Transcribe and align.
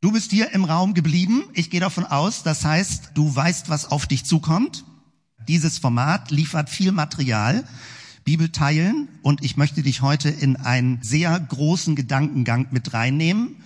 Du 0.00 0.12
bist 0.12 0.30
hier 0.30 0.52
im 0.52 0.64
Raum 0.64 0.94
geblieben. 0.94 1.42
Ich 1.54 1.70
gehe 1.70 1.80
davon 1.80 2.04
aus, 2.04 2.44
das 2.44 2.64
heißt, 2.64 3.10
du 3.14 3.34
weißt, 3.34 3.68
was 3.68 3.90
auf 3.90 4.06
dich 4.06 4.24
zukommt. 4.24 4.84
Dieses 5.48 5.78
Format 5.78 6.30
liefert 6.30 6.70
viel 6.70 6.92
Material, 6.92 7.64
Bibel 8.22 8.50
teilen 8.50 9.08
und 9.22 9.44
ich 9.44 9.56
möchte 9.56 9.82
dich 9.82 10.00
heute 10.00 10.28
in 10.28 10.54
einen 10.54 11.02
sehr 11.02 11.40
großen 11.40 11.96
Gedankengang 11.96 12.68
mit 12.70 12.94
reinnehmen. 12.94 13.56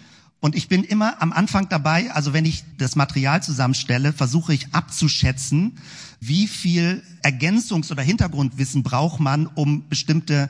Und 0.40 0.56
ich 0.56 0.68
bin 0.68 0.84
immer 0.84 1.20
am 1.20 1.34
Anfang 1.34 1.68
dabei, 1.68 2.10
also 2.12 2.32
wenn 2.32 2.46
ich 2.46 2.64
das 2.78 2.96
Material 2.96 3.42
zusammenstelle, 3.42 4.14
versuche 4.14 4.54
ich 4.54 4.72
abzuschätzen, 4.72 5.78
wie 6.18 6.46
viel 6.46 7.02
Ergänzungs- 7.22 7.92
oder 7.92 8.02
Hintergrundwissen 8.02 8.82
braucht 8.82 9.20
man, 9.20 9.48
um 9.48 9.86
bestimmte 9.90 10.48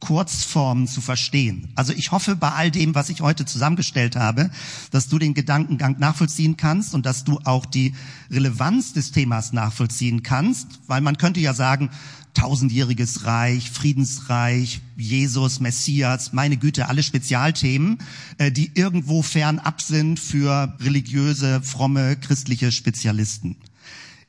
Kurzformen 0.00 0.86
zu 0.86 1.00
verstehen. 1.00 1.68
Also 1.76 1.92
ich 1.92 2.10
hoffe 2.10 2.34
bei 2.34 2.50
all 2.50 2.70
dem, 2.70 2.94
was 2.94 3.10
ich 3.10 3.20
heute 3.20 3.44
zusammengestellt 3.44 4.16
habe, 4.16 4.50
dass 4.90 5.08
du 5.08 5.18
den 5.18 5.34
Gedankengang 5.34 5.98
nachvollziehen 5.98 6.56
kannst 6.56 6.94
und 6.94 7.06
dass 7.06 7.24
du 7.24 7.38
auch 7.44 7.66
die 7.66 7.94
Relevanz 8.30 8.92
des 8.92 9.12
Themas 9.12 9.52
nachvollziehen 9.52 10.22
kannst, 10.22 10.80
weil 10.86 11.02
man 11.02 11.18
könnte 11.18 11.40
ja 11.40 11.54
sagen, 11.54 11.90
tausendjähriges 12.34 13.26
Reich, 13.26 13.70
Friedensreich, 13.70 14.80
Jesus, 14.96 15.60
Messias, 15.60 16.32
meine 16.32 16.56
Güte, 16.56 16.88
alle 16.88 17.02
Spezialthemen, 17.02 17.98
äh, 18.38 18.52
die 18.52 18.70
irgendwo 18.74 19.22
fernab 19.22 19.80
sind 19.82 20.20
für 20.20 20.74
religiöse, 20.80 21.60
fromme, 21.62 22.16
christliche 22.16 22.72
Spezialisten. 22.72 23.56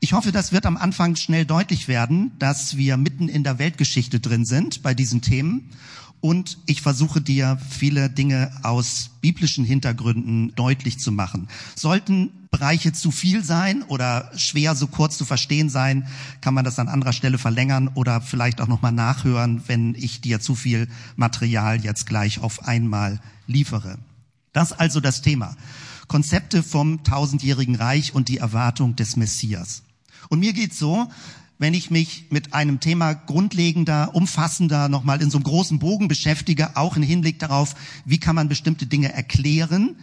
Ich 0.04 0.14
hoffe, 0.14 0.32
das 0.32 0.50
wird 0.50 0.66
am 0.66 0.76
Anfang 0.76 1.14
schnell 1.14 1.44
deutlich 1.44 1.86
werden, 1.86 2.32
dass 2.40 2.76
wir 2.76 2.96
mitten 2.96 3.28
in 3.28 3.44
der 3.44 3.60
Weltgeschichte 3.60 4.18
drin 4.18 4.44
sind 4.44 4.82
bei 4.82 4.94
diesen 4.94 5.22
Themen. 5.22 5.70
Und 6.20 6.58
ich 6.66 6.82
versuche 6.82 7.20
dir 7.20 7.56
viele 7.70 8.10
Dinge 8.10 8.50
aus 8.64 9.10
biblischen 9.20 9.64
Hintergründen 9.64 10.56
deutlich 10.56 10.98
zu 10.98 11.12
machen. 11.12 11.46
Sollten 11.76 12.32
Bereiche 12.50 12.92
zu 12.92 13.12
viel 13.12 13.44
sein 13.44 13.84
oder 13.84 14.32
schwer 14.34 14.74
so 14.74 14.88
kurz 14.88 15.16
zu 15.16 15.24
verstehen 15.24 15.70
sein, 15.70 16.08
kann 16.40 16.52
man 16.52 16.64
das 16.64 16.80
an 16.80 16.88
anderer 16.88 17.12
Stelle 17.12 17.38
verlängern 17.38 17.88
oder 17.94 18.20
vielleicht 18.20 18.60
auch 18.60 18.66
nochmal 18.66 18.90
nachhören, 18.90 19.62
wenn 19.68 19.94
ich 19.94 20.20
dir 20.20 20.40
zu 20.40 20.56
viel 20.56 20.88
Material 21.14 21.80
jetzt 21.80 22.06
gleich 22.06 22.40
auf 22.40 22.64
einmal 22.66 23.20
liefere. 23.46 23.98
Das 24.52 24.72
also 24.72 24.98
das 24.98 25.22
Thema. 25.22 25.56
Konzepte 26.08 26.64
vom 26.64 27.04
tausendjährigen 27.04 27.76
Reich 27.76 28.16
und 28.16 28.28
die 28.28 28.38
Erwartung 28.38 28.96
des 28.96 29.14
Messias. 29.14 29.84
Und 30.32 30.40
mir 30.40 30.54
geht's 30.54 30.78
so, 30.78 31.10
wenn 31.58 31.74
ich 31.74 31.90
mich 31.90 32.24
mit 32.30 32.54
einem 32.54 32.80
Thema 32.80 33.12
grundlegender, 33.12 34.14
umfassender 34.14 34.88
nochmal 34.88 35.20
in 35.20 35.28
so 35.28 35.36
einem 35.36 35.44
großen 35.44 35.78
Bogen 35.78 36.08
beschäftige, 36.08 36.74
auch 36.78 36.96
im 36.96 37.02
Hinblick 37.02 37.38
darauf, 37.38 37.74
wie 38.06 38.16
kann 38.16 38.34
man 38.34 38.48
bestimmte 38.48 38.86
Dinge 38.86 39.12
erklären, 39.12 39.94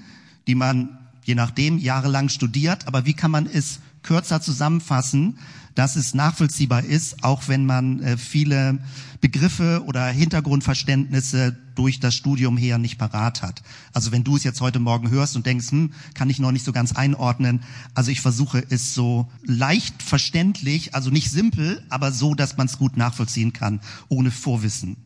die 0.45 0.53
man 0.53 1.00
je 1.23 1.33
nachdem 1.33 1.80
jahrelang 1.80 2.30
studiert, 2.30 2.88
aber 2.88 3.07
wie 3.07 3.16
kann 3.16 3.31
man 3.31 3.47
es 3.47 3.80
kürzer 4.03 4.39
zusammenfassen, 4.39 5.39
dass 5.75 5.95
es 5.95 6.14
nachvollziehbar 6.14 6.84
ist, 6.84 7.23
auch 7.23 7.48
wenn 7.48 7.66
man 7.66 8.02
äh, 8.02 8.17
viele 8.17 8.80
Begriffe 9.22 9.84
oder 9.86 10.08
Hintergrundverständnisse 10.08 11.58
durch 11.75 12.00
das 12.00 12.16
Studium 12.16 12.58
her 12.58 12.78
nicht 12.78 12.98
parat 12.98 13.42
hat. 13.42 13.62
Also 13.94 14.12
wenn 14.12 14.23
du 14.23 14.36
es 14.36 14.44
jetzt 14.44 14.62
heute 14.62 14.80
Morgen 14.80 15.09
hörst 15.09 15.36
und 15.36 15.45
denkst, 15.45 15.72
hm, 15.72 15.94
kann 16.14 16.30
ich 16.30 16.40
noch 16.40 16.52
nicht 16.52 16.66
so 16.66 16.72
ganz 16.72 16.94
einordnen. 16.94 17.64
Also 17.94 18.12
ich 18.12 18.22
versuche 18.22 18.64
es 18.70 18.94
so 18.94 19.30
leicht 19.44 20.03
verständlich, 20.03 20.95
also 20.95 21.09
nicht 21.09 21.31
simpel, 21.31 21.84
aber 21.90 22.12
so, 22.12 22.36
dass 22.36 22.58
man 22.58 22.67
es 22.67 22.78
gut 22.78 22.97
nachvollziehen 22.97 23.53
kann, 23.53 23.81
ohne 24.08 24.31
Vorwissen. 24.31 24.97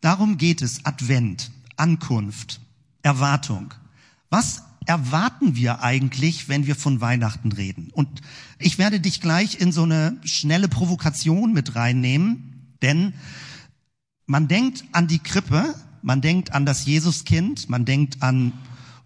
Darum 0.00 0.36
geht 0.36 0.62
es. 0.62 0.84
Advent, 0.84 1.50
Ankunft, 1.76 2.60
Erwartung. 3.02 3.72
Was 4.30 4.62
erwarten 4.86 5.54
wir 5.54 5.82
eigentlich, 5.82 6.48
wenn 6.48 6.66
wir 6.66 6.74
von 6.74 7.00
Weihnachten 7.00 7.52
reden? 7.52 7.90
Und 7.92 8.20
ich 8.64 8.78
werde 8.78 9.00
dich 9.00 9.20
gleich 9.20 9.60
in 9.60 9.72
so 9.72 9.82
eine 9.82 10.18
schnelle 10.24 10.68
Provokation 10.68 11.52
mit 11.52 11.74
reinnehmen, 11.74 12.76
denn 12.82 13.14
man 14.26 14.48
denkt 14.48 14.84
an 14.92 15.06
die 15.06 15.18
Krippe, 15.18 15.74
man 16.02 16.20
denkt 16.20 16.52
an 16.52 16.66
das 16.66 16.84
Jesuskind, 16.86 17.68
man 17.68 17.84
denkt 17.84 18.22
an 18.22 18.52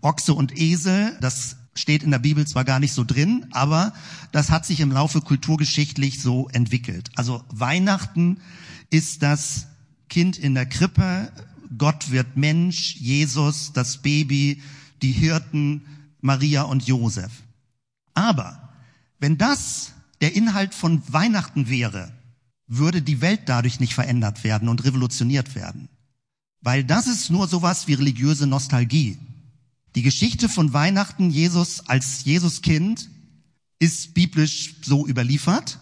Ochse 0.01 0.35
und 0.35 0.57
Esel, 0.59 1.17
das 1.21 1.57
steht 1.75 2.03
in 2.03 2.11
der 2.11 2.19
Bibel 2.19 2.47
zwar 2.47 2.65
gar 2.65 2.81
nicht 2.81 2.93
so 2.93 3.05
drin, 3.05 3.47
aber 3.51 3.93
das 4.33 4.51
hat 4.51 4.65
sich 4.65 4.81
im 4.81 4.93
Laufe 4.93 5.21
kulturgeschichtlich 5.21 6.23
so 6.23 6.49
entwickelt. 6.49 7.11
Also 7.17 7.45
Weihnachten 7.51 8.39
ist 8.91 9.23
das 9.23 9.67
Kind 10.09 10.39
in 10.39 10.55
der 10.55 10.67
Krippe, 10.67 11.31
Gott 11.77 12.11
wird 12.11 12.37
Mensch, 12.37 12.97
Jesus, 12.97 13.73
das 13.73 13.99
Baby, 13.99 14.63
die 15.03 15.13
Hirten 15.13 15.83
Maria 16.21 16.63
und 16.63 16.87
Josef. 16.87 17.31
Aber 18.15 18.66
wenn 19.19 19.39
das 19.39 19.93
der 20.21 20.35
Inhalt 20.35 20.75
von 20.75 21.03
Weihnachten 21.13 21.69
wäre, 21.69 22.13
würde 22.67 23.03
die 23.03 23.21
Welt 23.21 23.43
dadurch 23.47 23.81
nicht 23.81 23.95
verändert 23.95 24.45
werden 24.45 24.69
und 24.69 24.85
revolutioniert 24.85 25.55
werden. 25.55 25.89
Weil 26.61 26.85
das 26.85 27.07
ist 27.07 27.31
nur 27.31 27.47
sowas 27.49 27.87
wie 27.87 27.95
religiöse 27.95 28.47
Nostalgie. 28.47 29.19
Die 29.95 30.03
Geschichte 30.03 30.49
von 30.49 30.73
Weihnachten, 30.73 31.31
Jesus 31.31 31.89
als 31.89 32.25
Jesuskind, 32.25 33.09
ist 33.79 34.15
biblisch 34.15 34.77
so 34.83 35.07
überliefert, 35.07 35.79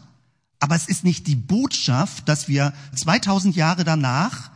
aber 0.60 0.76
es 0.76 0.88
ist 0.88 1.04
nicht 1.04 1.26
die 1.26 1.36
Botschaft, 1.36 2.28
dass 2.28 2.48
wir 2.48 2.72
2000 2.94 3.54
Jahre 3.56 3.84
danach 3.84 4.50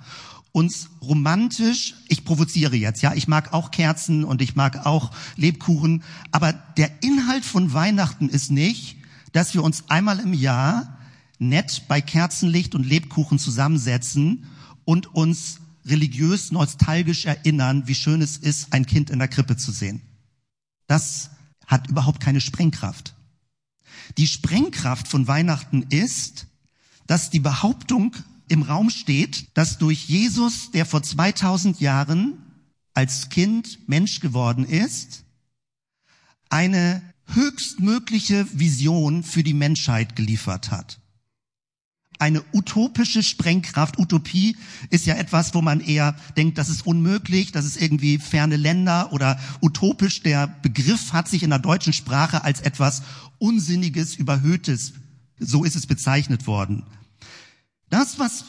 uns 0.53 0.91
romantisch, 1.03 1.95
ich 2.09 2.25
provoziere 2.25 2.77
jetzt, 2.77 3.03
ja, 3.03 3.15
ich 3.15 3.29
mag 3.29 3.53
auch 3.53 3.71
Kerzen 3.71 4.25
und 4.25 4.43
ich 4.43 4.57
mag 4.57 4.87
auch 4.87 5.11
Lebkuchen, 5.37 6.03
aber 6.33 6.53
der 6.53 6.91
Inhalt 7.03 7.45
von 7.45 7.73
Weihnachten 7.73 8.29
ist 8.29 8.51
nicht, 8.51 8.97
dass 9.33 9.55
wir 9.55 9.63
uns 9.63 9.85
einmal 9.89 10.19
im 10.21 10.33
Jahr 10.33 10.99
nett 11.39 11.85
bei 11.87 12.01
Kerzenlicht 12.01 12.75
und 12.75 12.87
Lebkuchen 12.87 13.39
zusammensetzen 13.39 14.47
und 14.85 15.15
uns 15.15 15.61
religiös 15.85 16.51
nostalgisch 16.51 17.27
erinnern, 17.27 17.85
wie 17.87 17.95
schön 17.95 18.23
es 18.23 18.37
ist, 18.37 18.73
ein 18.73 18.87
Kind 18.87 19.11
in 19.11 19.19
der 19.19 19.29
Krippe 19.29 19.57
zu 19.57 19.71
sehen. 19.73 20.03
Das 20.87 21.31
hat 21.67 21.89
überhaupt 21.89 22.21
keine 22.21 22.41
Sprengkraft. 22.41 23.15
Die 24.17 24.27
Sprengkraft 24.27 25.09
von 25.09 25.29
Weihnachten 25.29 25.83
ist, 25.83 26.47
dass 27.07 27.31
die 27.31 27.41
Behauptung 27.41 28.15
im 28.49 28.63
Raum 28.63 28.91
steht, 28.91 29.57
dass 29.57 29.79
durch 29.79 30.09
Jesus, 30.09 30.71
der 30.71 30.87
vor 30.87 31.03
2000 31.03 31.81
Jahren 31.81 32.39
als 32.95 33.29
Kind 33.29 33.89
Mensch 33.89 34.21
geworden 34.21 34.65
ist, 34.65 35.25
eine 36.49 37.03
höchstmögliche 37.27 38.47
Vision 38.59 39.23
für 39.23 39.43
die 39.43 39.55
Menschheit 39.55 40.17
geliefert 40.17 40.71
hat. 40.71 40.99
Eine 42.19 42.43
utopische 42.53 43.23
Sprengkraft. 43.23 43.99
Utopie 43.99 44.57
ist 44.91 45.07
ja 45.07 45.15
etwas, 45.15 45.55
wo 45.55 45.63
man 45.63 45.81
eher 45.81 46.17
denkt, 46.37 46.59
das 46.59 46.69
ist 46.69 46.85
unmöglich, 46.85 47.53
das 47.53 47.65
ist 47.65 47.81
irgendwie 47.81 48.19
ferne 48.19 48.57
Länder 48.57 49.13
oder 49.13 49.39
utopisch. 49.61 50.23
Der 50.23 50.49
Begriff 50.49 51.13
hat 51.13 51.29
sich 51.29 51.45
in 51.45 51.51
der 51.51 51.61
deutschen 51.61 51.93
Sprache 51.93 52.43
als 52.43 52.61
etwas 52.61 53.03
Unsinniges, 53.39 54.17
Überhöhtes, 54.17 54.95
so 55.39 55.63
ist 55.63 55.77
es 55.77 55.87
bezeichnet 55.87 56.49
worden. 56.49 56.85
Das, 57.91 58.19
was 58.19 58.45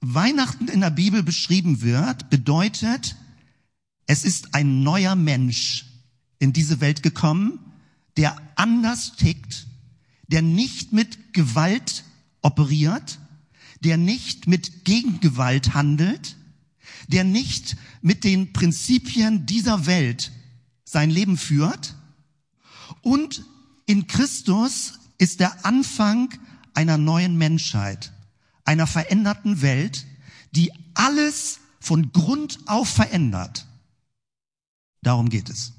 Weihnachten 0.00 0.68
in 0.68 0.80
der 0.80 0.90
Bibel 0.90 1.22
beschrieben 1.22 1.80
wird, 1.82 2.28
bedeutet, 2.28 3.16
es 4.06 4.24
ist 4.24 4.54
ein 4.54 4.82
neuer 4.82 5.14
Mensch 5.14 5.86
in 6.38 6.52
diese 6.52 6.80
Welt 6.80 7.02
gekommen, 7.02 7.60
der 8.16 8.36
anders 8.56 9.16
tickt, 9.16 9.66
der 10.26 10.42
nicht 10.42 10.92
mit 10.92 11.32
Gewalt 11.32 12.04
operiert, 12.42 13.18
der 13.80 13.96
nicht 13.96 14.46
mit 14.46 14.84
Gegengewalt 14.84 15.74
handelt, 15.74 16.36
der 17.08 17.24
nicht 17.24 17.76
mit 18.00 18.24
den 18.24 18.52
Prinzipien 18.52 19.46
dieser 19.46 19.86
Welt 19.86 20.32
sein 20.84 21.10
Leben 21.10 21.36
führt. 21.36 21.94
Und 23.00 23.44
in 23.86 24.06
Christus 24.06 24.98
ist 25.18 25.40
der 25.40 25.64
Anfang 25.64 26.34
einer 26.74 26.98
neuen 26.98 27.36
Menschheit 27.38 28.12
einer 28.64 28.86
veränderten 28.86 29.62
Welt, 29.62 30.06
die 30.52 30.72
alles 30.94 31.60
von 31.80 32.12
Grund 32.12 32.60
auf 32.66 32.88
verändert. 32.88 33.66
Darum 35.02 35.28
geht 35.28 35.50
es. 35.50 35.72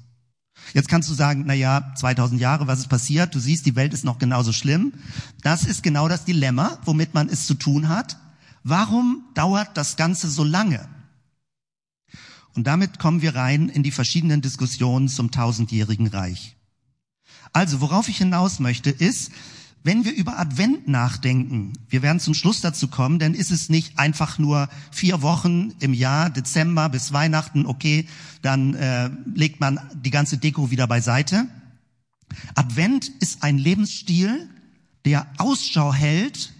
Jetzt 0.72 0.88
kannst 0.88 1.08
du 1.08 1.14
sagen, 1.14 1.44
na 1.46 1.54
ja, 1.54 1.94
2000 1.96 2.40
Jahre, 2.40 2.66
was 2.66 2.80
ist 2.80 2.88
passiert? 2.88 3.34
Du 3.34 3.38
siehst, 3.38 3.66
die 3.66 3.76
Welt 3.76 3.92
ist 3.92 4.04
noch 4.04 4.18
genauso 4.18 4.52
schlimm. 4.52 4.92
Das 5.42 5.64
ist 5.64 5.82
genau 5.82 6.08
das 6.08 6.24
Dilemma, 6.24 6.78
womit 6.84 7.14
man 7.14 7.28
es 7.28 7.46
zu 7.46 7.54
tun 7.54 7.88
hat. 7.88 8.18
Warum 8.62 9.24
dauert 9.34 9.76
das 9.76 9.96
Ganze 9.96 10.28
so 10.28 10.42
lange? 10.42 10.88
Und 12.54 12.66
damit 12.66 12.98
kommen 12.98 13.20
wir 13.20 13.34
rein 13.34 13.68
in 13.68 13.82
die 13.82 13.90
verschiedenen 13.90 14.40
Diskussionen 14.40 15.08
zum 15.08 15.30
tausendjährigen 15.30 16.06
Reich. 16.06 16.56
Also, 17.52 17.80
worauf 17.80 18.08
ich 18.08 18.18
hinaus 18.18 18.58
möchte, 18.58 18.90
ist, 18.90 19.32
Wenn 19.86 20.06
wir 20.06 20.14
über 20.14 20.38
Advent 20.38 20.88
nachdenken, 20.88 21.74
wir 21.90 22.00
werden 22.00 22.18
zum 22.18 22.32
Schluss 22.32 22.62
dazu 22.62 22.88
kommen, 22.88 23.18
dann 23.18 23.34
ist 23.34 23.50
es 23.50 23.68
nicht 23.68 23.98
einfach 23.98 24.38
nur 24.38 24.70
vier 24.90 25.20
Wochen 25.20 25.74
im 25.78 25.92
Jahr, 25.92 26.30
Dezember 26.30 26.88
bis 26.88 27.12
Weihnachten, 27.12 27.66
okay, 27.66 28.06
dann 28.40 28.72
äh, 28.72 29.10
legt 29.34 29.60
man 29.60 29.78
die 29.94 30.10
ganze 30.10 30.38
Deko 30.38 30.70
wieder 30.70 30.86
beiseite. 30.86 31.46
Advent 32.54 33.08
ist 33.20 33.42
ein 33.42 33.58
Lebensstil, 33.58 34.48
der 35.04 35.26
Ausschau 35.36 35.92
hält 35.92 36.54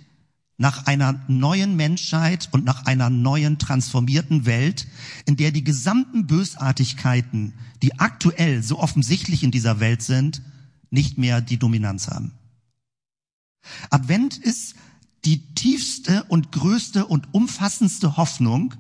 nach 0.59 0.87
einer 0.87 1.19
neuen 1.27 1.77
Menschheit 1.77 2.51
und 2.53 2.67
nach 2.67 2.85
einer 2.85 3.09
neuen 3.09 3.59
transformierten 3.59 4.45
Welt, 4.45 4.87
in 5.25 5.37
der 5.37 5.51
die 5.51 5.65
gesamten 5.65 6.27
Bösartigkeiten, 6.27 7.55
die 7.83 7.99
aktuell 7.99 8.63
so 8.63 8.79
offensichtlich 8.79 9.43
in 9.43 9.51
dieser 9.51 9.81
Welt 9.81 10.03
sind, 10.03 10.43
nicht 10.91 11.17
mehr 11.17 11.41
die 11.41 11.57
Dominanz 11.57 12.09
haben. 12.09 12.33
Advent 13.91 14.37
ist 14.37 14.75
die 15.25 15.55
tiefste 15.55 16.25
und 16.25 16.53
größte 16.53 17.07
und 17.07 17.33
umfassendste 17.33 18.17
Hoffnung, 18.17 18.75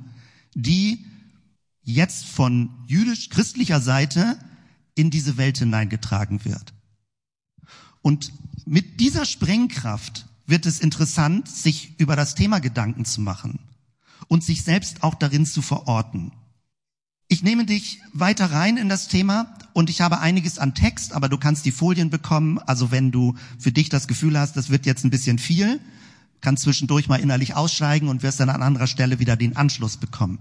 die 0.54 1.04
jetzt 1.82 2.26
von 2.26 2.70
jüdisch-christlicher 2.86 3.80
Seite 3.80 4.38
in 4.94 5.10
diese 5.10 5.36
Welt 5.36 5.58
hineingetragen 5.58 6.44
wird. 6.44 6.74
Und 8.02 8.32
mit 8.66 9.00
dieser 9.00 9.24
Sprengkraft 9.24 10.26
wird 10.46 10.66
es 10.66 10.80
interessant, 10.80 11.48
sich 11.48 11.98
über 11.98 12.16
das 12.16 12.34
Thema 12.34 12.58
Gedanken 12.58 13.04
zu 13.04 13.20
machen 13.20 13.58
und 14.28 14.44
sich 14.44 14.62
selbst 14.62 15.02
auch 15.02 15.14
darin 15.14 15.46
zu 15.46 15.62
verorten. 15.62 16.32
Ich 17.34 17.42
nehme 17.42 17.64
dich 17.64 18.00
weiter 18.12 18.52
rein 18.52 18.76
in 18.76 18.88
das 18.88 19.08
Thema 19.08 19.52
und 19.72 19.90
ich 19.90 20.00
habe 20.00 20.20
einiges 20.20 20.60
an 20.60 20.72
Text, 20.72 21.12
aber 21.12 21.28
du 21.28 21.36
kannst 21.36 21.64
die 21.64 21.72
Folien 21.72 22.08
bekommen. 22.08 22.60
Also 22.60 22.92
wenn 22.92 23.10
du 23.10 23.34
für 23.58 23.72
dich 23.72 23.88
das 23.88 24.06
Gefühl 24.06 24.38
hast, 24.38 24.56
das 24.56 24.70
wird 24.70 24.86
jetzt 24.86 25.04
ein 25.04 25.10
bisschen 25.10 25.40
viel, 25.40 25.80
kannst 26.40 26.62
zwischendurch 26.62 27.08
mal 27.08 27.18
innerlich 27.18 27.56
aussteigen 27.56 28.06
und 28.06 28.22
wirst 28.22 28.38
dann 28.38 28.50
an 28.50 28.62
anderer 28.62 28.86
Stelle 28.86 29.18
wieder 29.18 29.34
den 29.34 29.56
Anschluss 29.56 29.96
bekommen. 29.96 30.38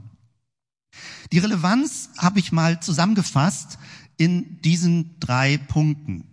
Die 1.31 1.39
Relevanz 1.39 2.11
habe 2.19 2.37
ich 2.37 2.51
mal 2.51 2.79
zusammengefasst 2.79 3.79
in 4.17 4.61
diesen 4.61 5.19
drei 5.19 5.57
Punkten. 5.57 6.25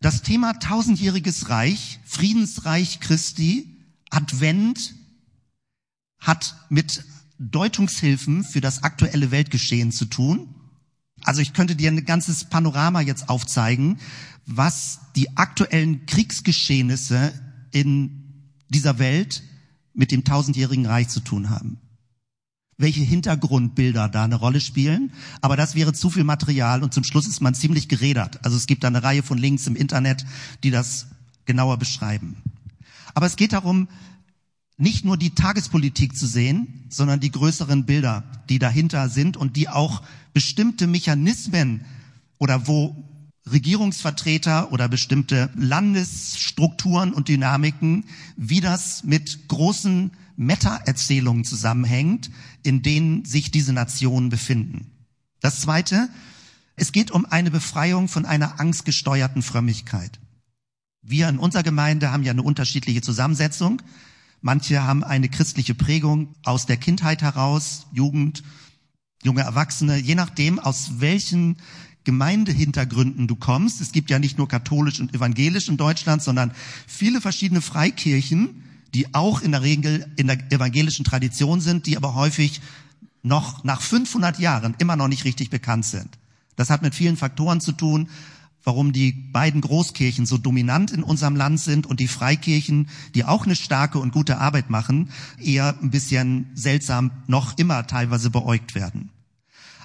Das 0.00 0.22
Thema 0.22 0.54
tausendjähriges 0.54 1.50
Reich, 1.50 2.00
Friedensreich 2.06 3.00
Christi, 3.00 3.68
Advent 4.08 4.94
hat 6.20 6.56
mit 6.70 7.04
Deutungshilfen 7.38 8.44
für 8.44 8.60
das 8.60 8.82
aktuelle 8.82 9.30
Weltgeschehen 9.30 9.92
zu 9.92 10.04
tun. 10.06 10.54
Also 11.22 11.40
ich 11.40 11.52
könnte 11.52 11.76
dir 11.76 11.90
ein 11.90 12.04
ganzes 12.04 12.44
Panorama 12.44 13.00
jetzt 13.00 13.28
aufzeigen, 13.28 13.98
was 14.46 15.00
die 15.16 15.36
aktuellen 15.36 16.06
Kriegsgeschehnisse 16.06 17.32
in 17.72 18.50
dieser 18.68 18.98
Welt 18.98 19.42
mit 19.94 20.10
dem 20.10 20.24
tausendjährigen 20.24 20.86
Reich 20.86 21.08
zu 21.08 21.20
tun 21.20 21.50
haben. 21.50 21.78
Welche 22.76 23.02
Hintergrundbilder 23.02 24.08
da 24.08 24.24
eine 24.24 24.34
Rolle 24.34 24.60
spielen. 24.60 25.12
Aber 25.40 25.56
das 25.56 25.74
wäre 25.76 25.92
zu 25.92 26.10
viel 26.10 26.24
Material 26.24 26.82
und 26.82 26.92
zum 26.92 27.04
Schluss 27.04 27.26
ist 27.26 27.40
man 27.40 27.54
ziemlich 27.54 27.88
gerädert. 27.88 28.44
Also 28.44 28.56
es 28.56 28.66
gibt 28.66 28.82
da 28.82 28.88
eine 28.88 29.02
Reihe 29.02 29.22
von 29.22 29.38
Links 29.38 29.66
im 29.66 29.76
Internet, 29.76 30.26
die 30.64 30.70
das 30.70 31.06
genauer 31.44 31.78
beschreiben. 31.78 32.36
Aber 33.14 33.26
es 33.26 33.36
geht 33.36 33.52
darum, 33.52 33.88
nicht 34.76 35.04
nur 35.04 35.16
die 35.16 35.34
Tagespolitik 35.34 36.16
zu 36.16 36.26
sehen, 36.26 36.84
sondern 36.88 37.20
die 37.20 37.30
größeren 37.30 37.86
Bilder, 37.86 38.24
die 38.48 38.58
dahinter 38.58 39.08
sind 39.08 39.36
und 39.36 39.56
die 39.56 39.68
auch 39.68 40.02
bestimmte 40.32 40.86
Mechanismen 40.86 41.84
oder 42.38 42.66
wo 42.66 42.96
Regierungsvertreter 43.50 44.72
oder 44.72 44.88
bestimmte 44.88 45.50
Landesstrukturen 45.54 47.12
und 47.12 47.28
Dynamiken, 47.28 48.04
wie 48.36 48.60
das 48.60 49.04
mit 49.04 49.48
großen 49.48 50.10
Meta-Erzählungen 50.36 51.44
zusammenhängt, 51.44 52.30
in 52.62 52.82
denen 52.82 53.24
sich 53.24 53.50
diese 53.50 53.72
Nationen 53.72 54.30
befinden. 54.30 54.90
Das 55.40 55.60
Zweite, 55.60 56.08
es 56.74 56.90
geht 56.90 57.10
um 57.10 57.26
eine 57.26 57.50
Befreiung 57.50 58.08
von 58.08 58.24
einer 58.24 58.60
angstgesteuerten 58.60 59.42
Frömmigkeit. 59.42 60.18
Wir 61.02 61.28
in 61.28 61.38
unserer 61.38 61.62
Gemeinde 61.62 62.10
haben 62.10 62.22
ja 62.22 62.32
eine 62.32 62.42
unterschiedliche 62.42 63.02
Zusammensetzung. 63.02 63.82
Manche 64.46 64.82
haben 64.82 65.02
eine 65.02 65.30
christliche 65.30 65.74
Prägung 65.74 66.34
aus 66.44 66.66
der 66.66 66.76
Kindheit 66.76 67.22
heraus, 67.22 67.86
Jugend, 67.92 68.42
junge 69.22 69.40
Erwachsene, 69.40 69.96
je 69.96 70.14
nachdem, 70.14 70.58
aus 70.58 71.00
welchen 71.00 71.56
Gemeindehintergründen 72.04 73.26
du 73.26 73.36
kommst. 73.36 73.80
Es 73.80 73.92
gibt 73.92 74.10
ja 74.10 74.18
nicht 74.18 74.36
nur 74.36 74.46
katholisch 74.46 75.00
und 75.00 75.14
evangelisch 75.14 75.70
in 75.70 75.78
Deutschland, 75.78 76.22
sondern 76.22 76.52
viele 76.86 77.22
verschiedene 77.22 77.62
Freikirchen, 77.62 78.62
die 78.92 79.14
auch 79.14 79.40
in 79.40 79.52
der 79.52 79.62
Regel 79.62 80.12
in 80.16 80.26
der 80.26 80.52
evangelischen 80.52 81.06
Tradition 81.06 81.62
sind, 81.62 81.86
die 81.86 81.96
aber 81.96 82.14
häufig 82.14 82.60
noch 83.22 83.64
nach 83.64 83.80
500 83.80 84.38
Jahren 84.40 84.74
immer 84.76 84.96
noch 84.96 85.08
nicht 85.08 85.24
richtig 85.24 85.48
bekannt 85.48 85.86
sind. 85.86 86.18
Das 86.54 86.68
hat 86.68 86.82
mit 86.82 86.94
vielen 86.94 87.16
Faktoren 87.16 87.62
zu 87.62 87.72
tun, 87.72 88.10
warum 88.64 88.92
die 88.92 89.12
beiden 89.12 89.60
Großkirchen 89.60 90.26
so 90.26 90.38
dominant 90.38 90.90
in 90.90 91.02
unserem 91.02 91.36
Land 91.36 91.60
sind 91.60 91.86
und 91.86 92.00
die 92.00 92.08
Freikirchen, 92.08 92.88
die 93.14 93.24
auch 93.24 93.44
eine 93.44 93.56
starke 93.56 93.98
und 93.98 94.12
gute 94.12 94.38
Arbeit 94.38 94.70
machen, 94.70 95.10
eher 95.38 95.78
ein 95.80 95.90
bisschen 95.90 96.50
seltsam 96.54 97.10
noch 97.26 97.58
immer 97.58 97.86
teilweise 97.86 98.30
beäugt 98.30 98.74
werden. 98.74 99.10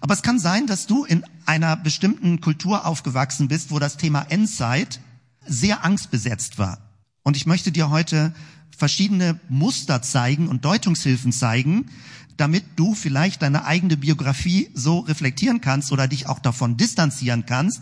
Aber 0.01 0.13
es 0.13 0.21
kann 0.21 0.39
sein, 0.39 0.65
dass 0.65 0.87
du 0.87 1.03
in 1.03 1.25
einer 1.45 1.75
bestimmten 1.75 2.39
Kultur 2.39 2.85
aufgewachsen 2.85 3.49
bist, 3.49 3.71
wo 3.71 3.79
das 3.79 3.97
Thema 3.97 4.21
Endzeit 4.29 5.01
sehr 5.45 5.83
angstbesetzt 5.83 6.57
war. 6.57 6.79
Und 7.23 7.35
ich 7.35 7.45
möchte 7.45 7.71
dir 7.71 7.89
heute 7.89 8.33
verschiedene 8.77 9.39
Muster 9.49 10.01
zeigen 10.01 10.47
und 10.47 10.63
Deutungshilfen 10.63 11.33
zeigen, 11.33 11.87
damit 12.37 12.63
du 12.77 12.95
vielleicht 12.95 13.41
deine 13.41 13.65
eigene 13.65 13.97
Biografie 13.97 14.69
so 14.73 14.99
reflektieren 14.99 15.59
kannst 15.59 15.91
oder 15.91 16.07
dich 16.07 16.27
auch 16.27 16.39
davon 16.39 16.77
distanzieren 16.77 17.45
kannst, 17.45 17.81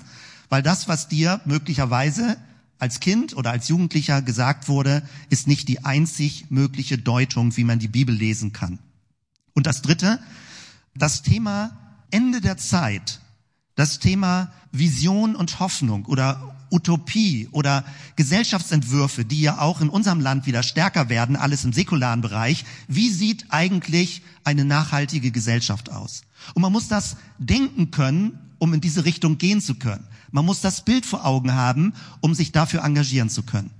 weil 0.49 0.63
das, 0.63 0.87
was 0.87 1.07
dir 1.07 1.41
möglicherweise 1.45 2.37
als 2.79 2.99
Kind 2.99 3.35
oder 3.35 3.51
als 3.51 3.67
Jugendlicher 3.67 4.21
gesagt 4.21 4.67
wurde, 4.67 5.01
ist 5.29 5.47
nicht 5.47 5.67
die 5.67 5.83
einzig 5.83 6.45
mögliche 6.49 6.97
Deutung, 6.97 7.57
wie 7.57 7.63
man 7.63 7.79
die 7.79 7.87
Bibel 7.87 8.13
lesen 8.13 8.53
kann. 8.53 8.79
Und 9.53 9.65
das 9.65 9.81
Dritte, 9.81 10.19
das 10.95 11.23
Thema 11.23 11.75
Ende 12.11 12.41
der 12.41 12.57
Zeit, 12.57 13.19
das 13.75 13.99
Thema 13.99 14.51
Vision 14.71 15.35
und 15.35 15.59
Hoffnung 15.59 16.05
oder 16.05 16.55
Utopie 16.69 17.47
oder 17.51 17.85
Gesellschaftsentwürfe, 18.15 19.25
die 19.25 19.41
ja 19.41 19.59
auch 19.59 19.81
in 19.81 19.89
unserem 19.89 20.19
Land 20.19 20.45
wieder 20.45 20.63
stärker 20.63 21.09
werden, 21.09 21.35
alles 21.35 21.63
im 21.63 21.73
säkularen 21.73 22.21
Bereich. 22.21 22.65
Wie 22.87 23.09
sieht 23.09 23.45
eigentlich 23.49 24.21
eine 24.43 24.65
nachhaltige 24.65 25.31
Gesellschaft 25.31 25.89
aus? 25.91 26.21
Und 26.53 26.61
man 26.61 26.71
muss 26.71 26.87
das 26.87 27.17
denken 27.37 27.91
können, 27.91 28.37
um 28.59 28.73
in 28.73 28.81
diese 28.81 29.05
Richtung 29.05 29.37
gehen 29.37 29.61
zu 29.61 29.75
können. 29.75 30.05
Man 30.31 30.45
muss 30.45 30.61
das 30.61 30.83
Bild 30.83 31.05
vor 31.05 31.25
Augen 31.25 31.53
haben, 31.53 31.93
um 32.21 32.33
sich 32.33 32.51
dafür 32.51 32.83
engagieren 32.83 33.29
zu 33.29 33.43
können. 33.43 33.71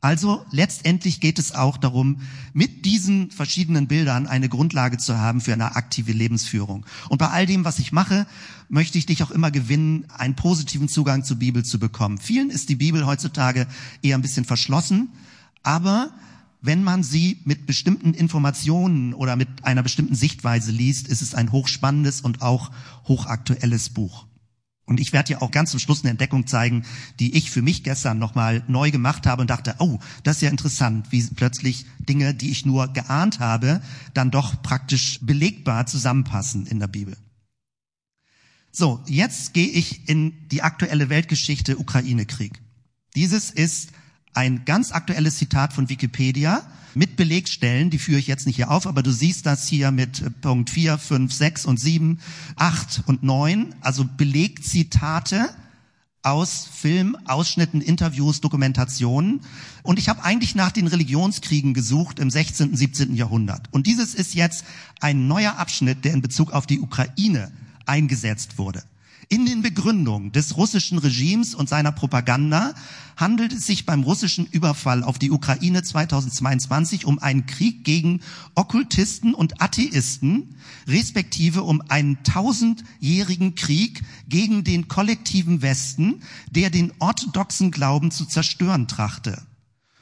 Also 0.00 0.44
letztendlich 0.50 1.20
geht 1.20 1.38
es 1.38 1.52
auch 1.52 1.78
darum, 1.78 2.20
mit 2.52 2.84
diesen 2.84 3.30
verschiedenen 3.30 3.88
Bildern 3.88 4.26
eine 4.26 4.48
Grundlage 4.48 4.98
zu 4.98 5.18
haben 5.18 5.40
für 5.40 5.52
eine 5.52 5.74
aktive 5.74 6.12
Lebensführung. 6.12 6.86
Und 7.08 7.18
bei 7.18 7.28
all 7.28 7.46
dem, 7.46 7.64
was 7.64 7.78
ich 7.78 7.92
mache, 7.92 8.26
möchte 8.68 8.98
ich 8.98 9.06
dich 9.06 9.22
auch 9.22 9.30
immer 9.30 9.50
gewinnen, 9.50 10.06
einen 10.10 10.36
positiven 10.36 10.88
Zugang 10.88 11.24
zur 11.24 11.38
Bibel 11.38 11.64
zu 11.64 11.78
bekommen. 11.78 12.18
Vielen 12.18 12.50
ist 12.50 12.68
die 12.68 12.76
Bibel 12.76 13.06
heutzutage 13.06 13.66
eher 14.02 14.16
ein 14.16 14.22
bisschen 14.22 14.44
verschlossen, 14.44 15.08
aber 15.62 16.10
wenn 16.62 16.84
man 16.84 17.02
sie 17.02 17.40
mit 17.44 17.66
bestimmten 17.66 18.14
Informationen 18.14 19.14
oder 19.14 19.36
mit 19.36 19.48
einer 19.62 19.82
bestimmten 19.82 20.14
Sichtweise 20.14 20.72
liest, 20.72 21.08
ist 21.08 21.22
es 21.22 21.34
ein 21.34 21.52
hochspannendes 21.52 22.20
und 22.20 22.42
auch 22.42 22.70
hochaktuelles 23.08 23.88
Buch. 23.90 24.26
Und 24.86 25.00
ich 25.00 25.12
werde 25.12 25.34
dir 25.34 25.42
auch 25.42 25.50
ganz 25.50 25.72
zum 25.72 25.80
Schluss 25.80 26.02
eine 26.02 26.10
Entdeckung 26.10 26.46
zeigen, 26.46 26.84
die 27.18 27.36
ich 27.36 27.50
für 27.50 27.60
mich 27.60 27.82
gestern 27.82 28.20
nochmal 28.20 28.62
neu 28.68 28.92
gemacht 28.92 29.26
habe 29.26 29.42
und 29.42 29.50
dachte, 29.50 29.74
oh, 29.80 29.98
das 30.22 30.36
ist 30.36 30.42
ja 30.42 30.50
interessant, 30.50 31.10
wie 31.10 31.22
plötzlich 31.24 31.86
Dinge, 31.98 32.34
die 32.34 32.50
ich 32.50 32.64
nur 32.64 32.92
geahnt 32.92 33.40
habe, 33.40 33.82
dann 34.14 34.30
doch 34.30 34.62
praktisch 34.62 35.18
belegbar 35.22 35.86
zusammenpassen 35.86 36.66
in 36.66 36.78
der 36.78 36.86
Bibel. 36.86 37.16
So, 38.70 39.02
jetzt 39.06 39.54
gehe 39.54 39.68
ich 39.68 40.08
in 40.08 40.48
die 40.48 40.62
aktuelle 40.62 41.08
Weltgeschichte 41.08 41.78
Ukraine-Krieg. 41.78 42.60
Dieses 43.16 43.50
ist 43.50 43.90
ein 44.36 44.64
ganz 44.64 44.92
aktuelles 44.92 45.38
Zitat 45.38 45.72
von 45.72 45.88
Wikipedia 45.88 46.62
mit 46.94 47.16
Belegstellen, 47.16 47.90
die 47.90 47.98
führe 47.98 48.18
ich 48.18 48.26
jetzt 48.26 48.46
nicht 48.46 48.56
hier 48.56 48.70
auf, 48.70 48.86
aber 48.86 49.02
du 49.02 49.10
siehst 49.10 49.46
das 49.46 49.66
hier 49.66 49.90
mit 49.90 50.20
äh, 50.20 50.30
Punkt 50.30 50.70
4, 50.70 50.98
5, 50.98 51.32
6 51.32 51.66
und 51.66 51.80
7, 51.80 52.20
8 52.56 53.02
und 53.06 53.22
9, 53.22 53.74
also 53.80 54.04
Belegzitate 54.16 55.48
aus 56.22 56.68
Film, 56.72 57.16
Ausschnitten, 57.24 57.80
Interviews, 57.80 58.40
Dokumentationen. 58.40 59.40
Und 59.82 59.98
ich 59.98 60.08
habe 60.08 60.24
eigentlich 60.24 60.54
nach 60.54 60.72
den 60.72 60.88
Religionskriegen 60.88 61.72
gesucht 61.72 62.18
im 62.18 62.30
16., 62.30 62.74
17. 62.76 63.14
Jahrhundert. 63.14 63.68
Und 63.70 63.86
dieses 63.86 64.14
ist 64.14 64.34
jetzt 64.34 64.64
ein 65.00 65.28
neuer 65.28 65.56
Abschnitt, 65.56 66.04
der 66.04 66.14
in 66.14 66.22
Bezug 66.22 66.52
auf 66.52 66.66
die 66.66 66.80
Ukraine 66.80 67.52
eingesetzt 67.86 68.58
wurde. 68.58 68.82
In 69.28 69.44
den 69.44 69.60
Begründungen 69.60 70.30
des 70.30 70.56
russischen 70.56 70.98
Regimes 70.98 71.56
und 71.56 71.68
seiner 71.68 71.90
Propaganda 71.90 72.74
handelt 73.16 73.52
es 73.52 73.66
sich 73.66 73.84
beim 73.84 74.04
russischen 74.04 74.46
Überfall 74.46 75.02
auf 75.02 75.18
die 75.18 75.32
Ukraine 75.32 75.82
2022 75.82 77.06
um 77.06 77.18
einen 77.18 77.44
Krieg 77.44 77.82
gegen 77.82 78.20
Okkultisten 78.54 79.34
und 79.34 79.60
Atheisten, 79.60 80.54
respektive 80.86 81.64
um 81.64 81.82
einen 81.88 82.22
tausendjährigen 82.22 83.56
Krieg 83.56 84.04
gegen 84.28 84.62
den 84.62 84.86
kollektiven 84.86 85.60
Westen, 85.60 86.22
der 86.48 86.70
den 86.70 86.92
orthodoxen 87.00 87.72
Glauben 87.72 88.12
zu 88.12 88.26
zerstören 88.26 88.86
trachte. 88.86 89.42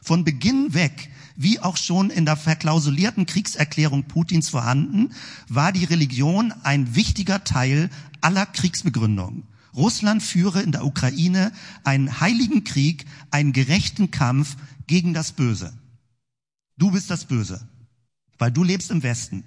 Von 0.03 0.25
Beginn 0.25 0.75
weg 0.75 1.11
wie 1.37 1.61
auch 1.61 1.77
schon 1.77 2.11
in 2.11 2.25
der 2.25 2.37
verklausulierten 2.37 3.27
Kriegserklärung 3.27 4.05
Putins 4.05 4.49
vorhanden, 4.49 5.13
war 5.49 5.73
die 5.73 5.85
Religion 5.85 6.53
ein 6.63 6.95
wichtiger 6.95 7.45
Teil 7.45 7.91
aller 8.25 8.47
Kriegsbegründungen. 8.47 9.45
Russland 9.75 10.23
führe 10.23 10.63
in 10.63 10.73
der 10.73 10.85
Ukraine 10.85 11.53
einen 11.83 12.21
heiligen 12.21 12.65
Krieg, 12.65 13.05
einen 13.31 13.53
gerechten 13.53 14.11
Kampf 14.11 14.57
gegen 14.87 15.15
das 15.15 15.33
Böse. 15.33 15.73
Du 16.77 16.91
bist 16.91 17.11
das 17.11 17.25
Böse, 17.25 17.69
weil 18.39 18.53
du 18.53 18.63
lebst 18.63 18.91
im 18.91 19.03
Westen. 19.03 19.45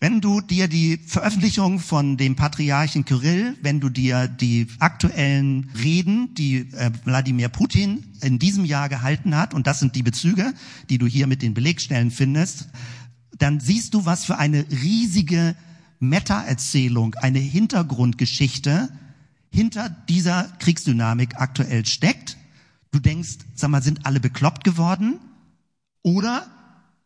Wenn 0.00 0.20
du 0.20 0.40
dir 0.40 0.68
die 0.68 0.96
Veröffentlichung 0.96 1.80
von 1.80 2.16
dem 2.16 2.36
Patriarchen 2.36 3.04
Kyrill, 3.04 3.56
wenn 3.62 3.80
du 3.80 3.88
dir 3.88 4.28
die 4.28 4.68
aktuellen 4.78 5.70
Reden, 5.76 6.34
die 6.34 6.58
äh, 6.58 6.92
Wladimir 7.04 7.48
Putin 7.48 8.04
in 8.20 8.38
diesem 8.38 8.64
Jahr 8.64 8.88
gehalten 8.88 9.36
hat, 9.36 9.54
und 9.54 9.66
das 9.66 9.80
sind 9.80 9.96
die 9.96 10.04
Bezüge, 10.04 10.54
die 10.88 10.98
du 10.98 11.06
hier 11.06 11.26
mit 11.26 11.42
den 11.42 11.52
Belegstellen 11.52 12.12
findest, 12.12 12.68
dann 13.38 13.58
siehst 13.58 13.94
du, 13.94 14.04
was 14.04 14.24
für 14.24 14.38
eine 14.38 14.64
riesige 14.70 15.56
Meta-Erzählung, 16.00 17.14
eine 17.16 17.38
Hintergrundgeschichte 17.38 18.88
hinter 19.50 19.88
dieser 19.88 20.44
Kriegsdynamik 20.58 21.36
aktuell 21.40 21.86
steckt. 21.86 22.36
Du 22.90 23.00
denkst, 23.00 23.38
sag 23.54 23.70
mal, 23.70 23.82
sind 23.82 24.06
alle 24.06 24.20
bekloppt 24.20 24.64
geworden? 24.64 25.18
Oder 26.02 26.46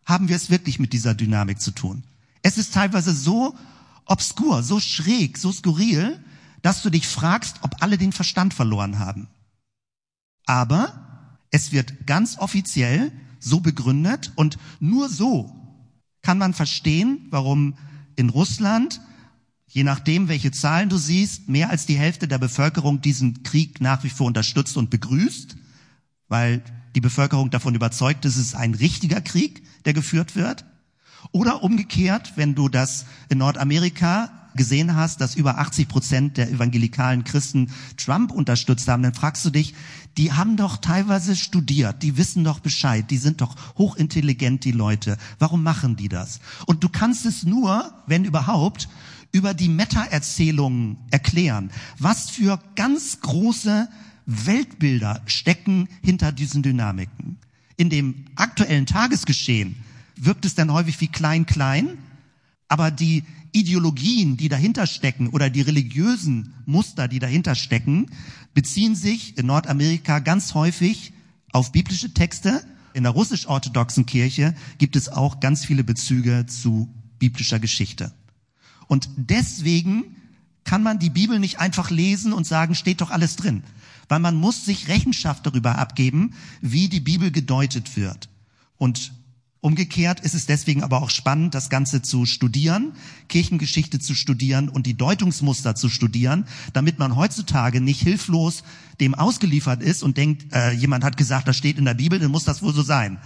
haben 0.04 0.28
wir 0.28 0.36
es 0.36 0.50
wirklich 0.50 0.78
mit 0.78 0.92
dieser 0.92 1.14
Dynamik 1.14 1.60
zu 1.60 1.70
tun? 1.70 2.04
Es 2.42 2.58
ist 2.58 2.74
teilweise 2.74 3.14
so 3.14 3.56
obskur, 4.06 4.62
so 4.62 4.80
schräg, 4.80 5.38
so 5.38 5.52
skurril, 5.52 6.22
dass 6.60 6.82
du 6.82 6.90
dich 6.90 7.06
fragst, 7.06 7.56
ob 7.62 7.82
alle 7.82 7.98
den 7.98 8.12
Verstand 8.12 8.54
verloren 8.54 8.98
haben. 8.98 9.28
Aber 10.46 11.38
es 11.50 11.72
wird 11.72 12.06
ganz 12.06 12.38
offiziell 12.38 13.12
so 13.38 13.60
begründet 13.60 14.32
und 14.36 14.58
nur 14.80 15.08
so 15.08 15.52
kann 16.22 16.38
man 16.38 16.54
verstehen, 16.54 17.26
warum 17.30 17.74
in 18.22 18.30
Russland, 18.30 19.00
je 19.66 19.82
nachdem, 19.82 20.28
welche 20.28 20.52
Zahlen 20.52 20.88
du 20.88 20.96
siehst, 20.96 21.48
mehr 21.48 21.70
als 21.70 21.86
die 21.86 21.98
Hälfte 21.98 22.28
der 22.28 22.38
Bevölkerung 22.38 23.00
diesen 23.00 23.42
Krieg 23.42 23.80
nach 23.80 24.04
wie 24.04 24.10
vor 24.10 24.28
unterstützt 24.28 24.76
und 24.76 24.90
begrüßt, 24.90 25.56
weil 26.28 26.62
die 26.94 27.00
Bevölkerung 27.00 27.50
davon 27.50 27.74
überzeugt 27.74 28.24
ist, 28.24 28.36
es 28.36 28.48
ist 28.48 28.54
ein 28.54 28.74
richtiger 28.74 29.20
Krieg, 29.20 29.62
der 29.84 29.92
geführt 29.92 30.36
wird. 30.36 30.64
Oder 31.32 31.62
umgekehrt, 31.62 32.32
wenn 32.36 32.54
du 32.54 32.68
das 32.68 33.06
in 33.28 33.38
Nordamerika 33.38 34.41
gesehen 34.54 34.94
hast, 34.94 35.20
dass 35.20 35.34
über 35.34 35.58
80 35.58 35.88
Prozent 35.88 36.36
der 36.36 36.50
evangelikalen 36.50 37.24
Christen 37.24 37.70
Trump 37.96 38.30
unterstützt 38.30 38.88
haben, 38.88 39.02
dann 39.02 39.14
fragst 39.14 39.44
du 39.44 39.50
dich, 39.50 39.74
die 40.16 40.32
haben 40.32 40.56
doch 40.56 40.76
teilweise 40.76 41.36
studiert, 41.36 42.02
die 42.02 42.16
wissen 42.16 42.44
doch 42.44 42.60
Bescheid, 42.60 43.10
die 43.10 43.16
sind 43.16 43.40
doch 43.40 43.56
hochintelligent, 43.78 44.64
die 44.64 44.72
Leute. 44.72 45.16
Warum 45.38 45.62
machen 45.62 45.96
die 45.96 46.08
das? 46.08 46.40
Und 46.66 46.84
du 46.84 46.88
kannst 46.88 47.24
es 47.26 47.44
nur, 47.44 47.92
wenn 48.06 48.24
überhaupt, 48.24 48.88
über 49.32 49.54
die 49.54 49.68
Meta-Erzählungen 49.68 50.98
erklären. 51.10 51.70
Was 51.98 52.30
für 52.30 52.60
ganz 52.76 53.20
große 53.20 53.88
Weltbilder 54.26 55.22
stecken 55.26 55.88
hinter 56.02 56.32
diesen 56.32 56.62
Dynamiken. 56.62 57.38
In 57.76 57.90
dem 57.90 58.26
aktuellen 58.36 58.86
Tagesgeschehen 58.86 59.76
wirkt 60.16 60.44
es 60.44 60.54
dann 60.54 60.72
häufig 60.72 61.00
wie 61.00 61.08
klein-klein, 61.08 61.98
aber 62.68 62.90
die 62.90 63.24
Ideologien, 63.52 64.36
die 64.36 64.48
dahinter 64.48 64.86
stecken 64.86 65.28
oder 65.28 65.50
die 65.50 65.60
religiösen 65.60 66.54
Muster, 66.64 67.06
die 67.08 67.18
dahinter 67.18 67.54
stecken, 67.54 68.06
beziehen 68.54 68.94
sich 68.94 69.36
in 69.38 69.46
Nordamerika 69.46 70.18
ganz 70.18 70.54
häufig 70.54 71.12
auf 71.52 71.72
biblische 71.72 72.14
Texte. 72.14 72.64
In 72.94 73.04
der 73.04 73.12
russisch-orthodoxen 73.12 74.06
Kirche 74.06 74.54
gibt 74.78 74.96
es 74.96 75.08
auch 75.08 75.40
ganz 75.40 75.64
viele 75.64 75.84
Bezüge 75.84 76.46
zu 76.46 76.92
biblischer 77.18 77.58
Geschichte. 77.58 78.12
Und 78.88 79.08
deswegen 79.16 80.16
kann 80.64 80.82
man 80.82 80.98
die 80.98 81.10
Bibel 81.10 81.38
nicht 81.38 81.58
einfach 81.58 81.90
lesen 81.90 82.32
und 82.32 82.46
sagen, 82.46 82.74
steht 82.74 83.00
doch 83.00 83.10
alles 83.10 83.36
drin. 83.36 83.62
Weil 84.08 84.20
man 84.20 84.36
muss 84.36 84.64
sich 84.64 84.88
Rechenschaft 84.88 85.46
darüber 85.46 85.78
abgeben, 85.78 86.34
wie 86.60 86.88
die 86.88 87.00
Bibel 87.00 87.30
gedeutet 87.30 87.96
wird. 87.96 88.28
Und 88.76 89.12
Umgekehrt 89.62 90.18
ist 90.18 90.34
es 90.34 90.46
deswegen 90.46 90.82
aber 90.82 91.02
auch 91.02 91.10
spannend, 91.10 91.54
das 91.54 91.70
Ganze 91.70 92.02
zu 92.02 92.26
studieren, 92.26 92.94
Kirchengeschichte 93.28 94.00
zu 94.00 94.12
studieren 94.12 94.68
und 94.68 94.86
die 94.86 94.94
Deutungsmuster 94.94 95.76
zu 95.76 95.88
studieren, 95.88 96.46
damit 96.72 96.98
man 96.98 97.14
heutzutage 97.14 97.80
nicht 97.80 98.00
hilflos 98.02 98.64
dem 99.00 99.14
ausgeliefert 99.14 99.80
ist 99.80 100.02
und 100.02 100.16
denkt, 100.16 100.52
äh, 100.52 100.72
jemand 100.72 101.04
hat 101.04 101.16
gesagt, 101.16 101.46
das 101.46 101.56
steht 101.56 101.78
in 101.78 101.84
der 101.84 101.94
Bibel, 101.94 102.18
dann 102.18 102.32
muss 102.32 102.42
das 102.42 102.60
wohl 102.60 102.74
so 102.74 102.82
sein. 102.82 103.18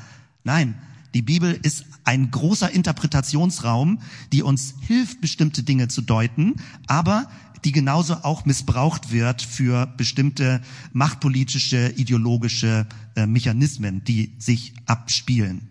Nein, 0.44 0.74
die 1.14 1.22
Bibel 1.22 1.58
ist 1.62 1.86
ein 2.04 2.30
großer 2.30 2.70
Interpretationsraum, 2.70 4.00
die 4.30 4.42
uns 4.42 4.74
hilft, 4.80 5.22
bestimmte 5.22 5.62
Dinge 5.62 5.88
zu 5.88 6.02
deuten, 6.02 6.56
aber 6.86 7.30
die 7.64 7.72
genauso 7.72 8.12
auch 8.16 8.44
missbraucht 8.44 9.10
wird 9.10 9.40
für 9.40 9.86
bestimmte 9.86 10.60
machtpolitische, 10.92 11.94
ideologische 11.96 12.86
äh, 13.14 13.26
Mechanismen, 13.26 14.04
die 14.04 14.34
sich 14.38 14.74
abspielen. 14.84 15.70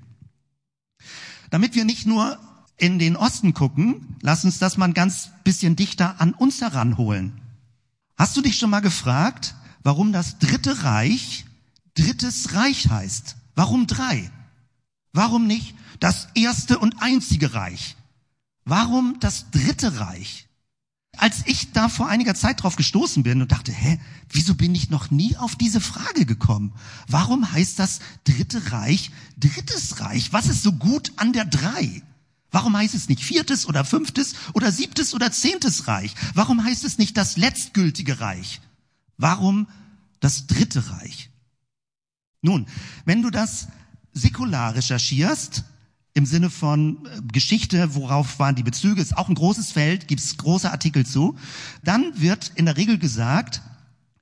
Damit 1.55 1.73
wir 1.73 1.85
nicht 1.85 2.05
nur 2.05 2.37
in 2.75 2.99
den 2.99 3.15
Osten 3.15 3.53
gucken, 3.53 4.17
lass 4.19 4.43
uns 4.43 4.59
das 4.59 4.75
mal 4.75 4.87
ein 4.87 4.93
ganz 4.93 5.29
bisschen 5.45 5.77
dichter 5.77 6.19
an 6.19 6.33
uns 6.33 6.59
heranholen. 6.59 7.39
Hast 8.17 8.35
du 8.35 8.41
dich 8.41 8.57
schon 8.57 8.69
mal 8.69 8.81
gefragt, 8.81 9.55
warum 9.81 10.11
das 10.11 10.37
Dritte 10.37 10.83
Reich 10.83 11.45
Drittes 11.93 12.55
Reich 12.55 12.89
heißt? 12.89 13.37
Warum 13.55 13.87
drei? 13.87 14.29
Warum 15.13 15.47
nicht 15.47 15.75
das 16.01 16.27
erste 16.35 16.77
und 16.77 17.01
einzige 17.01 17.53
Reich? 17.53 17.95
Warum 18.65 19.15
das 19.21 19.49
Dritte 19.51 20.01
Reich? 20.01 20.44
Als 21.17 21.43
ich 21.45 21.71
da 21.71 21.89
vor 21.89 22.07
einiger 22.07 22.35
Zeit 22.35 22.63
drauf 22.63 22.75
gestoßen 22.75 23.23
bin 23.23 23.41
und 23.41 23.51
dachte, 23.51 23.71
hä, 23.71 23.99
wieso 24.29 24.55
bin 24.55 24.75
ich 24.75 24.89
noch 24.89 25.11
nie 25.11 25.35
auf 25.37 25.55
diese 25.55 25.81
Frage 25.81 26.25
gekommen? 26.25 26.73
Warum 27.07 27.51
heißt 27.51 27.79
das 27.79 27.99
Dritte 28.23 28.71
Reich 28.71 29.11
Drittes 29.37 29.99
Reich? 29.99 30.33
Was 30.33 30.47
ist 30.47 30.63
so 30.63 30.71
gut 30.71 31.13
an 31.17 31.33
der 31.33 31.45
Drei? 31.45 32.01
Warum 32.51 32.77
heißt 32.77 32.95
es 32.95 33.09
nicht 33.09 33.21
viertes 33.21 33.67
oder 33.67 33.83
fünftes 33.83 34.35
oder 34.53 34.71
siebtes 34.71 35.13
oder 35.13 35.31
zehntes 35.31 35.87
Reich? 35.87 36.15
Warum 36.33 36.63
heißt 36.63 36.83
es 36.85 36.97
nicht 36.97 37.17
das 37.17 37.35
letztgültige 37.35 38.21
Reich? 38.21 38.61
Warum 39.17 39.67
das 40.19 40.47
Dritte 40.47 40.89
Reich? 40.91 41.29
Nun, 42.41 42.67
wenn 43.05 43.21
du 43.21 43.29
das 43.29 43.67
säkular 44.13 44.75
recherchierst, 44.75 45.65
im 46.15 46.25
Sinne 46.25 46.49
von 46.49 47.05
äh, 47.05 47.21
Geschichte, 47.31 47.93
worauf 47.93 48.39
waren 48.39 48.55
die 48.55 48.63
Bezüge, 48.63 49.01
ist 49.01 49.17
auch 49.17 49.29
ein 49.29 49.35
großes 49.35 49.71
Feld, 49.71 50.07
gibt 50.07 50.21
es 50.21 50.37
große 50.37 50.71
Artikel 50.71 51.05
zu. 51.05 51.37
Dann 51.83 52.19
wird 52.19 52.53
in 52.55 52.65
der 52.65 52.77
Regel 52.77 52.97
gesagt, 52.97 53.61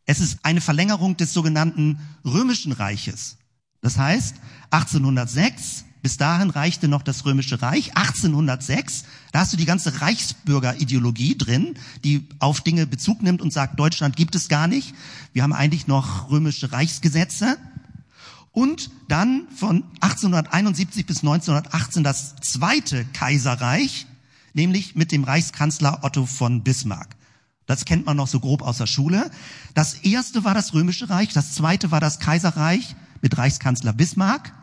es 0.06 0.20
ist 0.20 0.40
eine 0.44 0.60
Verlängerung 0.60 1.16
des 1.16 1.34
sogenannten 1.34 2.00
Römischen 2.26 2.74
Reiches. 2.74 3.38
Das 3.82 3.98
heißt, 3.98 4.36
1806, 4.72 5.86
bis 6.02 6.18
dahin 6.18 6.50
reichte 6.50 6.88
noch 6.88 7.04
das 7.04 7.26
Römische 7.26 7.62
Reich. 7.62 7.96
1806, 7.96 9.06
da 9.32 9.40
hast 9.40 9.54
du 9.54 9.58
die 9.58 9.66
ganze 9.66 10.02
Reichsbürgerideologie 10.02 11.38
drin, 11.38 11.76
die 12.04 12.28
auf 12.40 12.62
Dinge 12.62 12.88
Bezug 12.88 13.22
nimmt 13.22 13.42
und 13.42 13.54
sagt, 13.54 13.80
Deutschland 13.80 14.16
gibt 14.16 14.36
es 14.36 14.50
gar 14.50 14.68
nicht. 14.68 14.96
Wir 15.32 15.44
haben 15.44 15.54
eigentlich 15.54 15.88
noch 15.88 16.32
römische 16.32 16.72
Reichsgesetze. 16.72 17.58
Und 18.54 18.92
dann 19.10 19.48
von 19.56 19.84
1871 20.00 21.08
bis 21.08 21.20
1918 21.20 22.04
das 22.04 22.36
zweite 22.38 23.04
Kaiserreich, 23.06 24.06
nämlich 24.54 24.96
mit 24.96 25.12
dem 25.12 25.24
Reichskanzler 25.24 26.04
Otto 26.04 26.28
von 26.28 26.64
Bismarck. 26.64 27.16
Das 27.66 27.86
kennt 27.86 28.06
man 28.06 28.16
noch 28.16 28.28
so 28.28 28.40
grob 28.40 28.62
aus 28.62 28.78
der 28.78 28.86
Schule. 28.86 29.32
Das 29.74 29.96
erste 29.96 30.44
war 30.44 30.54
das 30.54 30.74
Römische 30.74 31.10
Reich, 31.10 31.34
das 31.34 31.56
zweite 31.56 31.90
war 31.90 32.00
das 32.00 32.20
Kaiserreich 32.20 32.96
mit 33.22 33.38
Reichskanzler 33.38 33.92
Bismarck. 33.92 34.54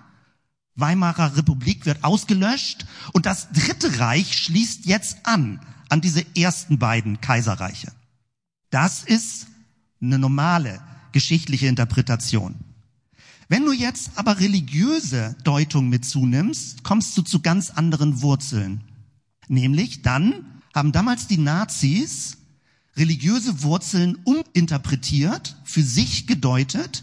Weimarer 0.76 1.36
Republik 1.36 1.84
wird 1.84 2.04
ausgelöscht 2.04 2.86
und 3.12 3.26
das 3.26 3.50
dritte 3.50 3.98
Reich 3.98 4.38
schließt 4.38 4.86
jetzt 4.86 5.18
an, 5.24 5.60
an 5.88 6.00
diese 6.00 6.24
ersten 6.36 6.78
beiden 6.78 7.20
Kaiserreiche. 7.20 7.92
Das 8.70 9.02
ist 9.02 9.48
eine 10.00 10.18
normale 10.18 10.80
geschichtliche 11.10 11.66
Interpretation. 11.66 12.54
Wenn 13.50 13.64
du 13.64 13.72
jetzt 13.72 14.12
aber 14.14 14.38
religiöse 14.38 15.34
Deutung 15.42 15.88
mit 15.88 16.04
zunimmst, 16.04 16.84
kommst 16.84 17.18
du 17.18 17.22
zu 17.22 17.40
ganz 17.40 17.70
anderen 17.70 18.22
Wurzeln. 18.22 18.84
Nämlich 19.48 20.02
dann 20.02 20.62
haben 20.72 20.92
damals 20.92 21.26
die 21.26 21.36
Nazis 21.36 22.36
religiöse 22.94 23.64
Wurzeln 23.64 24.18
uminterpretiert, 24.22 25.56
für 25.64 25.82
sich 25.82 26.28
gedeutet 26.28 27.02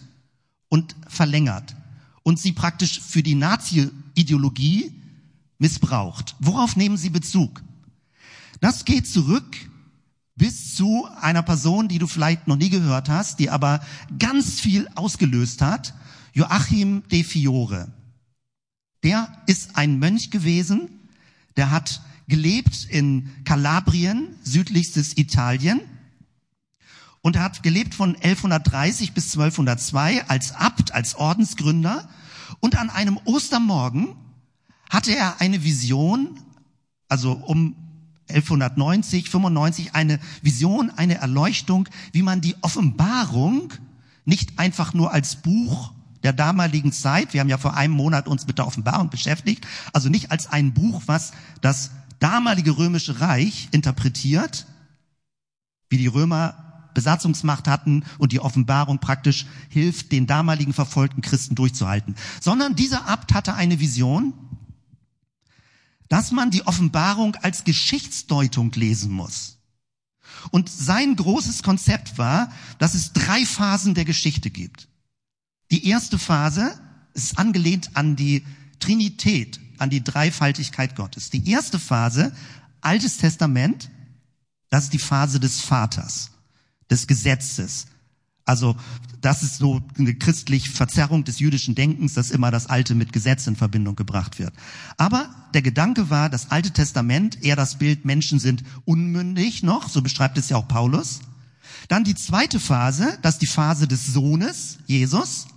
und 0.69 0.95
verlängert 1.09 1.75
und 2.23 2.39
sie 2.39 2.53
praktisch 2.53 3.01
für 3.01 3.23
die 3.23 3.35
Nazi-Ideologie 3.35 4.93
missbraucht. 5.57 6.37
Worauf 6.39 6.77
nehmen 6.77 6.95
sie 6.95 7.09
Bezug? 7.09 7.61
Das 8.61 8.85
geht 8.85 9.05
zurück 9.05 9.69
bis 10.37 10.75
zu 10.75 11.09
einer 11.19 11.43
Person, 11.43 11.89
die 11.89 11.99
du 11.99 12.07
vielleicht 12.07 12.47
noch 12.47 12.55
nie 12.55 12.69
gehört 12.69 13.09
hast, 13.09 13.39
die 13.39 13.49
aber 13.49 13.81
ganz 14.17 14.61
viel 14.61 14.87
ausgelöst 14.95 15.61
hat, 15.61 15.93
Joachim 16.37 17.01
de 17.09 17.23
Fiore. 17.23 17.91
Der 19.01 19.27
ist 19.47 19.75
ein 19.75 19.97
Mönch 19.97 20.29
gewesen, 20.29 20.87
der 21.55 21.71
hat 21.71 22.03
gelebt 22.27 22.85
in 22.91 23.31
Kalabrien, 23.43 24.35
südlichstes 24.43 25.17
Italien, 25.17 25.81
und 27.21 27.37
er 27.37 27.41
hat 27.41 27.63
gelebt 27.63 27.95
von 27.95 28.15
1130 28.15 29.13
bis 29.13 29.33
1202 29.33 30.27
als 30.27 30.51
Abt, 30.51 30.93
als 30.93 31.15
Ordensgründer. 31.15 32.07
Und 32.59 32.77
an 32.77 32.91
einem 32.91 33.19
Ostermorgen 33.25 34.15
hatte 34.91 35.15
er 35.15 35.41
eine 35.41 35.63
Vision, 35.63 36.39
also 37.07 37.31
um 37.31 37.75
1190, 38.29 39.31
95, 39.31 39.95
eine 39.95 40.19
Vision, 40.43 40.91
eine 40.91 41.15
Erleuchtung, 41.15 41.89
wie 42.11 42.21
man 42.21 42.41
die 42.41 42.55
Offenbarung 42.61 43.73
nicht 44.23 44.59
einfach 44.59 44.93
nur 44.93 45.11
als 45.11 45.37
Buch 45.37 45.96
der 46.27 46.33
damaligen 46.33 46.91
Zeit, 46.91 47.33
wir 47.33 47.39
haben 47.39 47.47
ja 47.47 47.57
vor 47.57 47.77
einem 47.77 47.93
Monat 47.93 48.27
uns 48.27 48.47
mit 48.47 48.57
der 48.57 48.67
Offenbarung 48.67 49.09
beschäftigt, 49.09 49.65
also 49.93 50.09
nicht 50.09 50.29
als 50.29 50.51
ein 50.51 50.73
Buch, 50.73 51.03
was 51.05 51.31
das 51.61 51.91
damalige 52.19 52.77
römische 52.77 53.21
Reich 53.21 53.69
interpretiert, 53.71 54.67
wie 55.87 55.97
die 55.97 56.07
Römer 56.07 56.89
Besatzungsmacht 56.93 57.69
hatten 57.69 58.03
und 58.17 58.33
die 58.33 58.41
Offenbarung 58.41 58.99
praktisch 58.99 59.45
hilft, 59.69 60.11
den 60.11 60.27
damaligen 60.27 60.73
verfolgten 60.73 61.21
Christen 61.21 61.55
durchzuhalten. 61.55 62.15
Sondern 62.41 62.75
dieser 62.75 63.07
Abt 63.07 63.33
hatte 63.33 63.53
eine 63.53 63.79
Vision, 63.79 64.33
dass 66.09 66.33
man 66.33 66.51
die 66.51 66.67
Offenbarung 66.67 67.35
als 67.37 67.63
Geschichtsdeutung 67.63 68.73
lesen 68.73 69.13
muss. 69.13 69.59
Und 70.51 70.67
sein 70.67 71.15
großes 71.15 71.63
Konzept 71.63 72.17
war, 72.17 72.51
dass 72.79 72.95
es 72.95 73.13
drei 73.13 73.45
Phasen 73.45 73.93
der 73.93 74.03
Geschichte 74.03 74.49
gibt. 74.49 74.89
Die 75.71 75.87
erste 75.87 76.17
Phase 76.17 76.71
ist 77.13 77.37
angelehnt 77.37 77.91
an 77.95 78.15
die 78.15 78.43
Trinität, 78.79 79.59
an 79.77 79.89
die 79.89 80.03
Dreifaltigkeit 80.03 80.95
Gottes. 80.95 81.29
Die 81.29 81.49
erste 81.49 81.79
Phase, 81.79 82.31
Altes 82.81 83.17
Testament, 83.17 83.89
das 84.69 84.85
ist 84.85 84.93
die 84.93 84.99
Phase 84.99 85.39
des 85.39 85.61
Vaters 85.61 86.31
des 86.89 87.07
Gesetzes. 87.07 87.87
Also 88.45 88.77
das 89.19 89.43
ist 89.43 89.57
so 89.57 89.81
eine 89.97 90.15
christliche 90.15 90.71
Verzerrung 90.71 91.25
des 91.25 91.39
jüdischen 91.39 91.75
Denkens, 91.75 92.13
dass 92.13 92.31
immer 92.31 92.49
das 92.49 92.67
Alte 92.67 92.95
mit 92.95 93.11
Gesetz 93.11 93.45
in 93.45 93.57
Verbindung 93.57 93.97
gebracht 93.97 94.39
wird. 94.39 94.53
Aber 94.95 95.29
der 95.53 95.61
Gedanke 95.61 96.09
war, 96.09 96.29
das 96.29 96.49
Alte 96.49 96.71
Testament, 96.71 97.43
eher 97.43 97.57
das 97.57 97.77
Bild, 97.77 98.05
Menschen 98.05 98.39
sind 98.39 98.63
unmündig 98.85 99.63
noch, 99.63 99.89
so 99.89 100.01
beschreibt 100.01 100.37
es 100.37 100.47
ja 100.47 100.55
auch 100.55 100.67
Paulus. 100.67 101.19
Dann 101.89 102.05
die 102.05 102.15
zweite 102.15 102.59
Phase, 102.59 103.17
das 103.21 103.35
ist 103.35 103.41
die 103.41 103.47
Phase 103.47 103.87
des 103.87 104.07
Sohnes, 104.07 104.77
Jesus, 104.85 105.47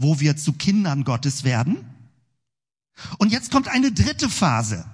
wo 0.00 0.18
wir 0.18 0.36
zu 0.36 0.54
Kindern 0.54 1.04
Gottes 1.04 1.44
werden. 1.44 1.76
Und 3.18 3.30
jetzt 3.30 3.50
kommt 3.50 3.68
eine 3.68 3.92
dritte 3.92 4.30
Phase. 4.30 4.86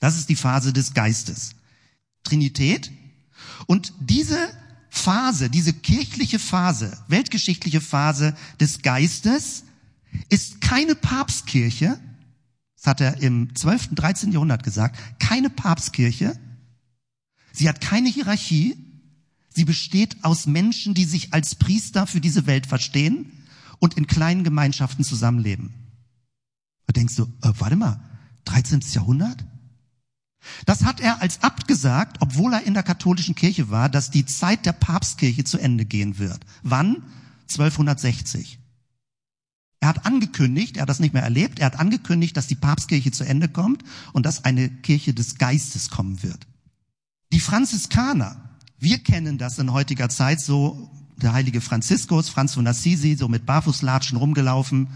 Das 0.00 0.16
ist 0.16 0.30
die 0.30 0.36
Phase 0.36 0.72
des 0.72 0.94
Geistes. 0.94 1.50
Trinität, 2.24 2.90
und 3.66 3.92
diese 4.00 4.38
Phase, 4.88 5.50
diese 5.50 5.72
kirchliche 5.72 6.38
Phase, 6.38 6.96
weltgeschichtliche 7.08 7.80
Phase 7.80 8.34
des 8.60 8.82
Geistes 8.82 9.64
ist 10.30 10.60
keine 10.60 10.94
Papstkirche, 10.94 12.00
das 12.76 12.86
hat 12.86 13.00
er 13.00 13.20
im 13.20 13.54
12., 13.54 13.94
13. 13.94 14.32
Jahrhundert 14.32 14.62
gesagt, 14.62 14.98
keine 15.18 15.50
Papstkirche. 15.50 16.38
Sie 17.52 17.68
hat 17.68 17.80
keine 17.80 18.08
Hierarchie. 18.08 18.76
Sie 19.50 19.64
besteht 19.64 20.24
aus 20.24 20.46
Menschen, 20.46 20.94
die 20.94 21.04
sich 21.04 21.34
als 21.34 21.56
Priester 21.56 22.06
für 22.06 22.20
diese 22.20 22.46
Welt 22.46 22.66
verstehen 22.66 23.37
und 23.78 23.94
in 23.94 24.06
kleinen 24.06 24.44
Gemeinschaften 24.44 25.04
zusammenleben. 25.04 25.74
Da 26.86 26.92
denkst 26.92 27.16
du, 27.16 27.24
äh, 27.42 27.52
warte 27.58 27.76
mal, 27.76 28.00
13. 28.44 28.80
Jahrhundert? 28.92 29.44
Das 30.66 30.84
hat 30.84 31.00
er 31.00 31.20
als 31.20 31.42
Abt 31.42 31.68
gesagt, 31.68 32.18
obwohl 32.20 32.54
er 32.54 32.64
in 32.64 32.74
der 32.74 32.82
katholischen 32.82 33.34
Kirche 33.34 33.70
war, 33.70 33.88
dass 33.88 34.10
die 34.10 34.24
Zeit 34.24 34.66
der 34.66 34.72
Papstkirche 34.72 35.44
zu 35.44 35.58
Ende 35.58 35.84
gehen 35.84 36.18
wird. 36.18 36.40
Wann? 36.62 37.02
1260. 37.50 38.58
Er 39.80 39.88
hat 39.88 40.06
angekündigt, 40.06 40.76
er 40.76 40.82
hat 40.82 40.88
das 40.88 40.98
nicht 40.98 41.14
mehr 41.14 41.22
erlebt, 41.22 41.60
er 41.60 41.66
hat 41.66 41.78
angekündigt, 41.78 42.36
dass 42.36 42.46
die 42.46 42.56
Papstkirche 42.56 43.12
zu 43.12 43.24
Ende 43.24 43.48
kommt 43.48 43.84
und 44.12 44.26
dass 44.26 44.44
eine 44.44 44.68
Kirche 44.68 45.14
des 45.14 45.38
Geistes 45.38 45.90
kommen 45.90 46.22
wird. 46.22 46.46
Die 47.32 47.40
Franziskaner, 47.40 48.58
wir 48.78 48.98
kennen 48.98 49.38
das 49.38 49.58
in 49.58 49.72
heutiger 49.72 50.08
Zeit 50.08 50.40
so, 50.40 50.90
der 51.22 51.32
heilige 51.32 51.60
Franziskus, 51.60 52.28
Franz 52.28 52.54
von 52.54 52.66
Assisi, 52.66 53.16
so 53.16 53.28
mit 53.28 53.46
Barfußlatschen 53.46 54.18
rumgelaufen. 54.18 54.88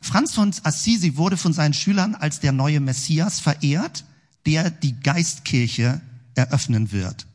Franz 0.00 0.34
von 0.34 0.52
Assisi 0.62 1.16
wurde 1.16 1.36
von 1.36 1.52
seinen 1.52 1.74
Schülern 1.74 2.14
als 2.14 2.40
der 2.40 2.52
neue 2.52 2.80
Messias 2.80 3.40
verehrt 3.40 4.04
der 4.46 4.70
die 4.70 4.98
Geistkirche 4.98 6.00
eröffnen 6.34 6.90
wird 6.90 7.26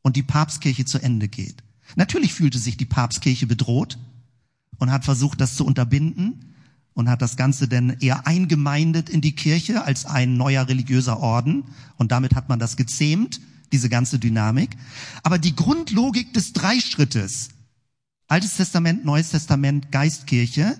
und 0.00 0.16
die 0.16 0.22
Papstkirche 0.22 0.86
zu 0.86 0.98
Ende 0.98 1.28
geht. 1.28 1.62
Natürlich 1.96 2.32
fühlte 2.32 2.58
sich 2.58 2.78
die 2.78 2.86
Papstkirche 2.86 3.46
bedroht 3.46 3.98
und 4.78 4.90
hat 4.90 5.04
versucht, 5.04 5.38
das 5.40 5.54
zu 5.54 5.66
unterbinden 5.66 6.54
und 6.94 7.10
hat 7.10 7.20
das 7.20 7.36
Ganze 7.36 7.68
denn 7.68 7.96
eher 8.00 8.26
eingemeindet 8.26 9.10
in 9.10 9.20
die 9.20 9.34
Kirche 9.34 9.84
als 9.84 10.06
ein 10.06 10.38
neuer 10.38 10.66
religiöser 10.66 11.20
Orden 11.20 11.64
und 11.96 12.10
damit 12.10 12.34
hat 12.34 12.48
man 12.48 12.58
das 12.58 12.78
gezähmt, 12.78 13.40
diese 13.72 13.88
ganze 13.88 14.18
Dynamik. 14.18 14.76
Aber 15.22 15.38
die 15.38 15.54
Grundlogik 15.54 16.32
des 16.34 16.52
Dreischrittes, 16.52 17.50
Altes 18.28 18.56
Testament, 18.56 19.04
Neues 19.04 19.30
Testament, 19.30 19.90
Geistkirche, 19.90 20.78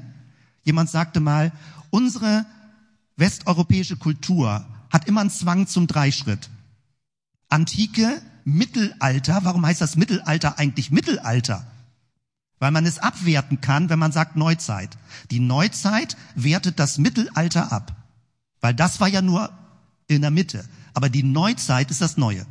jemand 0.63 0.91
sagte 0.91 1.21
mal, 1.21 1.53
unsere 1.91 2.45
westeuropäische 3.17 3.97
Kultur 3.97 4.67
hat 4.91 5.07
immer 5.09 5.23
einen 5.23 5.31
Zwang 5.31 5.67
zum 5.67 5.87
Dreischritt. 5.87 6.51
Antike, 7.49 8.23
Mittelalter, 8.45 9.41
warum 9.45 9.65
heißt 9.65 9.81
das 9.81 9.97
Mittelalter 9.97 10.59
eigentlich 10.59 10.91
Mittelalter? 10.91 11.67
Weil 12.59 12.71
man 12.71 12.87
es 12.87 12.99
abwerten 12.99 13.61
kann, 13.61 13.89
wenn 13.89 13.99
man 13.99 14.13
sagt 14.13 14.37
Neuzeit. 14.37 14.97
Die 15.31 15.41
Neuzeit 15.41 16.17
wertet 16.35 16.79
das 16.79 16.99
Mittelalter 16.99 17.73
ab. 17.73 17.95
Weil 18.61 18.75
das 18.75 19.01
war 19.01 19.09
ja 19.09 19.23
nur 19.23 19.51
in 20.09 20.23
der 20.23 20.31
Mitte. 20.31 20.65
Aber 20.95 21.09
die 21.09 21.23
Neuzeit 21.23 21.91
ist 21.91 22.01
das 22.01 22.17
Neue. 22.17 22.47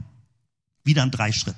Wieder 0.88 1.04
ein 1.04 1.12
Dreischritt. 1.12 1.58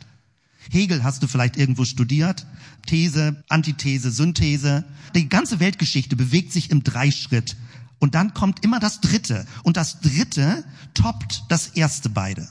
Hegel 0.70 1.04
hast 1.04 1.24
du 1.24 1.28
vielleicht 1.28 1.56
irgendwo 1.56 1.86
studiert. 1.86 2.46
These, 2.86 3.44
Antithese, 3.48 4.12
Synthese. 4.12 4.84
Die 5.16 5.30
ganze 5.30 5.60
Weltgeschichte 5.60 6.16
bewegt 6.16 6.52
sich 6.52 6.70
im 6.70 6.84
Dreischritt. 6.84 7.56
Und 8.00 8.16
dann 8.16 8.34
kommt 8.34 8.64
immer 8.64 8.80
das 8.80 9.02
Dritte. 9.02 9.46
Und 9.64 9.78
das 9.78 10.02
Dritte 10.02 10.66
toppt 10.94 11.44
das 11.50 11.68
erste 11.68 12.10
beide. 12.10 12.50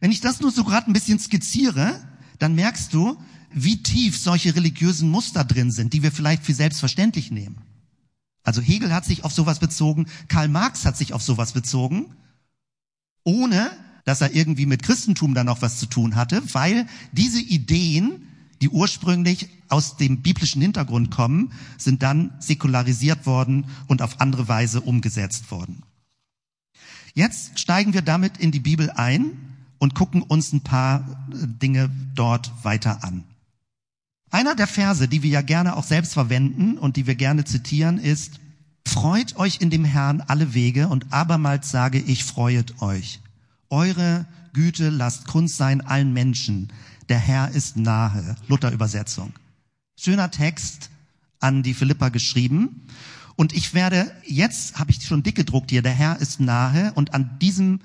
Wenn 0.00 0.10
ich 0.10 0.20
das 0.20 0.40
nur 0.40 0.50
so 0.50 0.64
gerade 0.64 0.90
ein 0.90 0.92
bisschen 0.92 1.18
skizziere, 1.18 2.00
dann 2.38 2.54
merkst 2.54 2.92
du, 2.92 3.16
wie 3.52 3.82
tief 3.82 4.18
solche 4.18 4.54
religiösen 4.54 5.10
Muster 5.10 5.44
drin 5.44 5.70
sind, 5.70 5.92
die 5.92 6.02
wir 6.02 6.12
vielleicht 6.12 6.44
für 6.44 6.54
selbstverständlich 6.54 7.30
nehmen. 7.30 7.58
Also 8.42 8.62
Hegel 8.62 8.94
hat 8.94 9.04
sich 9.04 9.24
auf 9.24 9.32
sowas 9.32 9.58
bezogen, 9.58 10.06
Karl 10.28 10.48
Marx 10.48 10.86
hat 10.86 10.96
sich 10.96 11.12
auf 11.12 11.22
sowas 11.22 11.52
bezogen, 11.52 12.14
ohne 13.24 13.70
dass 14.04 14.20
er 14.20 14.34
irgendwie 14.34 14.66
mit 14.66 14.82
Christentum 14.82 15.34
dann 15.34 15.46
noch 15.46 15.62
was 15.62 15.78
zu 15.78 15.86
tun 15.86 16.16
hatte, 16.16 16.42
weil 16.52 16.86
diese 17.12 17.40
Ideen 17.40 18.26
die 18.60 18.68
ursprünglich 18.68 19.48
aus 19.68 19.96
dem 19.96 20.20
biblischen 20.20 20.60
Hintergrund 20.60 21.10
kommen, 21.10 21.52
sind 21.78 22.02
dann 22.02 22.32
säkularisiert 22.40 23.24
worden 23.24 23.66
und 23.86 24.02
auf 24.02 24.20
andere 24.20 24.48
Weise 24.48 24.80
umgesetzt 24.80 25.50
worden. 25.50 25.82
Jetzt 27.14 27.58
steigen 27.58 27.94
wir 27.94 28.02
damit 28.02 28.36
in 28.36 28.52
die 28.52 28.60
Bibel 28.60 28.90
ein 28.90 29.32
und 29.78 29.94
gucken 29.94 30.22
uns 30.22 30.52
ein 30.52 30.60
paar 30.60 31.00
äh, 31.32 31.46
Dinge 31.46 31.90
dort 32.14 32.52
weiter 32.62 33.02
an. 33.02 33.24
Einer 34.30 34.54
der 34.54 34.66
Verse, 34.66 35.08
die 35.08 35.22
wir 35.22 35.30
ja 35.30 35.42
gerne 35.42 35.74
auch 35.76 35.84
selbst 35.84 36.12
verwenden 36.12 36.76
und 36.78 36.96
die 36.96 37.06
wir 37.06 37.14
gerne 37.14 37.44
zitieren, 37.44 37.98
ist, 37.98 38.40
Freut 38.86 39.36
euch 39.36 39.60
in 39.60 39.70
dem 39.70 39.84
Herrn 39.84 40.20
alle 40.20 40.54
Wege 40.54 40.88
und 40.88 41.12
abermals 41.12 41.70
sage 41.70 41.98
ich, 41.98 42.24
freuet 42.24 42.82
euch. 42.82 43.20
Eure 43.70 44.26
Güte 44.52 44.90
lasst 44.90 45.26
Kunst 45.26 45.56
sein 45.56 45.80
allen 45.80 46.12
Menschen, 46.12 46.72
der 47.08 47.18
Herr 47.18 47.50
ist 47.50 47.76
nahe. 47.76 48.34
Luther 48.48 48.72
Übersetzung. 48.72 49.32
Schöner 49.96 50.30
Text 50.30 50.90
an 51.38 51.62
die 51.62 51.74
Philippa 51.74 52.08
geschrieben. 52.08 52.86
Und 53.36 53.52
ich 53.52 53.72
werde, 53.72 54.12
jetzt 54.26 54.78
habe 54.78 54.90
ich 54.90 55.06
schon 55.06 55.22
dick 55.22 55.36
gedruckt 55.36 55.70
hier, 55.70 55.82
der 55.82 55.92
Herr 55.92 56.20
ist 56.20 56.40
nahe. 56.40 56.92
Und 56.94 57.14
an 57.14 57.38
diesem 57.40 57.80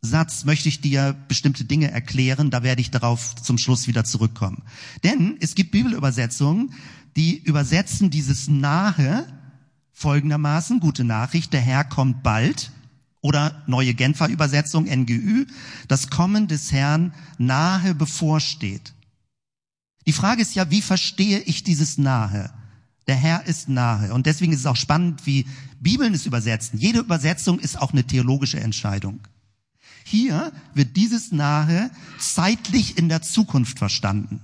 Satz 0.00 0.44
möchte 0.44 0.68
ich 0.68 0.80
dir 0.80 1.16
bestimmte 1.28 1.64
Dinge 1.64 1.90
erklären, 1.90 2.50
da 2.50 2.62
werde 2.62 2.80
ich 2.80 2.90
darauf 2.90 3.36
zum 3.36 3.58
Schluss 3.58 3.86
wieder 3.86 4.04
zurückkommen. 4.04 4.62
Denn 5.04 5.36
es 5.40 5.54
gibt 5.54 5.70
Bibelübersetzungen, 5.70 6.74
die 7.16 7.38
übersetzen 7.38 8.10
dieses 8.10 8.48
nahe 8.48 9.26
folgendermaßen, 9.92 10.80
gute 10.80 11.04
Nachricht, 11.04 11.52
der 11.52 11.62
Herr 11.62 11.84
kommt 11.84 12.22
bald, 12.22 12.70
oder 13.26 13.60
neue 13.66 13.92
Genfer 13.92 14.28
Übersetzung, 14.28 14.84
NGÜ, 14.84 15.46
das 15.88 16.10
Kommen 16.10 16.46
des 16.46 16.70
Herrn 16.70 17.12
nahe 17.38 17.92
bevorsteht. 17.92 18.94
Die 20.06 20.12
Frage 20.12 20.42
ist 20.42 20.54
ja, 20.54 20.70
wie 20.70 20.80
verstehe 20.80 21.40
ich 21.40 21.64
dieses 21.64 21.98
nahe? 21.98 22.52
Der 23.08 23.16
Herr 23.16 23.46
ist 23.46 23.68
nahe. 23.68 24.14
Und 24.14 24.26
deswegen 24.26 24.52
ist 24.52 24.60
es 24.60 24.66
auch 24.66 24.76
spannend, 24.76 25.26
wie 25.26 25.44
Bibeln 25.80 26.14
es 26.14 26.24
übersetzen. 26.24 26.78
Jede 26.78 27.00
Übersetzung 27.00 27.58
ist 27.58 27.80
auch 27.80 27.92
eine 27.92 28.04
theologische 28.04 28.60
Entscheidung. 28.60 29.18
Hier 30.04 30.52
wird 30.72 30.96
dieses 30.96 31.32
nahe 31.32 31.90
zeitlich 32.20 32.96
in 32.96 33.08
der 33.08 33.22
Zukunft 33.22 33.80
verstanden. 33.80 34.40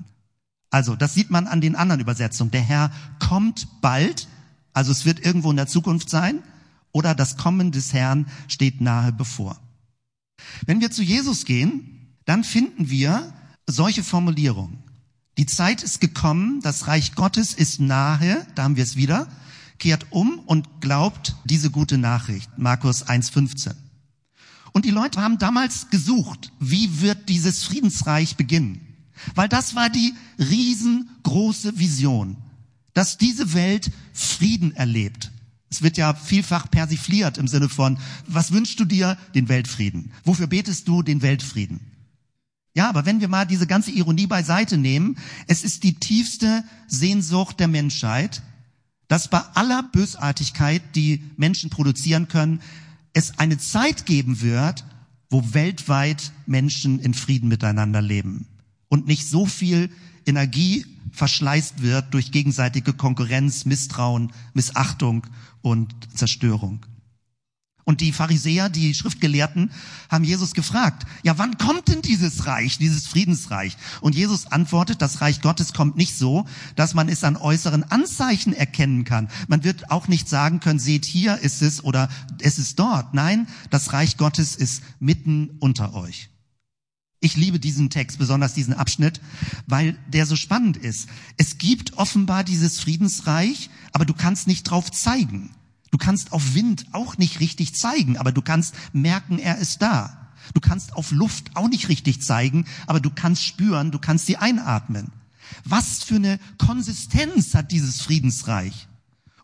Also, 0.71 0.97
das 0.97 1.14
sieht 1.14 1.31
man 1.31 1.47
an 1.47 1.61
den 1.61 1.77
anderen 1.77 2.01
Übersetzungen. 2.01 2.51
Der 2.51 2.62
Herr 2.62 2.90
kommt 3.21 3.68
bald, 3.81 4.27
also 4.73 4.90
es 4.90 5.05
wird 5.05 5.25
irgendwo 5.25 5.51
in 5.51 5.57
der 5.57 5.68
Zukunft 5.68 6.11
sein, 6.11 6.42
oder 6.92 7.14
das 7.14 7.37
Kommen 7.37 7.72
des 7.72 7.92
Herrn 7.92 8.26
steht 8.48 8.81
nahe 8.81 9.12
bevor. 9.12 9.59
Wenn 10.66 10.81
wir 10.81 10.90
zu 10.90 11.02
Jesus 11.02 11.44
gehen, 11.44 12.16
dann 12.24 12.44
finden 12.44 12.90
wir 12.90 13.33
solche 13.66 14.02
Formulierungen. 14.02 14.78
Die 15.38 15.46
Zeit 15.46 15.83
ist 15.83 16.00
gekommen, 16.00 16.61
das 16.62 16.87
Reich 16.87 17.14
Gottes 17.14 17.55
ist 17.55 17.81
nahe, 17.81 18.46
da 18.55 18.64
haben 18.64 18.76
wir 18.76 18.85
es 18.85 18.96
wieder, 18.96 19.28
kehrt 19.78 20.07
um 20.11 20.38
und 20.40 20.81
glaubt 20.81 21.37
diese 21.44 21.70
gute 21.70 21.96
Nachricht. 21.96 22.50
Markus 22.59 23.07
1,15. 23.07 23.74
Und 24.72 24.85
die 24.85 24.90
Leute 24.90 25.20
haben 25.20 25.38
damals 25.38 25.90
gesucht, 25.90 26.52
wie 26.61 27.00
wird 27.00 27.28
dieses 27.28 27.62
Friedensreich 27.62 28.37
beginnen? 28.37 28.81
Weil 29.35 29.48
das 29.48 29.74
war 29.74 29.90
die 29.90 30.14
riesengroße 30.38 31.78
Vision, 31.78 32.37
dass 32.94 33.18
diese 33.18 33.55
Welt 33.55 33.90
Frieden 34.12 34.74
erlebt. 34.74 35.31
Es 35.72 35.80
wird 35.80 35.96
ja 35.96 36.12
vielfach 36.12 36.70
persifliert 36.70 37.38
im 37.38 37.48
Sinne 37.48 37.70
von, 37.70 37.96
was 38.26 38.52
wünschst 38.52 38.78
du 38.78 38.85
dir? 38.85 39.16
Den 39.35 39.48
Weltfrieden. 39.48 40.12
Wofür 40.22 40.46
betest 40.46 40.87
du? 40.87 41.02
Den 41.02 41.22
Weltfrieden. 41.22 41.80
Ja, 42.74 42.90
aber 42.90 43.06
wenn 43.06 43.22
wir 43.22 43.28
mal 43.28 43.46
diese 43.46 43.66
ganze 43.66 43.90
Ironie 43.90 44.26
beiseite 44.26 44.76
nehmen, 44.76 45.16
es 45.46 45.64
ist 45.64 45.82
die 45.82 45.94
tiefste 45.94 46.62
Sehnsucht 46.88 47.58
der 47.58 47.68
Menschheit, 47.68 48.42
dass 49.08 49.28
bei 49.28 49.40
aller 49.54 49.82
Bösartigkeit, 49.82 50.82
die 50.94 51.24
Menschen 51.38 51.70
produzieren 51.70 52.28
können, 52.28 52.61
es 53.14 53.38
eine 53.38 53.56
Zeit 53.56 54.04
geben 54.04 54.42
wird, 54.42 54.85
wo 55.30 55.54
weltweit 55.54 56.32
Menschen 56.44 56.98
in 56.98 57.14
Frieden 57.14 57.48
miteinander 57.48 58.02
leben 58.02 58.46
und 58.88 59.06
nicht 59.06 59.26
so 59.26 59.46
viel 59.46 59.88
Energie 60.26 60.85
verschleißt 61.12 61.82
wird 61.82 62.12
durch 62.14 62.30
gegenseitige 62.30 62.92
Konkurrenz, 62.92 63.64
Misstrauen, 63.64 64.32
Missachtung 64.54 65.26
und 65.62 65.92
Zerstörung. 66.14 66.85
Und 67.85 68.01
die 68.01 68.12
Pharisäer, 68.12 68.68
die 68.68 68.94
Schriftgelehrten, 68.94 69.72
haben 70.09 70.22
Jesus 70.22 70.55
gefragt, 70.55 71.05
ja, 71.25 71.37
wann 71.38 71.59
kommt 71.59 71.88
denn 71.88 72.01
dieses 72.01 72.46
Reich, 72.46 72.79
dieses 72.79 73.09
Friedensreich? 73.09 73.77
Und 74.01 74.14
Jesus 74.14 74.46
antwortet, 74.46 75.03
das 75.03 75.20
Reich 75.20 75.40
Gottes 75.40 75.72
kommt 75.72 75.96
nicht 75.96 76.16
so, 76.16 76.46
dass 76.77 76.94
man 76.94 77.09
es 77.09 77.25
an 77.25 77.37
äußeren 77.37 77.83
Anzeichen 77.83 78.53
erkennen 78.53 79.05
kann. 79.05 79.29
Man 79.48 79.64
wird 79.64 79.90
auch 79.90 80.07
nicht 80.07 80.29
sagen 80.29 80.61
können, 80.61 80.79
seht 80.79 81.05
hier 81.05 81.38
ist 81.38 81.61
es 81.61 81.83
oder 81.83 82.09
es 82.40 82.59
ist 82.59 82.79
dort. 82.79 83.14
Nein, 83.14 83.48
das 83.70 83.92
Reich 83.92 84.16
Gottes 84.16 84.55
ist 84.55 84.83
mitten 85.01 85.51
unter 85.59 85.94
euch. 85.94 86.32
Ich 87.24 87.37
liebe 87.37 87.61
diesen 87.61 87.88
Text, 87.88 88.18
besonders 88.18 88.52
diesen 88.52 88.74
Abschnitt, 88.74 89.20
weil 89.68 89.96
der 90.08 90.26
so 90.26 90.35
spannend 90.35 90.76
ist. 90.76 91.08
Es 91.37 91.56
gibt 91.56 91.96
offenbar 91.96 92.42
dieses 92.42 92.80
Friedensreich, 92.80 93.70
aber 93.92 94.04
du 94.04 94.12
kannst 94.12 94.48
nicht 94.48 94.64
drauf 94.64 94.90
zeigen. 94.90 95.50
Du 95.92 95.98
kannst 95.98 96.32
auf 96.32 96.54
Wind 96.54 96.87
auch 96.90 97.18
nicht 97.18 97.38
richtig 97.38 97.76
zeigen, 97.76 98.16
aber 98.18 98.32
du 98.32 98.42
kannst 98.42 98.74
merken, 98.92 99.38
er 99.38 99.58
ist 99.58 99.82
da. 99.82 100.32
Du 100.52 100.61
kannst 100.61 100.94
auf 100.94 101.12
Luft 101.12 101.54
auch 101.54 101.68
nicht 101.68 101.88
richtig 101.88 102.20
zeigen, 102.22 102.64
aber 102.88 102.98
du 102.98 103.11
kannst 103.11 103.44
spüren, 103.44 103.92
du 103.92 104.00
kannst 104.00 104.26
sie 104.26 104.37
einatmen. 104.37 105.12
Was 105.64 106.02
für 106.02 106.16
eine 106.16 106.40
Konsistenz 106.58 107.54
hat 107.54 107.70
dieses 107.70 108.02
Friedensreich? 108.02 108.88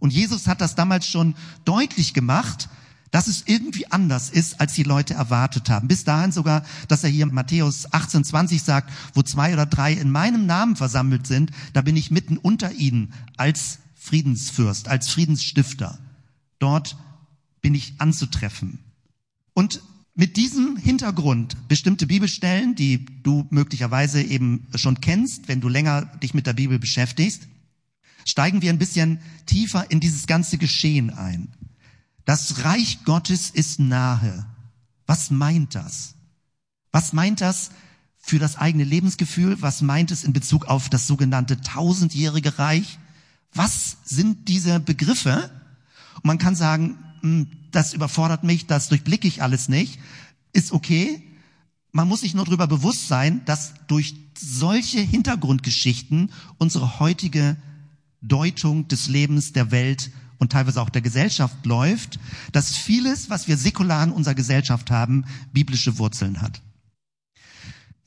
Und 0.01 0.13
Jesus 0.13 0.49
hat 0.49 0.61
das 0.61 0.75
damals 0.75 1.07
schon 1.07 1.37
deutlich 1.65 2.13
gemacht, 2.13 2.69
dass 3.11 3.29
es 3.29 3.45
irgendwie 3.47 3.91
anders 3.91 4.31
ist, 4.31 4.61
als 4.61 4.75
die 4.75 4.83
Leute 4.83 5.15
erwartet 5.15 5.71
haben. 5.71 5.89
Bis 5.89 6.05
dahin 6.05 6.33
sogar, 6.33 6.65
dass 6.89 7.05
er 7.05 7.11
hier 7.11 7.25
in 7.25 7.35
Matthäus 7.35 7.93
18, 7.93 8.25
20 8.25 8.63
sagt, 8.63 8.93
wo 9.15 9.23
zwei 9.23 9.53
oder 9.53 9.67
drei 9.67 9.93
in 9.93 10.11
meinem 10.11 10.47
Namen 10.47 10.77
versammelt 10.77 11.27
sind, 11.27 11.51
da 11.73 11.83
bin 11.83 11.97
ich 11.97 12.11
mitten 12.11 12.37
unter 12.37 12.73
ihnen 12.73 13.13
als 13.37 13.79
Friedensfürst, 13.95 14.89
als 14.89 15.09
Friedensstifter. 15.09 15.99
Dort 16.59 16.97
bin 17.61 17.75
ich 17.75 17.95
anzutreffen. 17.99 18.79
Und 19.55 19.83
mit 20.15 20.37
diesem 20.37 20.77
Hintergrund 20.77 21.57
bestimmte 21.69 22.07
Bibelstellen, 22.07 22.75
die 22.75 23.07
du 23.23 23.47
möglicherweise 23.51 24.21
eben 24.23 24.67
schon 24.75 25.01
kennst, 25.01 25.47
wenn 25.47 25.61
du 25.61 25.69
länger 25.69 26.07
dich 26.23 26.35
mit 26.35 26.47
der 26.47 26.55
Bibel 26.55 26.79
beschäftigst, 26.79 27.47
steigen 28.25 28.61
wir 28.61 28.71
ein 28.71 28.79
bisschen 28.79 29.21
tiefer 29.47 29.91
in 29.91 30.01
dieses 30.01 30.27
ganze 30.27 30.59
Geschehen 30.59 31.11
ein. 31.11 31.53
Das 32.29 32.63
Reich 32.63 33.05
Gottes 33.05 33.49
ist 33.49 33.81
nahe. 33.81 34.45
Was 35.07 35.31
meint 35.31 35.75
das? 35.75 36.15
Was 36.93 37.15
meint 37.15 37.41
das 37.41 37.71
für 38.19 38.39
das 38.39 38.59
eigene 38.59 38.85
Lebensgefühl? 38.85 39.63
Was 39.63 39.81
meint 39.81 40.11
es 40.11 40.25
in 40.25 40.35
Bezug 40.35 40.67
auf 40.67 40.91
das 40.91 41.07
sogenannte 41.07 41.59
tausendjährige 41.63 42.59
Reich? 42.59 42.99
Was 43.55 43.97
sind 44.05 44.47
diese 44.47 44.79
Begriffe? 44.79 45.51
Und 46.17 46.27
man 46.27 46.37
kann 46.37 46.55
sagen, 46.55 46.99
hm, 47.23 47.49
das 47.71 47.95
überfordert 47.95 48.45
mich, 48.45 48.67
das 48.67 48.91
durchblicke 48.91 49.27
ich 49.27 49.43
alles 49.43 49.71
nicht. 49.71 49.99
Ist 50.53 50.73
okay. 50.73 51.23
Man 51.93 52.09
muss 52.09 52.21
sich 52.21 52.35
nur 52.35 52.45
darüber 52.45 52.67
bewusst 52.67 53.09
sein, 53.09 53.43
dass 53.47 53.73
durch 53.87 54.15
solche 54.39 55.01
Hintergrundgeschichten 55.01 56.31
unsere 56.59 57.01
heutige 57.01 57.57
Deutung 58.21 58.87
des 58.87 59.09
Lebens, 59.09 59.55
der 59.55 59.71
Welt 59.71 60.11
und 60.39 60.53
teilweise 60.53 60.81
auch 60.81 60.91
der 60.91 61.03
Gesellschaft 61.03 61.67
läuft, 61.67 62.19
dass 62.53 62.77
vieles, 62.77 63.31
was 63.31 63.49
wir 63.49 63.57
säkular 63.57 64.05
in 64.05 64.13
unserer 64.13 64.35
Gesellschaft 64.35 64.91
haben, 64.91 65.25
biblische 65.53 65.99
Wurzeln 65.99 66.41
hat. 66.41 66.63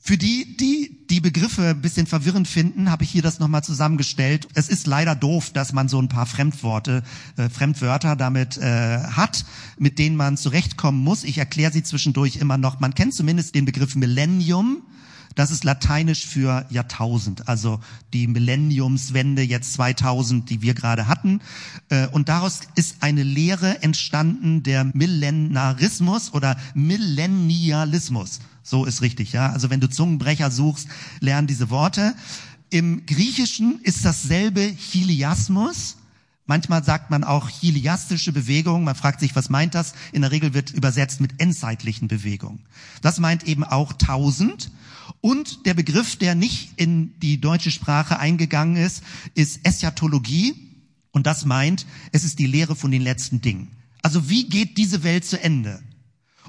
Für 0.04 0.18
die, 0.18 0.56
die 0.56 1.06
die 1.10 1.20
Begriffe 1.20 1.68
ein 1.68 1.80
bisschen 1.80 2.08
verwirrend 2.08 2.48
finden, 2.48 2.90
habe 2.90 3.04
ich 3.04 3.10
hier 3.10 3.22
das 3.22 3.38
nochmal 3.38 3.62
zusammengestellt. 3.62 4.48
Es 4.54 4.68
ist 4.68 4.88
leider 4.88 5.14
doof, 5.14 5.50
dass 5.50 5.72
man 5.72 5.88
so 5.88 6.00
ein 6.00 6.08
paar 6.08 6.26
Fremdworte, 6.26 7.04
äh, 7.36 7.48
Fremdwörter 7.48 8.16
damit 8.16 8.56
äh, 8.56 8.98
hat, 8.98 9.44
mit 9.78 10.00
denen 10.00 10.16
man 10.16 10.36
zurechtkommen 10.36 11.04
muss. 11.04 11.22
Ich 11.22 11.38
erkläre 11.38 11.70
sie 11.70 11.84
zwischendurch 11.84 12.36
immer 12.36 12.56
noch. 12.56 12.80
Man 12.80 12.94
kennt 12.94 13.14
zumindest 13.14 13.54
den 13.54 13.64
Begriff 13.64 13.94
Millennium. 13.94 14.82
Das 15.34 15.50
ist 15.50 15.64
lateinisch 15.64 16.26
für 16.26 16.66
Jahrtausend, 16.70 17.48
also 17.48 17.80
die 18.12 18.26
Millenniumswende 18.26 19.42
jetzt 19.42 19.74
2000, 19.74 20.50
die 20.50 20.62
wir 20.62 20.74
gerade 20.74 21.08
hatten. 21.08 21.40
Äh, 21.88 22.08
und 22.08 22.28
daraus 22.28 22.60
ist 22.74 22.96
eine 23.00 23.22
Lehre 23.22 23.82
entstanden, 23.82 24.62
der 24.62 24.84
Millenarismus 24.92 26.32
oder 26.34 26.56
Millennialismus. 26.74 28.40
So 28.62 28.84
ist 28.84 29.02
richtig, 29.02 29.32
ja. 29.32 29.50
Also 29.50 29.70
wenn 29.70 29.80
du 29.80 29.88
Zungenbrecher 29.88 30.50
suchst, 30.50 30.88
lern 31.20 31.46
diese 31.46 31.70
Worte. 31.70 32.14
Im 32.70 33.04
Griechischen 33.06 33.80
ist 33.82 34.04
dasselbe 34.04 34.60
Hiliasmus. 34.60 35.96
Manchmal 36.52 36.84
sagt 36.84 37.08
man 37.08 37.24
auch 37.24 37.48
hiliastische 37.48 38.30
Bewegung. 38.30 38.84
Man 38.84 38.94
fragt 38.94 39.20
sich, 39.20 39.34
was 39.34 39.48
meint 39.48 39.74
das? 39.74 39.94
In 40.12 40.20
der 40.20 40.32
Regel 40.32 40.52
wird 40.52 40.70
übersetzt 40.70 41.18
mit 41.22 41.40
endzeitlichen 41.40 42.08
Bewegungen. 42.08 42.58
Das 43.00 43.18
meint 43.18 43.44
eben 43.44 43.64
auch 43.64 43.94
tausend. 43.94 44.70
Und 45.22 45.64
der 45.64 45.72
Begriff, 45.72 46.16
der 46.16 46.34
nicht 46.34 46.72
in 46.76 47.18
die 47.20 47.40
deutsche 47.40 47.70
Sprache 47.70 48.18
eingegangen 48.18 48.76
ist, 48.76 49.02
ist 49.34 49.66
Eschatologie. 49.66 50.54
Und 51.10 51.26
das 51.26 51.46
meint, 51.46 51.86
es 52.10 52.22
ist 52.22 52.38
die 52.38 52.46
Lehre 52.46 52.76
von 52.76 52.90
den 52.90 53.00
letzten 53.00 53.40
Dingen. 53.40 53.68
Also 54.02 54.28
wie 54.28 54.46
geht 54.46 54.76
diese 54.76 55.04
Welt 55.04 55.24
zu 55.24 55.42
Ende? 55.42 55.82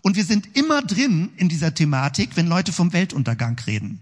Und 0.02 0.18
wir 0.18 0.26
sind 0.26 0.58
immer 0.58 0.82
drin 0.82 1.30
in 1.38 1.48
dieser 1.48 1.74
Thematik, 1.74 2.32
wenn 2.36 2.48
Leute 2.48 2.74
vom 2.74 2.92
Weltuntergang 2.92 3.58
reden. 3.66 4.02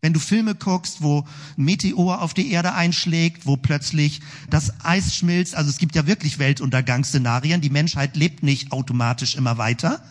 Wenn 0.00 0.12
du 0.12 0.20
Filme 0.20 0.54
guckst, 0.54 1.02
wo 1.02 1.26
ein 1.56 1.64
Meteor 1.64 2.22
auf 2.22 2.32
die 2.32 2.50
Erde 2.52 2.74
einschlägt, 2.74 3.46
wo 3.46 3.56
plötzlich 3.56 4.20
das 4.48 4.84
Eis 4.84 5.16
schmilzt, 5.16 5.56
also 5.56 5.70
es 5.70 5.78
gibt 5.78 5.96
ja 5.96 6.06
wirklich 6.06 6.38
Weltuntergangsszenarien, 6.38 7.60
die 7.60 7.70
Menschheit 7.70 8.16
lebt 8.16 8.42
nicht 8.42 8.70
automatisch 8.70 9.34
immer 9.34 9.58
weiter, 9.58 10.02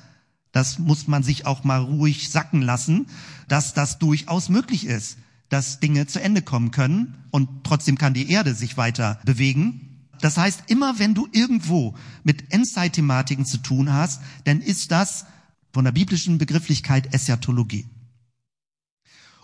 das 0.52 0.80
muss 0.80 1.08
man 1.08 1.24
sich 1.24 1.46
auch 1.46 1.64
mal 1.64 1.82
ruhig 1.82 2.30
sacken 2.30 2.62
lassen, 2.62 3.08
dass 3.48 3.74
das 3.74 4.00
durchaus 4.00 4.50
möglich 4.50 4.86
ist, 4.86 5.18
dass 5.50 5.80
Dinge 5.80 6.08
zu 6.08 6.22
Ende 6.22 6.42
kommen 6.42 6.72
können 6.72 7.16
und 7.32 7.64
trotzdem 7.64 7.98
kann 7.98 8.14
die 8.14 8.30
Erde 8.30 8.56
sich 8.56 8.76
weiter 8.76 9.20
bewegen. 9.24 9.88
Das 10.20 10.38
heißt, 10.38 10.64
immer 10.68 11.00
wenn 11.00 11.14
du 11.14 11.28
irgendwo 11.32 11.96
mit 12.24 12.52
Endzeit-Thematiken 12.52 13.46
zu 13.46 13.58
tun 13.60 13.94
hast, 13.94 14.22
dann 14.44 14.62
ist 14.62 14.92
das 14.92 15.26
von 15.72 15.86
der 15.86 15.92
biblischen 15.92 16.40
Begrifflichkeit 16.40 17.14
Eschatologie. 17.14 17.86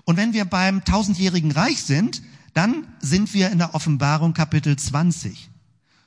Und 0.06 0.18
wenn 0.18 0.34
wir 0.34 0.46
beim 0.46 0.84
tausendjährigen 0.84 1.52
Reich 1.52 1.84
sind, 1.84 2.22
dann 2.54 2.88
sind 3.00 3.34
wir 3.34 3.52
in 3.52 3.58
der 3.58 3.74
Offenbarung 3.74 4.34
Kapitel 4.34 4.76
20. 4.76 5.50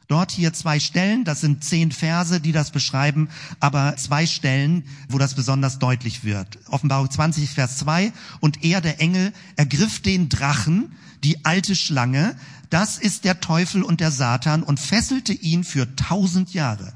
Dort 0.09 0.30
hier 0.30 0.52
zwei 0.52 0.78
Stellen, 0.78 1.24
das 1.24 1.40
sind 1.40 1.64
zehn 1.64 1.90
Verse, 1.90 2.40
die 2.40 2.52
das 2.52 2.70
beschreiben, 2.70 3.28
aber 3.59 3.96
zwei 3.96 4.26
Stellen, 4.26 4.85
wo 5.09 5.18
das 5.18 5.35
besonders 5.35 5.80
deutlich 5.80 6.22
wird. 6.22 6.59
Offenbarung 6.68 7.11
20, 7.11 7.50
Vers 7.50 7.78
2. 7.78 8.12
Und 8.38 8.62
er, 8.62 8.80
der 8.80 9.00
Engel, 9.00 9.32
ergriff 9.56 10.00
den 10.00 10.28
Drachen, 10.28 10.92
die 11.24 11.44
alte 11.44 11.74
Schlange, 11.74 12.37
das 12.70 12.98
ist 12.98 13.24
der 13.24 13.40
Teufel 13.40 13.82
und 13.82 14.00
der 14.00 14.12
Satan, 14.12 14.62
und 14.62 14.78
fesselte 14.78 15.32
ihn 15.32 15.64
für 15.64 15.96
tausend 15.96 16.54
Jahre. 16.54 16.92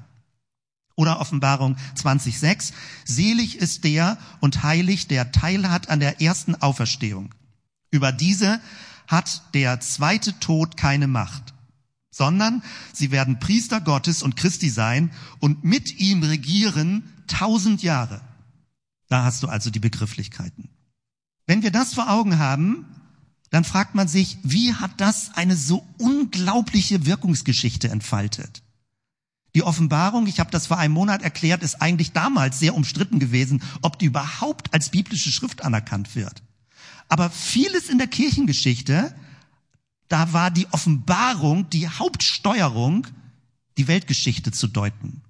Oder 1.00 1.18
Offenbarung 1.18 1.76
20,6. 1.96 2.72
Selig 3.06 3.56
ist 3.56 3.84
der 3.84 4.18
und 4.40 4.62
heilig, 4.62 5.08
der 5.08 5.32
Teil 5.32 5.70
hat 5.70 5.88
an 5.88 5.98
der 5.98 6.20
ersten 6.20 6.54
Auferstehung. 6.54 7.34
Über 7.90 8.12
diese 8.12 8.60
hat 9.08 9.42
der 9.54 9.80
zweite 9.80 10.38
Tod 10.40 10.76
keine 10.76 11.06
Macht 11.06 11.54
sondern 12.10 12.62
sie 12.92 13.12
werden 13.12 13.38
Priester 13.38 13.80
Gottes 13.80 14.22
und 14.22 14.36
Christi 14.36 14.68
sein 14.68 15.10
und 15.38 15.64
mit 15.64 15.98
ihm 16.00 16.22
regieren 16.22 17.04
tausend 17.28 17.82
Jahre. 17.82 18.20
Da 19.08 19.24
hast 19.24 19.42
du 19.42 19.48
also 19.48 19.70
die 19.70 19.78
Begrifflichkeiten. 19.78 20.68
Wenn 21.46 21.62
wir 21.62 21.70
das 21.70 21.94
vor 21.94 22.10
Augen 22.10 22.38
haben, 22.38 22.84
dann 23.50 23.64
fragt 23.64 23.94
man 23.94 24.06
sich, 24.06 24.38
wie 24.42 24.74
hat 24.74 24.92
das 24.98 25.32
eine 25.34 25.56
so 25.56 25.86
unglaubliche 25.98 27.06
Wirkungsgeschichte 27.06 27.88
entfaltet? 27.88 28.62
Die 29.54 29.62
Offenbarung, 29.62 30.26
ich 30.26 30.40
habe 30.40 30.50
das 30.50 30.68
vor 30.68 30.78
einem 30.78 30.94
Monat 30.94 31.22
erklärt, 31.22 31.62
ist 31.62 31.82
eigentlich 31.82 32.12
damals 32.12 32.58
sehr 32.58 32.74
umstritten 32.74 33.18
gewesen, 33.18 33.62
ob 33.82 33.98
die 33.98 34.06
überhaupt 34.06 34.72
als 34.72 34.90
biblische 34.90 35.32
Schrift 35.32 35.64
anerkannt 35.64 36.14
wird. 36.14 36.42
Aber 37.08 37.30
vieles 37.30 37.88
in 37.88 37.98
der 37.98 38.06
Kirchengeschichte 38.06 39.14
da 40.10 40.32
war 40.32 40.50
die 40.50 40.66
Offenbarung 40.72 41.70
die 41.70 41.88
Hauptsteuerung, 41.88 43.06
die 43.78 43.86
Weltgeschichte 43.86 44.50
zu 44.50 44.66
deuten. 44.66 45.22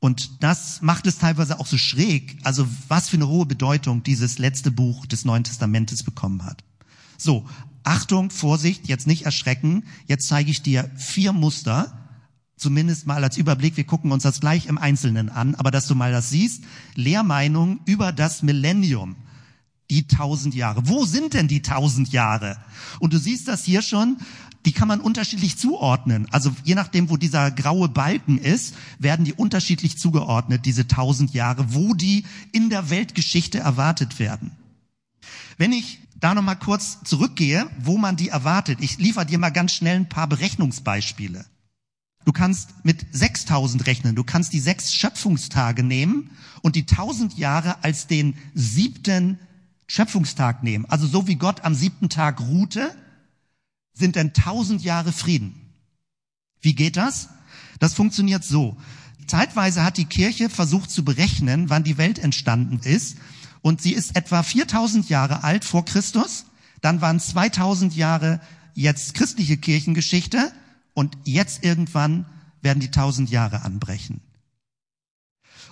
Und 0.00 0.42
das 0.42 0.82
macht 0.82 1.06
es 1.06 1.18
teilweise 1.18 1.60
auch 1.60 1.66
so 1.66 1.78
schräg, 1.78 2.38
also 2.42 2.66
was 2.88 3.08
für 3.08 3.16
eine 3.16 3.28
hohe 3.28 3.46
Bedeutung 3.46 4.02
dieses 4.02 4.38
letzte 4.38 4.72
Buch 4.72 5.06
des 5.06 5.24
Neuen 5.24 5.44
Testamentes 5.44 6.02
bekommen 6.02 6.44
hat. 6.44 6.64
So, 7.16 7.48
Achtung, 7.84 8.30
Vorsicht, 8.30 8.88
jetzt 8.88 9.06
nicht 9.06 9.26
erschrecken. 9.26 9.84
Jetzt 10.08 10.26
zeige 10.26 10.50
ich 10.50 10.62
dir 10.62 10.90
vier 10.96 11.32
Muster, 11.32 12.01
zumindest 12.56 13.06
mal 13.06 13.22
als 13.22 13.36
Überblick. 13.36 13.76
Wir 13.76 13.84
gucken 13.84 14.12
uns 14.12 14.22
das 14.22 14.40
gleich 14.40 14.66
im 14.66 14.78
Einzelnen 14.78 15.28
an, 15.28 15.54
aber 15.54 15.70
dass 15.70 15.86
du 15.86 15.94
mal 15.94 16.12
das 16.12 16.30
siehst. 16.30 16.64
Lehrmeinung 16.94 17.80
über 17.86 18.12
das 18.12 18.42
Millennium 18.42 19.16
die 19.90 20.06
tausend 20.06 20.54
Jahre. 20.54 20.82
Wo 20.86 21.04
sind 21.04 21.34
denn 21.34 21.48
die 21.48 21.60
tausend 21.60 22.12
Jahre? 22.12 22.56
Und 22.98 23.12
du 23.12 23.18
siehst 23.18 23.46
das 23.46 23.64
hier 23.64 23.82
schon, 23.82 24.16
die 24.64 24.72
kann 24.72 24.88
man 24.88 25.00
unterschiedlich 25.00 25.58
zuordnen. 25.58 26.26
Also 26.30 26.54
je 26.64 26.74
nachdem, 26.74 27.10
wo 27.10 27.16
dieser 27.16 27.50
graue 27.50 27.88
Balken 27.88 28.38
ist, 28.38 28.74
werden 28.98 29.24
die 29.24 29.34
unterschiedlich 29.34 29.98
zugeordnet, 29.98 30.64
diese 30.64 30.86
tausend 30.86 31.34
Jahre, 31.34 31.74
wo 31.74 31.94
die 31.94 32.24
in 32.52 32.70
der 32.70 32.88
Weltgeschichte 32.88 33.58
erwartet 33.58 34.18
werden. 34.18 34.52
Wenn 35.58 35.72
ich 35.72 36.00
da 36.14 36.34
nochmal 36.34 36.58
kurz 36.58 36.98
zurückgehe, 37.04 37.68
wo 37.80 37.98
man 37.98 38.16
die 38.16 38.28
erwartet, 38.28 38.78
ich 38.80 38.98
liefere 38.98 39.26
dir 39.26 39.38
mal 39.38 39.50
ganz 39.50 39.72
schnell 39.72 39.96
ein 39.96 40.08
paar 40.08 40.28
Berechnungsbeispiele. 40.28 41.44
Du 42.24 42.32
kannst 42.32 42.70
mit 42.84 43.04
6000 43.12 43.86
rechnen. 43.86 44.14
Du 44.14 44.24
kannst 44.24 44.52
die 44.52 44.60
sechs 44.60 44.94
Schöpfungstage 44.94 45.82
nehmen 45.82 46.30
und 46.62 46.76
die 46.76 46.86
tausend 46.86 47.36
Jahre 47.36 47.82
als 47.82 48.06
den 48.06 48.34
siebten 48.54 49.38
Schöpfungstag 49.88 50.62
nehmen, 50.62 50.86
also 50.86 51.06
so 51.06 51.28
wie 51.28 51.34
Gott 51.34 51.64
am 51.64 51.74
siebten 51.74 52.08
Tag 52.08 52.40
ruhte, 52.40 52.96
sind 53.92 54.16
denn 54.16 54.32
tausend 54.32 54.82
Jahre 54.82 55.12
Frieden. 55.12 55.54
Wie 56.62 56.74
geht 56.74 56.96
das? 56.96 57.28
Das 57.78 57.92
funktioniert 57.92 58.42
so. 58.42 58.76
Zeitweise 59.26 59.84
hat 59.84 59.98
die 59.98 60.06
Kirche 60.06 60.48
versucht 60.48 60.90
zu 60.90 61.04
berechnen, 61.04 61.68
wann 61.68 61.84
die 61.84 61.98
Welt 61.98 62.18
entstanden 62.18 62.80
ist. 62.82 63.18
Und 63.60 63.82
sie 63.82 63.92
ist 63.92 64.16
etwa 64.16 64.42
4000 64.42 65.08
Jahre 65.08 65.44
alt 65.44 65.64
vor 65.64 65.84
Christus. 65.84 66.46
Dann 66.80 67.00
waren 67.00 67.20
2000 67.20 67.94
Jahre 67.94 68.40
jetzt 68.74 69.14
christliche 69.14 69.56
Kirchengeschichte. 69.56 70.52
Und 70.94 71.16
jetzt 71.24 71.64
irgendwann 71.64 72.26
werden 72.60 72.80
die 72.80 72.86
1000 72.86 73.30
Jahre 73.30 73.62
anbrechen. 73.62 74.20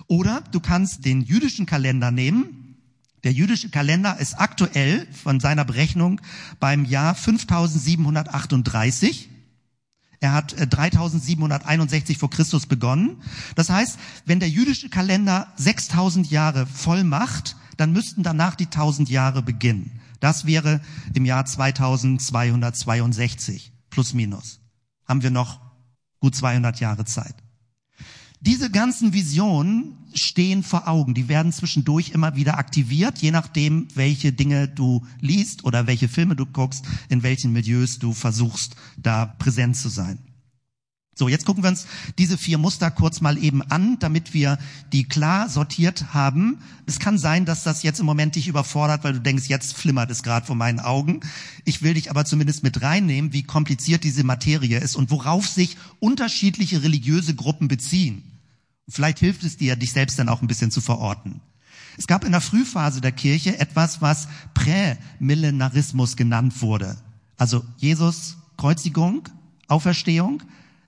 Oder 0.07 0.41
du 0.51 0.59
kannst 0.59 1.05
den 1.05 1.21
jüdischen 1.21 1.65
Kalender 1.65 2.11
nehmen 2.11 2.61
der 3.23 3.33
jüdische 3.33 3.69
Kalender 3.69 4.19
ist 4.19 4.39
aktuell 4.39 5.05
von 5.11 5.39
seiner 5.39 5.63
Berechnung 5.63 6.19
beim 6.59 6.85
Jahr 6.85 7.13
5738. 7.13 9.29
Er 10.19 10.33
hat 10.33 10.55
3761 10.57 12.15
äh, 12.15 12.19
vor 12.19 12.31
Christus 12.31 12.65
begonnen. 12.65 13.21
Das 13.55 13.69
heißt, 13.69 13.99
wenn 14.25 14.39
der 14.39 14.49
jüdische 14.49 14.89
Kalender 14.89 15.53
6000 15.57 16.31
Jahre 16.31 16.65
voll 16.65 17.03
macht, 17.03 17.55
dann 17.77 17.91
müssten 17.91 18.23
danach 18.23 18.55
die 18.55 18.65
1000 18.65 19.07
Jahre 19.09 19.43
beginnen. 19.43 20.01
Das 20.19 20.45
wäre 20.45 20.81
im 21.13 21.25
Jahr 21.25 21.45
2262 21.45 23.71
plus 23.89 24.13
minus. 24.13 24.60
Haben 25.11 25.23
wir 25.23 25.29
noch 25.29 25.59
gut 26.21 26.37
200 26.37 26.79
Jahre 26.79 27.03
Zeit. 27.03 27.35
Diese 28.39 28.71
ganzen 28.71 29.11
Visionen 29.11 29.97
stehen 30.13 30.63
vor 30.63 30.87
Augen. 30.87 31.13
Die 31.13 31.27
werden 31.27 31.51
zwischendurch 31.51 32.11
immer 32.11 32.37
wieder 32.37 32.57
aktiviert, 32.57 33.17
je 33.17 33.31
nachdem, 33.31 33.89
welche 33.93 34.31
Dinge 34.31 34.69
du 34.69 35.05
liest 35.19 35.65
oder 35.65 35.85
welche 35.85 36.07
Filme 36.07 36.37
du 36.37 36.45
guckst, 36.45 36.85
in 37.09 37.23
welchen 37.23 37.51
Milieus 37.51 37.99
du 37.99 38.13
versuchst, 38.13 38.77
da 38.95 39.25
präsent 39.25 39.75
zu 39.75 39.89
sein. 39.89 40.17
So, 41.13 41.27
jetzt 41.27 41.45
gucken 41.45 41.61
wir 41.61 41.69
uns 41.69 41.87
diese 42.17 42.37
vier 42.37 42.57
Muster 42.57 42.89
kurz 42.89 43.19
mal 43.19 43.37
eben 43.37 43.61
an, 43.63 43.99
damit 43.99 44.33
wir 44.33 44.57
die 44.93 45.03
klar 45.03 45.49
sortiert 45.49 46.13
haben. 46.13 46.59
Es 46.85 46.99
kann 46.99 47.17
sein, 47.17 47.43
dass 47.45 47.63
das 47.63 47.83
jetzt 47.83 47.99
im 47.99 48.05
Moment 48.05 48.35
dich 48.35 48.47
überfordert, 48.47 49.03
weil 49.03 49.13
du 49.13 49.19
denkst, 49.19 49.47
jetzt 49.47 49.75
flimmert 49.75 50.09
es 50.09 50.23
gerade 50.23 50.45
vor 50.45 50.55
meinen 50.55 50.79
Augen. 50.79 51.19
Ich 51.65 51.81
will 51.81 51.95
dich 51.95 52.09
aber 52.09 52.23
zumindest 52.23 52.63
mit 52.63 52.81
reinnehmen, 52.81 53.33
wie 53.33 53.43
kompliziert 53.43 54.05
diese 54.05 54.23
Materie 54.23 54.79
ist 54.79 54.95
und 54.95 55.11
worauf 55.11 55.47
sich 55.47 55.75
unterschiedliche 55.99 56.81
religiöse 56.81 57.35
Gruppen 57.35 57.67
beziehen. 57.67 58.23
Vielleicht 58.87 59.19
hilft 59.19 59.43
es 59.43 59.57
dir, 59.57 59.75
dich 59.75 59.91
selbst 59.91 60.17
dann 60.17 60.29
auch 60.29 60.41
ein 60.41 60.47
bisschen 60.47 60.71
zu 60.71 60.79
verorten. 60.79 61.41
Es 61.97 62.07
gab 62.07 62.23
in 62.23 62.31
der 62.31 62.41
Frühphase 62.41 63.01
der 63.01 63.11
Kirche 63.11 63.59
etwas, 63.59 64.01
was 64.01 64.29
Prämillenarismus 64.53 66.15
genannt 66.15 66.61
wurde. 66.61 66.97
Also 67.37 67.65
Jesus, 67.77 68.37
Kreuzigung, 68.55 69.27
Auferstehung. 69.67 70.41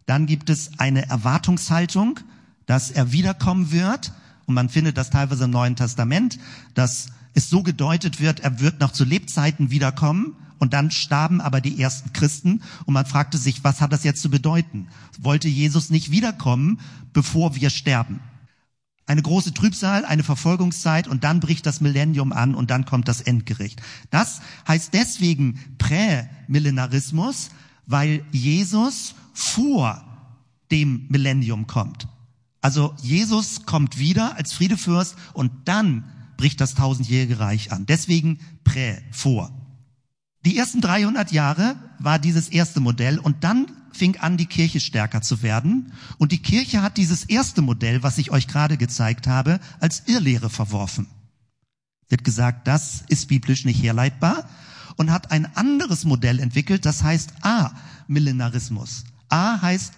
Dann 0.06 0.26
gibt 0.26 0.50
es 0.50 0.80
eine 0.80 1.08
Erwartungshaltung, 1.10 2.20
dass 2.66 2.92
er 2.92 3.12
wiederkommen 3.12 3.72
wird. 3.72 4.12
Und 4.46 4.56
man 4.56 4.70
findet 4.70 4.98
das 4.98 5.10
teilweise 5.10 5.46
im 5.46 5.52
Neuen 5.52 5.76
Testament, 5.76 6.40
dass 6.74 7.08
es 7.34 7.50
so 7.50 7.64
gedeutet 7.64 8.20
wird, 8.20 8.42
er 8.42 8.60
wird 8.60 8.80
noch 8.80 8.92
zu 8.92 9.06
Lebzeiten 9.06 9.72
wiederkommen. 9.72 10.36
Und 10.60 10.74
dann 10.74 10.92
starben 10.92 11.42
aber 11.42 11.60
die 11.60 11.82
ersten 11.82 12.14
Christen 12.14 12.62
und 12.86 12.94
man 12.94 13.06
fragte 13.06 13.38
sich, 13.38 13.66
was 13.66 13.82
hat 13.82 13.92
das 13.92 14.06
jetzt 14.06 14.22
zu 14.22 14.30
bedeuten? 14.30 14.88
Wollte 15.20 15.50
Jesus 15.50 15.90
nicht 15.90 16.10
wiederkommen, 16.10 16.80
bevor 17.12 17.56
wir 17.56 17.70
sterben? 17.70 18.22
Eine 19.06 19.22
große 19.22 19.54
Trübsal, 19.54 20.06
eine 20.06 20.24
Verfolgungszeit 20.24 21.10
und 21.10 21.26
dann 21.26 21.42
bricht 21.42 21.66
das 21.66 21.82
Millennium 21.82 22.32
an 22.32 22.56
und 22.56 22.72
dann 22.72 22.86
kommt 22.86 23.10
das 23.10 23.20
Endgericht. 23.20 23.82
Das 24.10 24.40
heißt 24.66 24.94
deswegen 24.94 25.60
Prämillenarismus, 25.80 27.50
weil 27.86 28.26
Jesus 28.32 29.16
vor 29.34 30.04
dem 30.72 31.06
Millennium 31.10 31.68
kommt. 31.68 32.08
Also 32.62 32.96
Jesus 33.02 33.66
kommt 33.66 33.98
wieder 33.98 34.38
als 34.38 34.54
Friedefürst 34.54 35.16
und 35.34 35.52
dann 35.66 36.06
bricht 36.38 36.62
das 36.62 36.76
tausendjährige 36.76 37.40
Reich 37.40 37.72
an. 37.72 37.86
Deswegen 37.86 38.40
Prä, 38.64 39.02
vor. 39.12 39.52
Die 40.46 40.58
ersten 40.58 40.82
300 40.82 41.32
Jahre 41.32 41.76
war 42.00 42.20
dieses 42.20 42.50
erste 42.50 42.80
Modell 42.80 43.20
und 43.20 43.44
dann 43.44 43.68
fing 43.92 44.18
an, 44.18 44.38
die 44.38 44.46
Kirche 44.46 44.80
stärker 44.80 45.22
zu 45.22 45.42
werden. 45.42 45.94
Und 46.18 46.32
die 46.32 46.42
Kirche 46.42 46.82
hat 46.82 46.98
dieses 46.98 47.26
erste 47.26 47.62
Modell, 47.62 48.04
was 48.04 48.18
ich 48.18 48.32
euch 48.32 48.48
gerade 48.48 48.78
gezeigt 48.78 49.28
habe, 49.28 49.60
als 49.80 50.04
Irrlehre 50.08 50.50
verworfen. 50.50 51.08
Wird 52.10 52.24
gesagt, 52.24 52.68
das 52.68 53.04
ist 53.08 53.28
biblisch 53.28 53.66
nicht 53.66 53.82
herleitbar 53.82 54.50
und 54.96 55.12
hat 55.12 55.32
ein 55.32 55.56
anderes 55.56 56.06
Modell 56.06 56.40
entwickelt, 56.40 56.86
das 56.86 57.04
heißt 57.04 57.34
A-Millenarismus. 57.42 59.04
A 59.30 59.62
heißt 59.62 59.94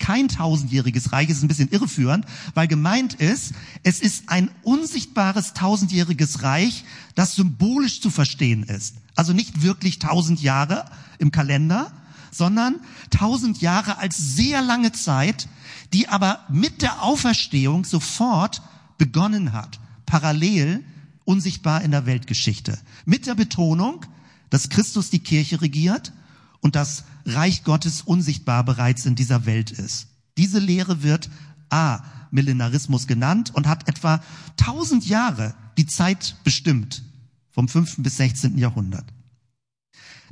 kein 0.00 0.28
tausendjähriges 0.28 1.12
Reich, 1.12 1.28
ist 1.28 1.42
ein 1.42 1.48
bisschen 1.48 1.68
irreführend, 1.68 2.24
weil 2.54 2.66
gemeint 2.66 3.14
ist, 3.14 3.52
es 3.82 4.00
ist 4.00 4.28
ein 4.28 4.50
unsichtbares 4.62 5.52
tausendjähriges 5.52 6.42
Reich, 6.42 6.84
das 7.14 7.36
symbolisch 7.36 8.00
zu 8.00 8.10
verstehen 8.10 8.64
ist. 8.64 8.96
Also 9.14 9.32
nicht 9.32 9.62
wirklich 9.62 9.98
tausend 9.98 10.40
Jahre 10.40 10.86
im 11.18 11.30
Kalender, 11.30 11.92
sondern 12.32 12.80
tausend 13.10 13.60
Jahre 13.60 13.98
als 13.98 14.16
sehr 14.16 14.62
lange 14.62 14.92
Zeit, 14.92 15.48
die 15.92 16.08
aber 16.08 16.40
mit 16.48 16.82
der 16.82 17.02
Auferstehung 17.02 17.84
sofort 17.84 18.62
begonnen 18.96 19.52
hat, 19.52 19.80
parallel 20.06 20.84
unsichtbar 21.24 21.82
in 21.82 21.90
der 21.90 22.06
Weltgeschichte. 22.06 22.78
Mit 23.04 23.26
der 23.26 23.34
Betonung, 23.34 24.04
dass 24.50 24.68
Christus 24.68 25.10
die 25.10 25.20
Kirche 25.20 25.60
regiert 25.60 26.12
und 26.60 26.76
das 26.76 27.04
Reich 27.24 27.64
Gottes 27.64 28.02
unsichtbar 28.02 28.64
bereits 28.64 29.06
in 29.06 29.14
dieser 29.14 29.46
Welt 29.46 29.70
ist. 29.70 30.08
Diese 30.36 30.58
Lehre 30.58 31.02
wird 31.02 31.30
A. 31.70 32.02
Millenarismus 32.30 33.06
genannt 33.06 33.52
und 33.54 33.66
hat 33.66 33.88
etwa 33.88 34.22
1000 34.60 35.06
Jahre 35.06 35.54
die 35.78 35.86
Zeit 35.86 36.36
bestimmt, 36.44 37.02
vom 37.50 37.68
5. 37.68 37.96
bis 37.98 38.16
16. 38.18 38.58
Jahrhundert. 38.58 39.04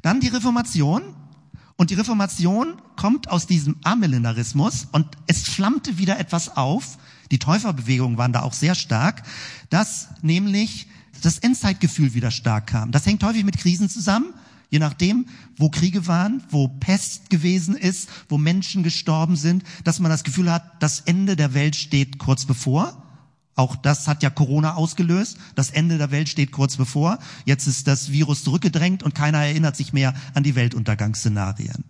Dann 0.03 0.21
die 0.21 0.29
Reformation. 0.29 1.03
Und 1.77 1.91
die 1.91 1.95
Reformation 1.95 2.83
kommt 2.97 3.31
aus 3.31 3.47
diesem 3.47 3.77
Amillenarismus 3.85 4.89
und 4.91 5.07
es 5.29 5.43
flammte 5.43 5.97
wieder 5.97 6.19
etwas 6.19 6.57
auf. 6.57 6.99
Die 7.31 7.39
Täuferbewegungen 7.39 8.19
waren 8.19 8.33
da 8.33 8.43
auch 8.43 8.53
sehr 8.53 8.75
stark, 8.75 9.23
dass 9.71 10.09
nämlich 10.21 10.89
das 11.23 11.39
Endzeitgefühl 11.39 12.15
wieder 12.15 12.31
stark 12.31 12.69
kam. 12.69 12.93
Das 12.93 13.07
hängt 13.07 13.23
häufig 13.25 13.45
mit 13.45 13.59
Krisen 13.59 13.89
zusammen. 13.89 14.35
Je 14.71 14.79
nachdem, 14.79 15.27
wo 15.57 15.71
Kriege 15.71 16.07
waren, 16.07 16.43
wo 16.51 16.69
Pest 16.69 17.31
gewesen 17.31 17.75
ist, 17.75 18.09
wo 18.29 18.37
Menschen 18.37 18.83
gestorben 18.83 19.37
sind, 19.37 19.65
dass 19.85 19.99
man 19.99 20.11
das 20.11 20.25
Gefühl 20.25 20.53
hat, 20.53 20.83
das 20.83 21.01
Ende 21.01 21.37
der 21.37 21.55
Welt 21.55 21.75
steht 21.75 22.19
kurz 22.19 22.45
bevor. 22.45 23.03
Auch 23.55 23.77
das 23.77 24.07
hat 24.07 24.23
ja 24.23 24.31
Corona 24.31 24.75
ausgelöst. 24.75 25.39
Das 25.55 25.71
Ende 25.71 25.99
der 25.99 26.11
Welt 26.11 26.29
steht 26.29 26.53
kurz 26.53 26.77
bevor. 26.77 27.19
Jetzt 27.45 27.67
ist 27.67 27.89
das 27.89 28.13
Virus 28.13 28.45
zurückgedrängt 28.45 29.03
und 29.03 29.15
keiner 29.15 29.39
erinnert 29.39 29.75
sich 29.75 29.93
mehr 29.93 30.15
an 30.35 30.43
die 30.43 30.55
Weltuntergangsszenarien. 30.55 31.85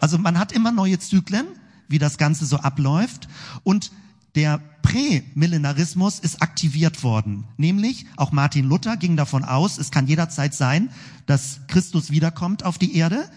Also 0.00 0.18
man 0.18 0.38
hat 0.38 0.50
immer 0.50 0.72
neue 0.72 0.98
Zyklen, 0.98 1.46
wie 1.88 1.98
das 1.98 2.18
Ganze 2.18 2.46
so 2.46 2.56
abläuft. 2.56 3.28
Und 3.62 3.92
der 4.34 4.60
Prämillenarismus 4.82 6.18
ist 6.18 6.42
aktiviert 6.42 7.02
worden. 7.02 7.44
Nämlich, 7.56 8.06
auch 8.16 8.32
Martin 8.32 8.66
Luther 8.66 8.96
ging 8.96 9.16
davon 9.16 9.44
aus, 9.44 9.78
es 9.78 9.90
kann 9.90 10.06
jederzeit 10.06 10.54
sein, 10.54 10.90
dass 11.26 11.60
Christus 11.68 12.10
wiederkommt 12.10 12.64
auf 12.64 12.78
die 12.78 12.96
Erde. 12.96 13.28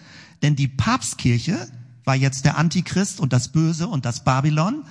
Denn 0.42 0.56
die 0.56 0.68
Papstkirche 0.68 1.68
war 2.04 2.16
jetzt 2.16 2.44
der 2.44 2.58
Antichrist 2.58 3.20
und 3.20 3.32
das 3.32 3.48
Böse 3.48 3.88
und 3.88 4.04
das 4.04 4.24
Babylon. 4.24 4.84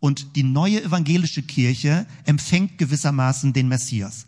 Und 0.00 0.36
die 0.36 0.44
neue 0.44 0.82
evangelische 0.82 1.42
Kirche 1.42 2.06
empfängt 2.24 2.78
gewissermaßen 2.78 3.52
den 3.52 3.68
Messias. 3.68 4.27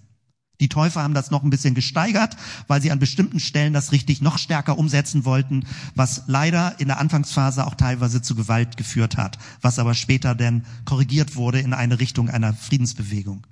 Die 0.61 0.68
Täufer 0.68 1.03
haben 1.03 1.14
das 1.14 1.31
noch 1.31 1.42
ein 1.42 1.51
bisschen 1.51 1.75
gesteigert, 1.75 2.37
weil 2.68 2.81
sie 2.81 2.92
an 2.92 2.99
bestimmten 2.99 3.40
Stellen 3.40 3.73
das 3.73 3.92
richtig 3.92 4.20
noch 4.20 4.38
stärker 4.38 4.79
umsetzen 4.79 5.25
wollten, 5.25 5.64
was 5.94 6.25
leider 6.27 6.79
in 6.79 6.88
der 6.88 7.01
Anfangsphase 7.01 7.66
auch 7.66 7.75
teilweise 7.75 8.23
zu 8.23 8.35
Gewalt 8.35 8.77
geführt 8.77 9.16
hat, 9.16 9.38
was 9.62 9.79
aber 9.79 9.94
später 9.94 10.35
dann 10.35 10.64
korrigiert 10.85 11.35
wurde 11.35 11.61
in 11.61 11.73
eine 11.73 11.99
Richtung 11.99 12.29
einer 12.29 12.53
Friedensbewegung. 12.53 13.46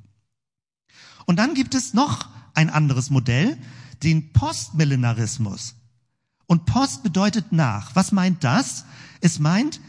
Und 1.25 1.37
dann 1.37 1.55
gibt 1.55 1.75
es 1.75 1.95
noch 1.95 2.29
ein 2.55 2.71
anderes 2.71 3.11
Modell, 3.11 3.59
den 4.03 4.33
Postmillenarismus. 4.33 5.75
Und 6.47 6.65
Post 6.65 7.03
bedeutet 7.03 7.53
nach. 7.53 7.95
Was 7.95 8.13
meint 8.13 8.45
das? 8.45 8.85
Es 9.21 9.39
meint, 9.39 9.81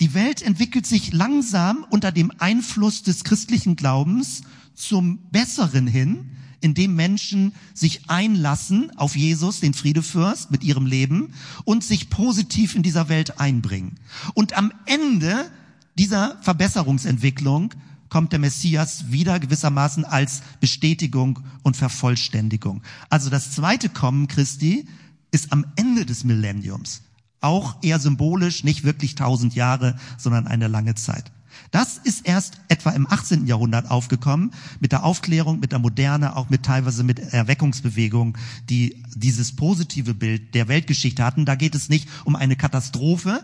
die 0.00 0.14
Welt 0.14 0.42
entwickelt 0.42 0.86
sich 0.86 1.12
langsam 1.12 1.86
unter 1.90 2.10
dem 2.10 2.32
Einfluss 2.38 3.04
des 3.04 3.22
christlichen 3.22 3.76
Glaubens 3.76 4.42
zum 4.74 5.30
Besseren 5.30 5.86
hin, 5.86 6.30
indem 6.62 6.94
Menschen 6.94 7.54
sich 7.74 8.08
einlassen 8.08 8.90
auf 8.96 9.16
Jesus, 9.16 9.60
den 9.60 9.74
Friedefürst, 9.74 10.50
mit 10.50 10.64
ihrem 10.64 10.86
Leben 10.86 11.34
und 11.64 11.84
sich 11.84 12.08
positiv 12.08 12.74
in 12.74 12.82
dieser 12.82 13.08
Welt 13.08 13.38
einbringen. 13.38 13.98
Und 14.34 14.56
am 14.56 14.72
Ende 14.86 15.50
dieser 15.98 16.38
Verbesserungsentwicklung 16.40 17.74
kommt 18.08 18.32
der 18.32 18.38
Messias 18.38 19.10
wieder 19.10 19.40
gewissermaßen 19.40 20.04
als 20.04 20.42
Bestätigung 20.60 21.40
und 21.62 21.76
Vervollständigung. 21.76 22.82
Also 23.08 23.30
das 23.30 23.52
zweite 23.52 23.88
Kommen 23.88 24.28
Christi 24.28 24.86
ist 25.30 25.52
am 25.52 25.66
Ende 25.76 26.06
des 26.06 26.24
Millenniums. 26.24 27.02
Auch 27.40 27.82
eher 27.82 27.98
symbolisch, 27.98 28.64
nicht 28.64 28.84
wirklich 28.84 29.14
tausend 29.14 29.54
Jahre, 29.54 29.96
sondern 30.18 30.46
eine 30.46 30.68
lange 30.68 30.94
Zeit. 30.94 31.32
Das 31.72 31.96
ist 31.96 32.26
erst 32.26 32.60
etwa 32.68 32.90
im 32.90 33.10
18. 33.10 33.46
Jahrhundert 33.46 33.90
aufgekommen, 33.90 34.52
mit 34.78 34.92
der 34.92 35.04
Aufklärung, 35.04 35.58
mit 35.58 35.72
der 35.72 35.78
Moderne, 35.78 36.36
auch 36.36 36.50
mit 36.50 36.64
teilweise 36.64 37.02
mit 37.02 37.18
Erweckungsbewegungen, 37.18 38.36
die 38.68 39.02
dieses 39.16 39.56
positive 39.56 40.12
Bild 40.12 40.54
der 40.54 40.68
Weltgeschichte 40.68 41.24
hatten. 41.24 41.46
Da 41.46 41.54
geht 41.54 41.74
es 41.74 41.88
nicht 41.88 42.10
um 42.24 42.36
eine 42.36 42.56
Katastrophe, 42.56 43.42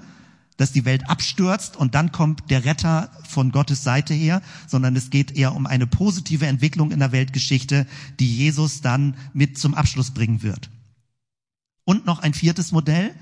dass 0.59 0.73
die 0.73 0.85
Welt 0.85 1.09
abstürzt 1.09 1.79
und 1.79 1.95
dann 1.95 2.13
kommt 2.13 2.51
der 2.51 2.67
Retter 2.67 3.11
von 3.27 3.51
Gottes 3.51 3.83
Seite 3.83 4.13
her, 4.13 4.43
sondern 4.67 4.95
es 4.95 5.09
geht 5.09 5.35
eher 5.35 5.55
um 5.55 5.67
eine 5.67 5.87
positive 5.87 6.47
Entwicklung 6.47 6.91
in 6.91 6.99
der 6.99 7.13
Weltgeschichte, 7.13 7.87
die 8.21 8.37
Jesus 8.37 8.83
dann 8.83 9.17
mit 9.33 9.57
zum 9.57 9.73
Abschluss 9.73 10.11
bringen 10.11 10.43
wird. 10.43 10.69
Und 11.85 12.05
noch 12.05 12.19
ein 12.19 12.35
viertes 12.35 12.73
Modell, 12.73 13.15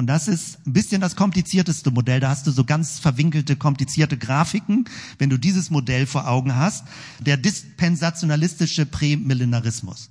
und 0.00 0.06
das 0.06 0.28
ist 0.28 0.66
ein 0.66 0.72
bisschen 0.72 1.02
das 1.02 1.14
komplizierteste 1.14 1.90
Modell. 1.90 2.20
Da 2.20 2.30
hast 2.30 2.46
du 2.46 2.52
so 2.52 2.64
ganz 2.64 2.98
verwinkelte, 2.98 3.54
komplizierte 3.54 4.16
Grafiken, 4.16 4.86
wenn 5.18 5.28
du 5.28 5.36
dieses 5.36 5.68
Modell 5.68 6.06
vor 6.06 6.26
Augen 6.26 6.56
hast. 6.56 6.86
Der 7.18 7.36
dispensationalistische 7.36 8.86
Prämillenarismus. 8.86 10.08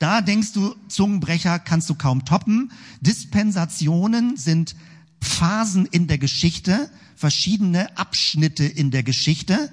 Da 0.00 0.22
denkst 0.22 0.54
du, 0.54 0.74
Zungenbrecher 0.88 1.60
kannst 1.60 1.88
du 1.88 1.94
kaum 1.94 2.24
toppen. 2.24 2.72
Dispensationen 3.00 4.36
sind 4.36 4.74
Phasen 5.20 5.86
in 5.86 6.08
der 6.08 6.18
Geschichte, 6.18 6.90
verschiedene 7.14 7.96
Abschnitte 7.96 8.64
in 8.64 8.90
der 8.90 9.04
Geschichte 9.04 9.72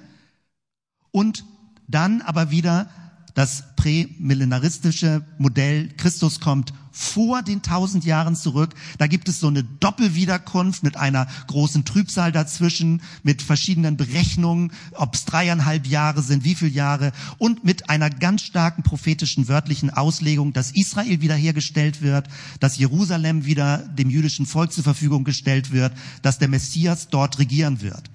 und 1.10 1.44
dann 1.88 2.22
aber 2.22 2.52
wieder 2.52 2.88
das 3.36 3.64
prämillenaristische 3.76 5.22
Modell, 5.36 5.90
Christus 5.98 6.40
kommt 6.40 6.72
vor 6.90 7.42
den 7.42 7.60
tausend 7.60 8.06
Jahren 8.06 8.34
zurück. 8.34 8.74
Da 8.96 9.06
gibt 9.06 9.28
es 9.28 9.40
so 9.40 9.48
eine 9.48 9.62
Doppelwiederkunft 9.62 10.82
mit 10.82 10.96
einer 10.96 11.28
großen 11.46 11.84
Trübsal 11.84 12.32
dazwischen, 12.32 13.02
mit 13.22 13.42
verschiedenen 13.42 13.98
Berechnungen, 13.98 14.72
ob 14.92 15.14
es 15.14 15.26
dreieinhalb 15.26 15.86
Jahre 15.86 16.22
sind, 16.22 16.44
wie 16.44 16.54
viele 16.54 16.70
Jahre, 16.70 17.12
und 17.36 17.62
mit 17.62 17.90
einer 17.90 18.08
ganz 18.08 18.40
starken 18.40 18.82
prophetischen 18.82 19.48
wörtlichen 19.48 19.90
Auslegung, 19.90 20.54
dass 20.54 20.70
Israel 20.70 21.20
wiederhergestellt 21.20 22.00
wird, 22.00 22.28
dass 22.60 22.78
Jerusalem 22.78 23.44
wieder 23.44 23.78
dem 23.78 24.08
jüdischen 24.08 24.46
Volk 24.46 24.72
zur 24.72 24.84
Verfügung 24.84 25.24
gestellt 25.24 25.72
wird, 25.72 25.92
dass 26.22 26.38
der 26.38 26.48
Messias 26.48 27.10
dort 27.10 27.38
regieren 27.38 27.82
wird. 27.82 28.10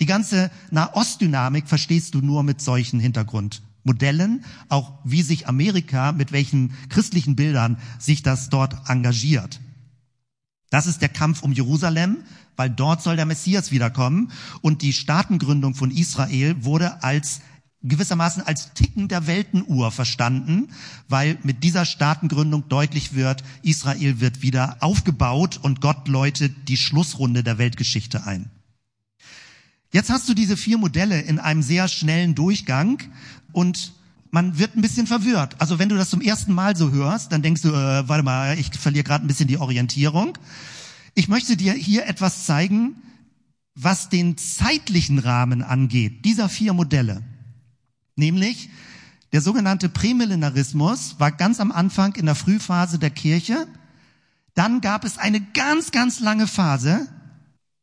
Die 0.00 0.06
ganze 0.06 0.50
Nahostdynamik 0.70 1.66
verstehst 1.66 2.14
du 2.14 2.20
nur 2.20 2.42
mit 2.42 2.60
solchen 2.60 3.00
Hintergrund. 3.00 3.62
Modellen, 3.86 4.44
auch 4.68 4.98
wie 5.04 5.22
sich 5.22 5.48
Amerika, 5.48 6.12
mit 6.12 6.32
welchen 6.32 6.74
christlichen 6.88 7.36
Bildern 7.36 7.78
sich 7.98 8.22
das 8.22 8.50
dort 8.50 8.90
engagiert. 8.90 9.60
Das 10.70 10.86
ist 10.86 11.00
der 11.00 11.08
Kampf 11.08 11.42
um 11.42 11.52
Jerusalem, 11.52 12.18
weil 12.56 12.70
dort 12.70 13.02
soll 13.02 13.16
der 13.16 13.26
Messias 13.26 13.70
wiederkommen 13.70 14.32
und 14.60 14.82
die 14.82 14.92
Staatengründung 14.92 15.74
von 15.74 15.90
Israel 15.90 16.64
wurde 16.64 17.02
als 17.02 17.40
gewissermaßen 17.82 18.42
als 18.42 18.72
Ticken 18.74 19.08
der 19.08 19.26
Weltenuhr 19.26 19.92
verstanden, 19.92 20.68
weil 21.08 21.38
mit 21.44 21.62
dieser 21.62 21.84
Staatengründung 21.84 22.68
deutlich 22.68 23.14
wird, 23.14 23.44
Israel 23.62 24.20
wird 24.20 24.42
wieder 24.42 24.78
aufgebaut 24.80 25.60
und 25.62 25.80
Gott 25.80 26.08
läutet 26.08 26.68
die 26.68 26.76
Schlussrunde 26.76 27.44
der 27.44 27.58
Weltgeschichte 27.58 28.26
ein. 28.26 28.50
Jetzt 29.92 30.10
hast 30.10 30.28
du 30.28 30.34
diese 30.34 30.56
vier 30.56 30.78
Modelle 30.78 31.20
in 31.20 31.38
einem 31.38 31.62
sehr 31.62 31.86
schnellen 31.88 32.34
Durchgang 32.34 33.02
und 33.56 33.94
man 34.32 34.58
wird 34.58 34.76
ein 34.76 34.82
bisschen 34.82 35.06
verwirrt. 35.06 35.58
Also 35.62 35.78
wenn 35.78 35.88
du 35.88 35.96
das 35.96 36.10
zum 36.10 36.20
ersten 36.20 36.52
Mal 36.52 36.76
so 36.76 36.90
hörst, 36.90 37.32
dann 37.32 37.40
denkst 37.40 37.62
du, 37.62 37.68
äh, 37.70 38.06
warte 38.06 38.22
mal, 38.22 38.58
ich 38.58 38.70
verliere 38.78 39.02
gerade 39.02 39.24
ein 39.24 39.28
bisschen 39.28 39.48
die 39.48 39.56
Orientierung. 39.56 40.36
Ich 41.14 41.28
möchte 41.28 41.56
dir 41.56 41.72
hier 41.72 42.06
etwas 42.06 42.44
zeigen, 42.44 42.96
was 43.74 44.10
den 44.10 44.36
zeitlichen 44.36 45.18
Rahmen 45.18 45.62
angeht, 45.62 46.26
dieser 46.26 46.50
vier 46.50 46.74
Modelle. 46.74 47.22
Nämlich, 48.14 48.68
der 49.32 49.40
sogenannte 49.40 49.88
Prämillenarismus 49.88 51.18
war 51.18 51.32
ganz 51.32 51.58
am 51.58 51.72
Anfang 51.72 52.14
in 52.16 52.26
der 52.26 52.34
Frühphase 52.34 52.98
der 52.98 53.10
Kirche. 53.10 53.66
Dann 54.52 54.82
gab 54.82 55.02
es 55.02 55.16
eine 55.16 55.40
ganz, 55.40 55.92
ganz 55.92 56.20
lange 56.20 56.46
Phase, 56.46 57.08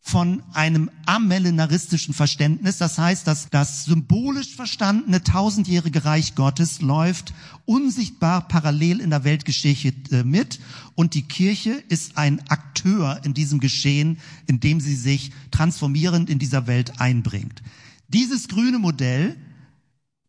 von 0.05 0.43
einem 0.51 0.91
amillenaristischen 1.05 2.13
Verständnis. 2.13 2.77
Das 2.77 2.97
heißt, 2.97 3.25
dass 3.25 3.49
das 3.49 3.85
symbolisch 3.85 4.53
verstandene 4.53 5.23
tausendjährige 5.23 6.03
Reich 6.03 6.35
Gottes 6.35 6.81
läuft 6.81 7.33
unsichtbar 7.65 8.47
parallel 8.49 8.99
in 8.99 9.09
der 9.09 9.23
Weltgeschichte 9.23 10.17
äh, 10.19 10.23
mit 10.23 10.59
und 10.95 11.13
die 11.13 11.21
Kirche 11.21 11.81
ist 11.87 12.17
ein 12.17 12.41
Akteur 12.49 13.21
in 13.23 13.33
diesem 13.33 13.61
Geschehen, 13.61 14.17
in 14.45 14.59
dem 14.59 14.81
sie 14.81 14.95
sich 14.95 15.31
transformierend 15.51 16.29
in 16.29 16.39
dieser 16.39 16.67
Welt 16.67 16.99
einbringt. 16.99 17.63
Dieses 18.09 18.49
grüne 18.49 18.79
Modell 18.79 19.37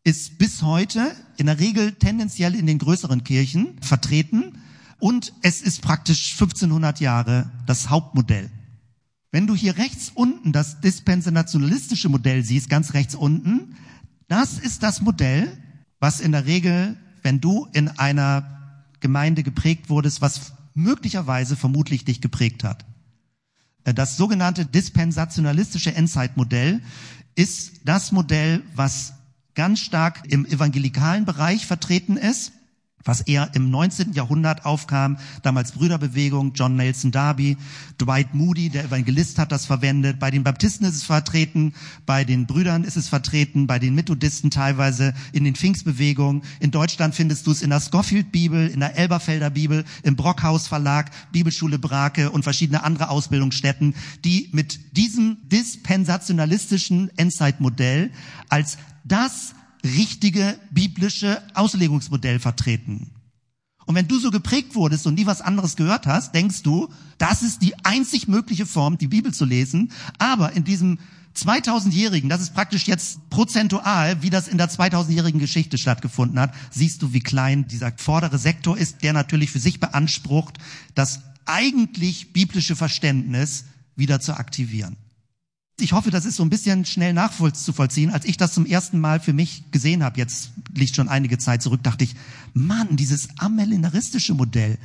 ist 0.05 0.37
bis 0.37 0.61
heute 0.61 1.13
in 1.35 1.47
der 1.47 1.59
Regel 1.59 1.91
tendenziell 1.93 2.55
in 2.55 2.65
den 2.65 2.79
größeren 2.79 3.25
Kirchen 3.25 3.77
vertreten 3.81 4.57
und 4.99 5.33
es 5.41 5.61
ist 5.61 5.81
praktisch 5.81 6.31
1500 6.33 7.01
Jahre 7.01 7.51
das 7.65 7.89
Hauptmodell. 7.89 8.49
Wenn 9.35 9.47
du 9.47 9.53
hier 9.53 9.77
rechts 9.77 10.13
unten 10.15 10.53
das 10.53 10.79
dispensationalistische 10.79 12.07
Modell 12.07 12.45
siehst, 12.45 12.69
ganz 12.69 12.93
rechts 12.93 13.15
unten, 13.15 13.75
Das 14.29 14.57
ist 14.57 14.81
das 14.81 15.01
Modell, 15.01 15.51
was 15.99 16.21
in 16.21 16.31
der 16.31 16.45
Regel, 16.45 16.95
wenn 17.21 17.41
du 17.41 17.67
in 17.73 17.89
einer 17.89 18.87
Gemeinde 19.01 19.43
geprägt 19.43 19.89
wurdest, 19.89 20.21
was 20.21 20.53
möglicherweise 20.73 21.57
vermutlich 21.57 22.05
dich 22.05 22.21
geprägt 22.21 22.63
hat. 22.63 22.85
Das 23.83 24.15
sogenannte 24.15 24.65
dispensationalistische 24.65 25.93
Endzeitmodell 25.93 26.81
ist 27.35 27.81
das 27.83 28.13
Modell, 28.13 28.63
was 28.73 29.15
ganz 29.53 29.81
stark 29.81 30.31
im 30.31 30.45
evangelikalen 30.45 31.25
Bereich 31.25 31.65
vertreten 31.65 32.15
ist 32.15 32.53
was 33.05 33.21
eher 33.21 33.51
im 33.53 33.69
19. 33.69 34.13
Jahrhundert 34.13 34.65
aufkam, 34.65 35.17
damals 35.43 35.71
Brüderbewegung, 35.73 36.53
John 36.55 36.75
Nelson 36.75 37.11
Darby, 37.11 37.55
Dwight 38.01 38.33
Moody, 38.33 38.69
der 38.69 38.85
Evangelist 38.85 39.37
hat 39.37 39.51
das 39.51 39.65
verwendet, 39.65 40.19
bei 40.19 40.31
den 40.31 40.43
Baptisten 40.43 40.85
ist 40.85 40.95
es 40.95 41.03
vertreten, 41.03 41.73
bei 42.05 42.23
den 42.23 42.47
Brüdern 42.47 42.83
ist 42.83 42.97
es 42.97 43.07
vertreten, 43.07 43.67
bei 43.67 43.79
den 43.79 43.95
Methodisten 43.95 44.49
teilweise, 44.49 45.13
in 45.31 45.43
den 45.43 45.55
Pfingstbewegungen. 45.55 46.41
In 46.59 46.71
Deutschland 46.71 47.15
findest 47.15 47.45
du 47.45 47.51
es 47.51 47.61
in 47.61 47.69
der 47.69 47.79
Scofield 47.79 48.31
Bibel, 48.31 48.67
in 48.67 48.79
der 48.79 48.97
Elberfelder 48.97 49.51
Bibel, 49.51 49.85
im 50.03 50.15
Brockhaus 50.15 50.67
Verlag, 50.67 51.11
Bibelschule 51.31 51.77
Brake 51.77 52.31
und 52.31 52.43
verschiedene 52.43 52.83
andere 52.83 53.09
Ausbildungsstätten, 53.09 53.93
die 54.23 54.49
mit 54.51 54.97
diesem 54.97 55.37
dispensationalistischen 55.43 57.15
Endzeitmodell 57.17 58.11
als 58.49 58.77
das 59.03 59.53
richtige 59.85 60.59
biblische 60.71 61.41
Auslegungsmodell 61.53 62.39
vertreten. 62.39 63.11
Und 63.85 63.95
wenn 63.95 64.07
du 64.07 64.17
so 64.19 64.31
geprägt 64.31 64.75
wurdest 64.75 65.05
und 65.05 65.13
nie 65.13 65.27
was 65.27 65.41
anderes 65.41 65.75
gehört 65.75 66.07
hast, 66.07 66.33
denkst 66.33 66.63
du, 66.63 66.89
das 67.17 67.43
ist 67.43 67.61
die 67.61 67.75
einzig 67.85 68.27
mögliche 68.27 68.65
Form, 68.65 68.97
die 68.97 69.07
Bibel 69.07 69.33
zu 69.33 69.45
lesen. 69.45 69.91
Aber 70.17 70.53
in 70.53 70.63
diesem 70.63 70.97
2000-jährigen, 71.35 72.29
das 72.29 72.41
ist 72.41 72.53
praktisch 72.53 72.87
jetzt 72.87 73.29
prozentual, 73.29 74.21
wie 74.23 74.29
das 74.29 74.47
in 74.47 74.57
der 74.57 74.69
2000-jährigen 74.69 75.39
Geschichte 75.39 75.77
stattgefunden 75.77 76.39
hat, 76.39 76.53
siehst 76.71 77.01
du, 77.01 77.13
wie 77.13 77.19
klein 77.19 77.67
dieser 77.67 77.91
vordere 77.97 78.39
Sektor 78.39 78.77
ist, 78.77 79.03
der 79.03 79.13
natürlich 79.13 79.51
für 79.51 79.59
sich 79.59 79.79
beansprucht, 79.79 80.57
das 80.95 81.19
eigentlich 81.45 82.33
biblische 82.33 82.75
Verständnis 82.75 83.65
wieder 83.95 84.19
zu 84.19 84.35
aktivieren. 84.35 84.97
Ich 85.79 85.91
hoffe, 85.91 86.09
das 86.09 86.25
ist 86.25 86.37
so 86.37 86.43
ein 86.43 86.49
bisschen 86.49 86.85
schnell 86.85 87.11
nachvollziehen. 87.11 88.09
Als 88.09 88.25
ich 88.25 88.37
das 88.37 88.53
zum 88.53 88.65
ersten 88.65 88.99
Mal 88.99 89.19
für 89.19 89.33
mich 89.33 89.71
gesehen 89.71 90.03
habe, 90.03 90.17
jetzt 90.17 90.51
liegt 90.73 90.95
schon 90.95 91.09
einige 91.09 91.37
Zeit 91.37 91.61
zurück, 91.61 91.83
dachte 91.83 92.05
ich, 92.05 92.15
Mann, 92.53 92.95
dieses 92.95 93.27
amillenaristische 93.37 94.33
Modell, 94.33 94.77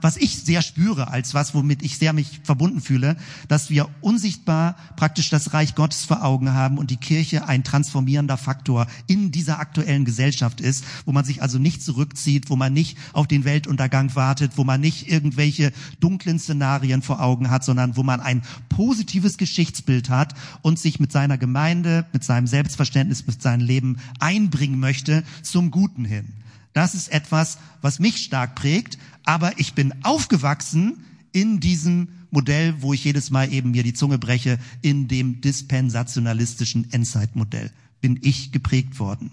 was 0.00 0.16
ich 0.16 0.38
sehr 0.40 0.60
spüre, 0.62 1.08
als 1.08 1.34
was, 1.34 1.54
womit 1.54 1.82
ich 1.82 1.98
sehr 1.98 2.12
mich 2.12 2.40
verbunden 2.42 2.80
fühle, 2.80 3.16
dass 3.48 3.70
wir 3.70 3.88
unsichtbar 4.00 4.76
praktisch 4.96 5.30
das 5.30 5.54
Reich 5.54 5.74
Gottes 5.74 6.04
vor 6.04 6.24
Augen 6.24 6.52
haben 6.52 6.78
und 6.78 6.90
die 6.90 6.96
Kirche 6.96 7.48
ein 7.48 7.64
transformierender 7.64 8.36
Faktor 8.36 8.86
in 9.06 9.30
dieser 9.30 9.60
aktuellen 9.60 10.04
Gesellschaft 10.04 10.60
ist, 10.60 10.84
wo 11.06 11.12
man 11.12 11.24
sich 11.24 11.42
also 11.42 11.58
nicht 11.58 11.82
zurückzieht, 11.82 12.50
wo 12.50 12.56
man 12.56 12.72
nicht 12.72 12.98
auf 13.12 13.26
den 13.26 13.44
Weltuntergang 13.44 14.14
wartet, 14.14 14.52
wo 14.56 14.64
man 14.64 14.80
nicht 14.80 15.10
irgendwelche 15.10 15.72
dunklen 16.00 16.38
Szenarien 16.38 17.02
vor 17.02 17.22
Augen 17.22 17.50
hat, 17.50 17.64
sondern 17.64 17.96
wo 17.96 18.02
man 18.02 18.20
ein 18.20 18.42
positives 18.68 19.38
Geschichtsbild 19.38 20.10
hat 20.10 20.34
und 20.62 20.78
sich 20.78 21.00
mit 21.00 21.12
seiner 21.12 21.38
Gemeinde, 21.38 22.06
mit 22.12 22.24
seinem 22.24 22.46
Selbstverständnis, 22.46 23.26
mit 23.26 23.40
seinem 23.40 23.64
Leben 23.64 23.98
einbringen 24.18 24.80
möchte 24.80 25.24
zum 25.42 25.70
Guten 25.70 26.04
hin. 26.04 26.32
Das 26.74 26.96
ist 26.96 27.12
etwas, 27.12 27.58
was 27.82 28.00
mich 28.00 28.16
stark 28.16 28.56
prägt, 28.56 28.98
aber 29.24 29.58
ich 29.58 29.74
bin 29.74 29.94
aufgewachsen 30.04 31.04
in 31.32 31.60
diesem 31.60 32.08
Modell, 32.30 32.82
wo 32.82 32.92
ich 32.92 33.04
jedes 33.04 33.30
Mal 33.30 33.52
eben 33.52 33.70
mir 33.70 33.82
die 33.82 33.94
Zunge 33.94 34.18
breche, 34.18 34.58
in 34.82 35.08
dem 35.08 35.40
dispensationalistischen 35.40 36.92
Endzeitmodell 36.92 37.70
bin 38.00 38.18
ich 38.22 38.52
geprägt 38.52 38.98
worden. 38.98 39.30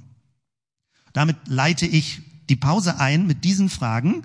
Damit 1.13 1.35
leite 1.45 1.85
ich 1.85 2.21
die 2.49 2.55
Pause 2.55 2.99
ein 2.99 3.27
mit 3.27 3.43
diesen 3.43 3.69
Fragen, 3.69 4.23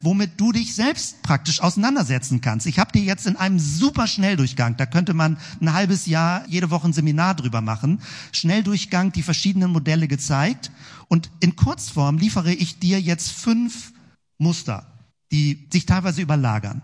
womit 0.00 0.40
du 0.40 0.52
dich 0.52 0.74
selbst 0.74 1.22
praktisch 1.22 1.60
auseinandersetzen 1.60 2.40
kannst. 2.40 2.66
Ich 2.66 2.78
habe 2.78 2.92
dir 2.92 3.02
jetzt 3.02 3.26
in 3.26 3.36
einem 3.36 3.58
super 3.58 4.06
Schnelldurchgang, 4.06 4.76
da 4.76 4.86
könnte 4.86 5.14
man 5.14 5.38
ein 5.60 5.72
halbes 5.72 6.06
Jahr 6.06 6.44
jede 6.48 6.70
Woche 6.70 6.88
ein 6.88 6.92
Seminar 6.92 7.34
drüber 7.34 7.60
machen, 7.60 8.00
Schnelldurchgang 8.32 9.12
die 9.12 9.22
verschiedenen 9.22 9.72
Modelle 9.72 10.08
gezeigt 10.08 10.70
und 11.08 11.30
in 11.40 11.56
Kurzform 11.56 12.18
liefere 12.18 12.52
ich 12.52 12.78
dir 12.78 13.00
jetzt 13.00 13.30
fünf 13.30 13.92
Muster, 14.38 14.86
die 15.30 15.68
sich 15.72 15.86
teilweise 15.86 16.22
überlagern. 16.22 16.82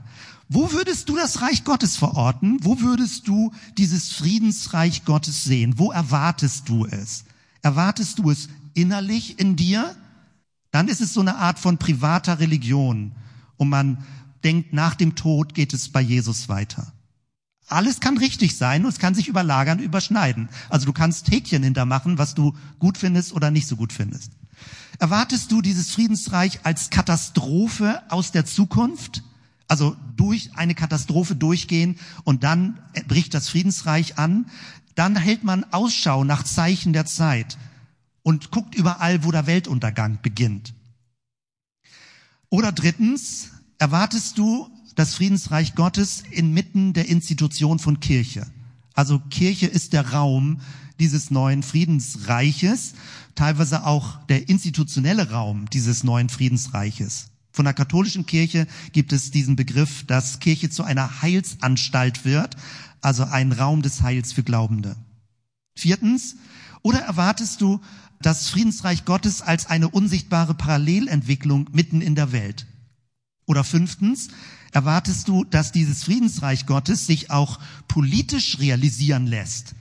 Wo 0.49 0.73
würdest 0.73 1.09
du 1.09 1.17
das 1.17 1.41
Reich 1.41 1.65
Gottes 1.65 1.97
verorten? 1.97 2.59
Wo 2.63 2.81
würdest 2.81 3.27
du 3.29 3.53
dieses 3.79 4.13
Friedensreich 4.13 5.05
Gottes 5.05 5.45
sehen? 5.45 5.79
Wo 5.79 5.91
erwartest 5.91 6.69
du 6.69 6.85
es? 6.85 7.25
Erwartest 7.63 8.19
du 8.19 8.31
es 8.31 8.49
innerlich 8.75 9.39
in 9.39 9.57
dir? 9.57 9.97
Dann 10.71 10.89
ist 10.89 11.01
es 11.01 11.15
so 11.15 11.21
eine 11.21 11.37
Art 11.37 11.59
von 11.59 11.79
privater 11.79 12.41
Religion 12.41 13.13
und 13.57 13.69
man 13.69 14.05
denkt, 14.43 14.73
nach 14.73 14.95
dem 14.95 15.15
Tod 15.15 15.55
geht 15.55 15.73
es 15.73 15.89
bei 15.89 16.01
Jesus 16.01 16.49
weiter. 16.49 16.93
Alles 17.67 18.01
kann 18.01 18.19
richtig 18.19 18.57
sein 18.59 18.85
und 18.85 18.91
es 18.91 18.99
kann 18.99 19.15
sich 19.15 19.29
überlagern, 19.29 19.79
überschneiden. 19.79 20.51
Also 20.69 20.85
du 20.85 20.93
kannst 20.93 21.31
Häkchen 21.31 21.63
hintermachen, 21.63 22.19
was 22.19 22.35
du 22.35 22.55
gut 22.79 22.99
findest 22.99 23.33
oder 23.33 23.51
nicht 23.51 23.67
so 23.67 23.77
gut 23.77 23.93
findest. 23.93 24.33
Erwartest 24.99 25.51
du 25.53 25.61
dieses 25.61 25.91
Friedensreich 25.91 26.61
als 26.65 26.91
Katastrophe 26.91 28.03
aus 28.11 28.33
der 28.33 28.45
Zukunft? 28.45 29.23
Also 29.67 29.97
durch 30.17 30.51
eine 30.55 30.75
Katastrophe 30.75 31.35
durchgehen 31.35 31.99
und 32.25 32.45
dann 32.45 32.79
bricht 33.09 33.35
das 33.35 33.49
Friedensreich 33.49 34.19
an? 34.19 34.47
Dann 34.95 35.17
hält 35.17 35.43
man 35.43 35.65
Ausschau 35.73 36.25
nach 36.25 36.45
Zeichen 36.45 36.93
der 36.93 37.07
Zeit 37.07 37.59
und 38.23 38.51
guckt 38.51 38.75
überall, 38.75 39.25
wo 39.25 39.31
der 39.31 39.47
Weltuntergang 39.47 40.19
beginnt. 40.23 40.75
Oder 42.49 42.73
drittens, 42.73 43.51
erwartest 43.79 44.39
du 44.39 44.71
das 44.95 45.15
Friedensreich 45.15 45.75
Gottes 45.75 46.23
inmitten 46.31 46.93
der 46.93 47.09
Institution 47.09 47.79
von 47.79 47.99
Kirche? 48.01 48.47
Also 48.95 49.19
Kirche 49.19 49.67
ist 49.67 49.93
der 49.93 50.13
Raum 50.13 50.61
dieses 51.01 51.31
neuen 51.31 51.63
Friedensreiches, 51.63 52.95
teilweise 53.35 53.85
auch 53.87 54.25
der 54.27 54.49
institutionelle 54.49 55.31
Raum 55.31 55.69
dieses 55.71 56.05
neuen 56.05 56.29
Friedensreiches. 56.29 57.31
Von 57.53 57.67
der 57.67 57.75
katholischen 57.75 58.27
Kirche 58.27 58.67
gibt 58.93 59.13
es 59.13 59.31
diesen 59.31 59.55
Begriff, 59.55 60.05
dass 60.07 60.41
Kirche 60.41 60.71
zu 60.71 60.83
einer 60.83 61.23
Heilsanstalt 61.23 62.25
wird, 62.25 62.57
also 63.01 63.25
ein 63.25 63.53
Raum 63.53 63.83
des 63.83 64.03
Heils 64.03 64.33
für 64.33 64.43
Glaubende. 64.43 64.97
Viertens, 65.77 66.37
oder 66.83 67.01
erwartest 67.01 67.61
du 67.61 67.81
das 68.21 68.49
Friedensreich 68.49 69.05
Gottes 69.05 69.43
als 69.43 69.67
eine 69.67 69.89
unsichtbare 69.89 70.55
Parallelentwicklung 70.55 71.69
mitten 71.73 72.01
in 72.01 72.15
der 72.15 72.33
Welt? 72.33 72.67
Oder 73.47 73.63
fünftens, 73.63 74.29
erwartest 74.73 75.29
du, 75.29 75.45
dass 75.45 75.73
dieses 75.73 76.05
Friedensreich 76.05 76.67
Gottes 76.67 77.07
sich 77.07 77.31
auch 77.31 77.61
politisch 77.87 78.59
realisieren 78.59 79.27
lässt? 79.27 79.75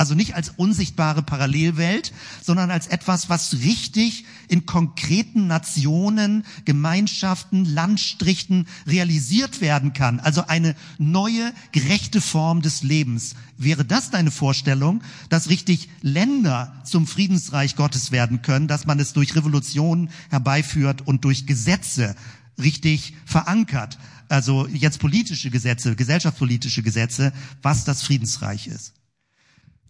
Also 0.00 0.14
nicht 0.14 0.34
als 0.34 0.54
unsichtbare 0.56 1.22
Parallelwelt, 1.22 2.14
sondern 2.40 2.70
als 2.70 2.86
etwas, 2.86 3.28
was 3.28 3.52
richtig 3.60 4.24
in 4.48 4.64
konkreten 4.64 5.46
Nationen, 5.46 6.46
Gemeinschaften, 6.64 7.66
Landstrichen 7.66 8.66
realisiert 8.86 9.60
werden 9.60 9.92
kann. 9.92 10.18
Also 10.18 10.46
eine 10.46 10.74
neue, 10.96 11.52
gerechte 11.72 12.22
Form 12.22 12.62
des 12.62 12.82
Lebens. 12.82 13.34
Wäre 13.58 13.84
das 13.84 14.10
deine 14.10 14.30
Vorstellung, 14.30 15.02
dass 15.28 15.50
richtig 15.50 15.90
Länder 16.00 16.80
zum 16.86 17.06
Friedensreich 17.06 17.76
Gottes 17.76 18.10
werden 18.10 18.40
können, 18.40 18.68
dass 18.68 18.86
man 18.86 18.98
es 19.00 19.12
durch 19.12 19.36
Revolutionen 19.36 20.08
herbeiführt 20.30 21.06
und 21.06 21.26
durch 21.26 21.46
Gesetze 21.46 22.16
richtig 22.56 23.12
verankert? 23.26 23.98
Also 24.30 24.66
jetzt 24.66 24.98
politische 24.98 25.50
Gesetze, 25.50 25.94
gesellschaftspolitische 25.94 26.82
Gesetze, 26.82 27.34
was 27.60 27.84
das 27.84 28.00
Friedensreich 28.00 28.66
ist. 28.66 28.94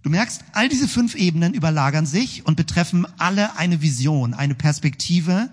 Du 0.02 0.10
merkst, 0.10 0.44
all 0.52 0.68
diese 0.68 0.88
fünf 0.88 1.14
Ebenen 1.14 1.54
überlagern 1.54 2.06
sich 2.06 2.46
und 2.46 2.56
betreffen 2.56 3.06
alle 3.18 3.56
eine 3.56 3.82
Vision, 3.82 4.34
eine 4.34 4.54
Perspektive. 4.54 5.50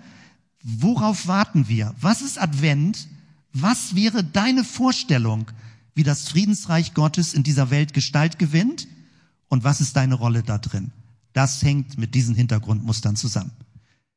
Worauf 0.62 1.26
warten 1.26 1.68
wir? 1.68 1.94
Was 2.00 2.22
ist 2.22 2.40
Advent? 2.40 3.08
Was 3.52 3.94
wäre 3.94 4.24
deine 4.24 4.64
Vorstellung, 4.64 5.50
wie 5.94 6.02
das 6.02 6.28
Friedensreich 6.28 6.94
Gottes 6.94 7.34
in 7.34 7.42
dieser 7.42 7.70
Welt 7.70 7.92
Gestalt 7.92 8.38
gewinnt? 8.38 8.88
Und 9.48 9.64
was 9.64 9.80
ist 9.80 9.96
deine 9.96 10.14
Rolle 10.14 10.42
da 10.42 10.58
drin? 10.58 10.92
Das 11.32 11.62
hängt 11.62 11.98
mit 11.98 12.14
diesen 12.14 12.34
Hintergrundmustern 12.34 13.16
zusammen. 13.16 13.52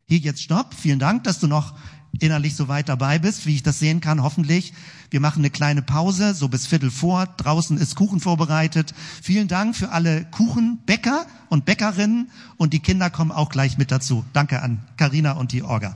Hier 0.07 0.17
jetzt 0.17 0.41
Stopp. 0.41 0.73
Vielen 0.73 0.99
Dank, 0.99 1.23
dass 1.23 1.39
du 1.39 1.47
noch 1.47 1.75
innerlich 2.19 2.55
so 2.55 2.67
weit 2.67 2.89
dabei 2.89 3.19
bist, 3.19 3.45
wie 3.45 3.55
ich 3.55 3.63
das 3.63 3.79
sehen 3.79 4.01
kann, 4.01 4.21
hoffentlich. 4.21 4.73
Wir 5.09 5.19
machen 5.19 5.39
eine 5.39 5.49
kleine 5.49 5.81
Pause, 5.81 6.33
so 6.33 6.47
bis 6.47 6.67
Viertel 6.67 6.91
vor. 6.91 7.25
Draußen 7.25 7.77
ist 7.77 7.95
Kuchen 7.95 8.19
vorbereitet. 8.19 8.93
Vielen 9.21 9.47
Dank 9.47 9.75
für 9.75 9.91
alle 9.91 10.25
Kuchenbäcker 10.25 11.25
und 11.49 11.65
Bäckerinnen 11.65 12.29
und 12.57 12.73
die 12.73 12.79
Kinder 12.79 13.09
kommen 13.09 13.31
auch 13.31 13.49
gleich 13.49 13.77
mit 13.77 13.91
dazu. 13.91 14.25
Danke 14.33 14.61
an 14.61 14.85
Karina 14.97 15.33
und 15.33 15.51
die 15.51 15.63
Orga. 15.63 15.95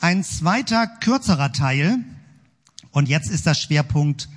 Ein 0.00 0.24
zweiter, 0.24 0.86
kürzerer 0.86 1.52
Teil. 1.52 1.98
Und 2.90 3.08
jetzt 3.08 3.30
ist 3.30 3.46
das 3.46 3.60
Schwerpunkt 3.60 4.28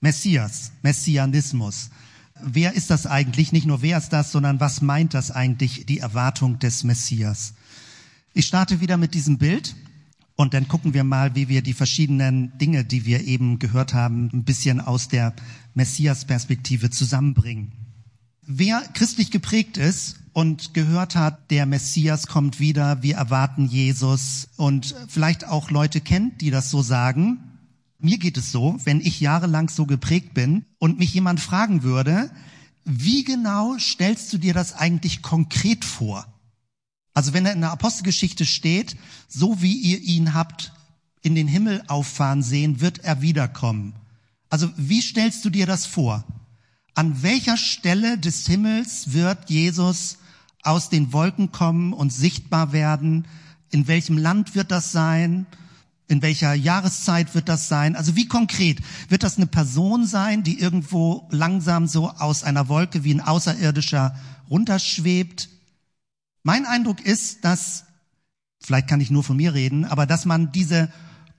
Messias, 0.00 0.72
Messianismus. 0.82 1.90
wer 2.40 2.74
ist 2.74 2.90
das 2.90 3.06
eigentlich? 3.06 3.52
Nicht 3.52 3.66
nur 3.66 3.80
wer 3.80 3.96
ist 3.96 4.10
das, 4.12 4.32
sondern 4.32 4.60
was 4.60 4.82
meint 4.82 5.14
das 5.14 5.30
eigentlich, 5.30 5.86
die 5.86 5.98
Erwartung 5.98 6.58
des 6.58 6.84
Messias? 6.84 7.54
Ich 8.36 8.48
starte 8.48 8.80
wieder 8.80 8.96
mit 8.96 9.14
diesem 9.14 9.38
Bild 9.38 9.76
und 10.34 10.54
dann 10.54 10.66
gucken 10.66 10.92
wir 10.92 11.04
mal, 11.04 11.36
wie 11.36 11.48
wir 11.48 11.62
die 11.62 11.72
verschiedenen 11.72 12.58
Dinge, 12.58 12.84
die 12.84 13.06
wir 13.06 13.22
eben 13.22 13.60
gehört 13.60 13.94
haben, 13.94 14.28
ein 14.32 14.42
bisschen 14.42 14.80
aus 14.80 15.06
der 15.06 15.32
Messias-Perspektive 15.74 16.90
zusammenbringen. 16.90 17.70
Wer 18.42 18.80
christlich 18.92 19.30
geprägt 19.30 19.76
ist 19.76 20.16
und 20.32 20.74
gehört 20.74 21.14
hat, 21.14 21.52
der 21.52 21.64
Messias 21.64 22.26
kommt 22.26 22.58
wieder, 22.58 23.04
wir 23.04 23.14
erwarten 23.14 23.66
Jesus 23.66 24.48
und 24.56 24.96
vielleicht 25.06 25.46
auch 25.46 25.70
Leute 25.70 26.00
kennt, 26.00 26.40
die 26.40 26.50
das 26.50 26.72
so 26.72 26.82
sagen. 26.82 27.38
Mir 28.00 28.18
geht 28.18 28.36
es 28.36 28.50
so, 28.50 28.80
wenn 28.82 29.00
ich 29.00 29.20
jahrelang 29.20 29.68
so 29.68 29.86
geprägt 29.86 30.34
bin 30.34 30.64
und 30.80 30.98
mich 30.98 31.14
jemand 31.14 31.38
fragen 31.38 31.84
würde, 31.84 32.32
wie 32.84 33.22
genau 33.22 33.78
stellst 33.78 34.32
du 34.32 34.38
dir 34.38 34.54
das 34.54 34.72
eigentlich 34.74 35.22
konkret 35.22 35.84
vor? 35.84 36.33
Also 37.14 37.32
wenn 37.32 37.46
er 37.46 37.52
in 37.52 37.60
der 37.60 37.70
Apostelgeschichte 37.70 38.44
steht, 38.44 38.96
so 39.28 39.62
wie 39.62 39.74
ihr 39.74 40.00
ihn 40.00 40.34
habt 40.34 40.72
in 41.22 41.34
den 41.34 41.48
Himmel 41.48 41.82
auffahren 41.86 42.42
sehen, 42.42 42.80
wird 42.80 42.98
er 42.98 43.22
wiederkommen. 43.22 43.94
Also 44.50 44.68
wie 44.76 45.00
stellst 45.00 45.44
du 45.44 45.50
dir 45.50 45.66
das 45.66 45.86
vor? 45.86 46.24
An 46.94 47.22
welcher 47.22 47.56
Stelle 47.56 48.18
des 48.18 48.46
Himmels 48.46 49.12
wird 49.12 49.48
Jesus 49.48 50.18
aus 50.62 50.90
den 50.90 51.12
Wolken 51.12 51.50
kommen 51.50 51.92
und 51.92 52.12
sichtbar 52.12 52.72
werden? 52.72 53.26
In 53.70 53.86
welchem 53.86 54.18
Land 54.18 54.54
wird 54.54 54.70
das 54.70 54.92
sein? 54.92 55.46
In 56.06 56.20
welcher 56.20 56.52
Jahreszeit 56.52 57.34
wird 57.34 57.48
das 57.48 57.68
sein? 57.68 57.96
Also 57.96 58.14
wie 58.14 58.28
konkret? 58.28 58.80
Wird 59.08 59.22
das 59.22 59.36
eine 59.36 59.46
Person 59.46 60.06
sein, 60.06 60.42
die 60.42 60.60
irgendwo 60.60 61.26
langsam 61.30 61.86
so 61.86 62.10
aus 62.10 62.44
einer 62.44 62.68
Wolke 62.68 63.04
wie 63.04 63.14
ein 63.14 63.20
Außerirdischer 63.20 64.14
runterschwebt? 64.50 65.48
Mein 66.44 66.66
Eindruck 66.66 67.00
ist, 67.00 67.44
dass, 67.44 67.84
vielleicht 68.60 68.86
kann 68.86 69.00
ich 69.00 69.10
nur 69.10 69.24
von 69.24 69.36
mir 69.36 69.54
reden, 69.54 69.84
aber 69.84 70.06
dass 70.06 70.26
man 70.26 70.52
diese 70.52 70.92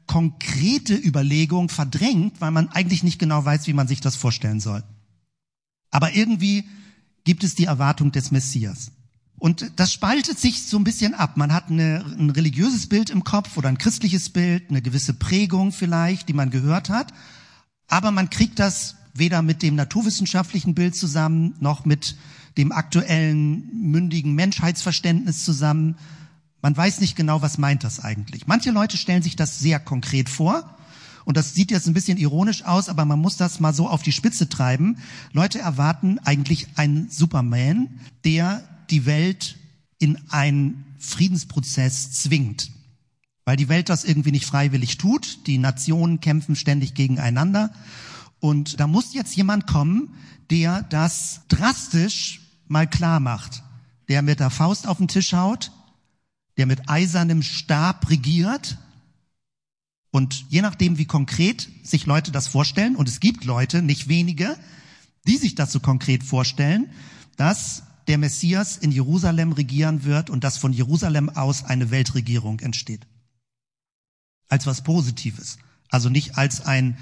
konkrete 0.08 0.95
Überlegung 0.95 1.70
verdrängt, 1.70 2.41
weil 2.41 2.51
man 2.51 2.70
eigentlich 2.70 3.03
nicht 3.03 3.20
genau 3.20 3.45
weiß, 3.45 3.68
wie 3.68 3.74
man 3.74 3.88
sich 3.88 4.01
das 4.01 4.16
vorstellen 4.16 4.60
soll. 4.60 4.84
Aber 5.91 6.14
irgendwie 6.14 6.68
gibt 7.24 7.43
es 7.43 7.56
die 7.56 7.66
Erwartung 7.66 8.12
des 8.12 8.32
Messias. 8.32 8.91
Und 9.38 9.72
das 9.76 9.93
spaltet 9.93 10.39
sich 10.39 10.64
so 10.64 10.78
ein 10.78 10.84
bisschen 10.84 11.14
ab. 11.14 11.38
Man 11.38 11.53
hat 11.53 11.70
eine, 11.70 12.03
ein 12.18 12.32
religiöses 12.32 12.88
Bild 12.88 13.10
im 13.12 13.24
Kopf 13.24 13.58
oder 13.58 13.70
ein 13.70 13.78
christliches 13.78 14.30
Bild, 14.30 14.70
eine 14.70 14.82
gewisse 14.82 15.14
Prägung 15.14 15.72
vielleicht, 15.72 16.30
die 16.30 16.34
man 16.34 16.49
gehört 16.49 16.89
hat. 16.89 17.14
Aber 17.88 18.12
man 18.12 18.32
kriegt 18.32 18.58
das 18.60 18.95
weder 19.14 19.41
mit 19.41 19.62
dem 19.62 19.76
naturwissenschaftlichen 19.76 20.74
Bild 20.74 20.95
zusammen, 20.95 21.56
noch 21.60 21.86
mit 21.86 22.16
dem 22.58 22.72
aktuellen 22.72 23.89
mündigen 23.91 24.34
Menschheitsverständnis 24.34 25.43
zusammen. 25.43 25.95
Man 26.62 26.76
weiß 26.76 27.01
nicht 27.01 27.16
genau, 27.16 27.41
was 27.41 27.58
meint 27.58 27.84
das 27.84 27.99
eigentlich. 27.99 28.47
Manche 28.47 28.72
Leute 28.72 28.97
stellen 28.97 29.24
sich 29.24 29.36
das 29.36 29.60
sehr 29.60 29.80
konkret 29.80 30.30
vor 30.30 30.76
und 31.26 31.38
das 31.38 31.56
sieht 31.56 31.72
jetzt 31.72 31.88
ein 31.88 31.93
bisschen 31.93 32.20
ironisch 32.20 32.64
aus, 32.64 32.88
aber 32.88 33.03
man 33.03 33.20
muss 33.20 33.36
das 33.36 33.60
mal 33.60 33.74
so 33.74 33.89
auf 33.89 34.03
die 34.03 34.12
Spitze 34.12 34.47
treiben. 34.47 34.97
Leute 35.34 35.60
erwarten 35.60 36.20
eigentlich 36.20 36.68
einen 36.76 37.10
Superman, 37.10 37.89
der 38.24 38.64
die 38.91 39.08
Welt 39.08 39.58
in 39.97 40.20
einen 40.30 40.86
Friedensprozess 40.99 42.12
zwingt. 42.12 42.72
Weil 43.43 43.58
die 43.58 43.70
Welt 43.70 43.89
das 43.89 44.06
irgendwie 44.06 44.32
nicht 44.32 44.45
freiwillig 44.45 44.97
tut. 44.97 45.47
Die 45.47 45.58
Nationen 45.58 46.20
kämpfen 46.20 46.56
ständig 46.56 46.93
gegeneinander. 46.93 47.72
Und 48.39 48.80
da 48.80 48.86
muss 48.86 49.14
jetzt 49.14 49.36
jemand 49.36 49.66
kommen, 49.66 50.10
der 50.51 50.84
das 50.84 51.41
drastisch 51.47 52.41
mal 52.68 52.89
klar 52.89 53.20
macht. 53.20 53.63
Der 54.07 54.22
mit 54.22 54.39
der 54.39 54.49
Faust 54.49 54.88
auf 54.88 54.97
den 54.97 55.07
Tisch 55.07 55.34
haut, 55.34 55.72
der 56.57 56.66
mit 56.66 56.89
eisernem 56.89 57.41
Stab 57.41 58.09
regiert 58.09 58.78
und 60.16 60.45
je 60.49 60.61
nachdem, 60.61 60.97
wie 60.97 61.05
konkret 61.05 61.68
sich 61.84 62.05
Leute 62.05 62.32
das 62.32 62.47
vorstellen, 62.47 62.95
und 62.95 63.09
es 63.09 63.20
gibt 63.20 63.43
Leute, 63.43 63.82
nicht 63.82 64.07
wenige, 64.07 64.57
die 65.28 65.36
sich 65.36 65.55
das 65.55 65.74
so 65.74 65.82
konkret 65.82 66.24
vorstellen, 66.24 66.89
dass 67.36 67.84
der 68.07 68.18
Messias 68.18 68.78
in 68.78 68.93
Jerusalem 68.93 69.51
regieren 69.51 70.05
wird 70.05 70.30
und 70.30 70.45
dass 70.45 70.57
von 70.57 70.72
Jerusalem 70.72 71.28
aus 71.28 71.66
eine 71.66 71.91
Weltregierung 71.91 72.61
entsteht. 72.61 73.05
Als 74.47 74.66
was 74.66 74.84
Positives. 74.84 75.57
Also 75.89 76.07
nicht 76.07 76.38
als 76.38 76.66
ein 76.66 76.97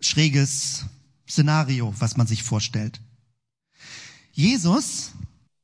schräges 0.00 0.86
Szenario, 1.28 1.94
was 2.00 2.16
man 2.16 2.26
sich 2.26 2.42
vorstellt. 2.42 3.00
Jesus 4.36 5.12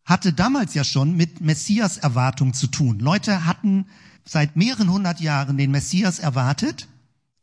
hatte 0.04 0.32
damals 0.32 0.74
ja 0.74 0.82
schon 0.82 1.16
mit 1.16 1.40
Messias 1.40 1.98
Erwartung 1.98 2.54
zu 2.54 2.66
tun. 2.66 2.98
Leute 2.98 3.46
hatten 3.46 3.86
seit 4.24 4.56
mehreren 4.56 4.90
hundert 4.90 5.20
Jahren 5.20 5.56
den 5.56 5.70
Messias 5.70 6.18
erwartet 6.18 6.88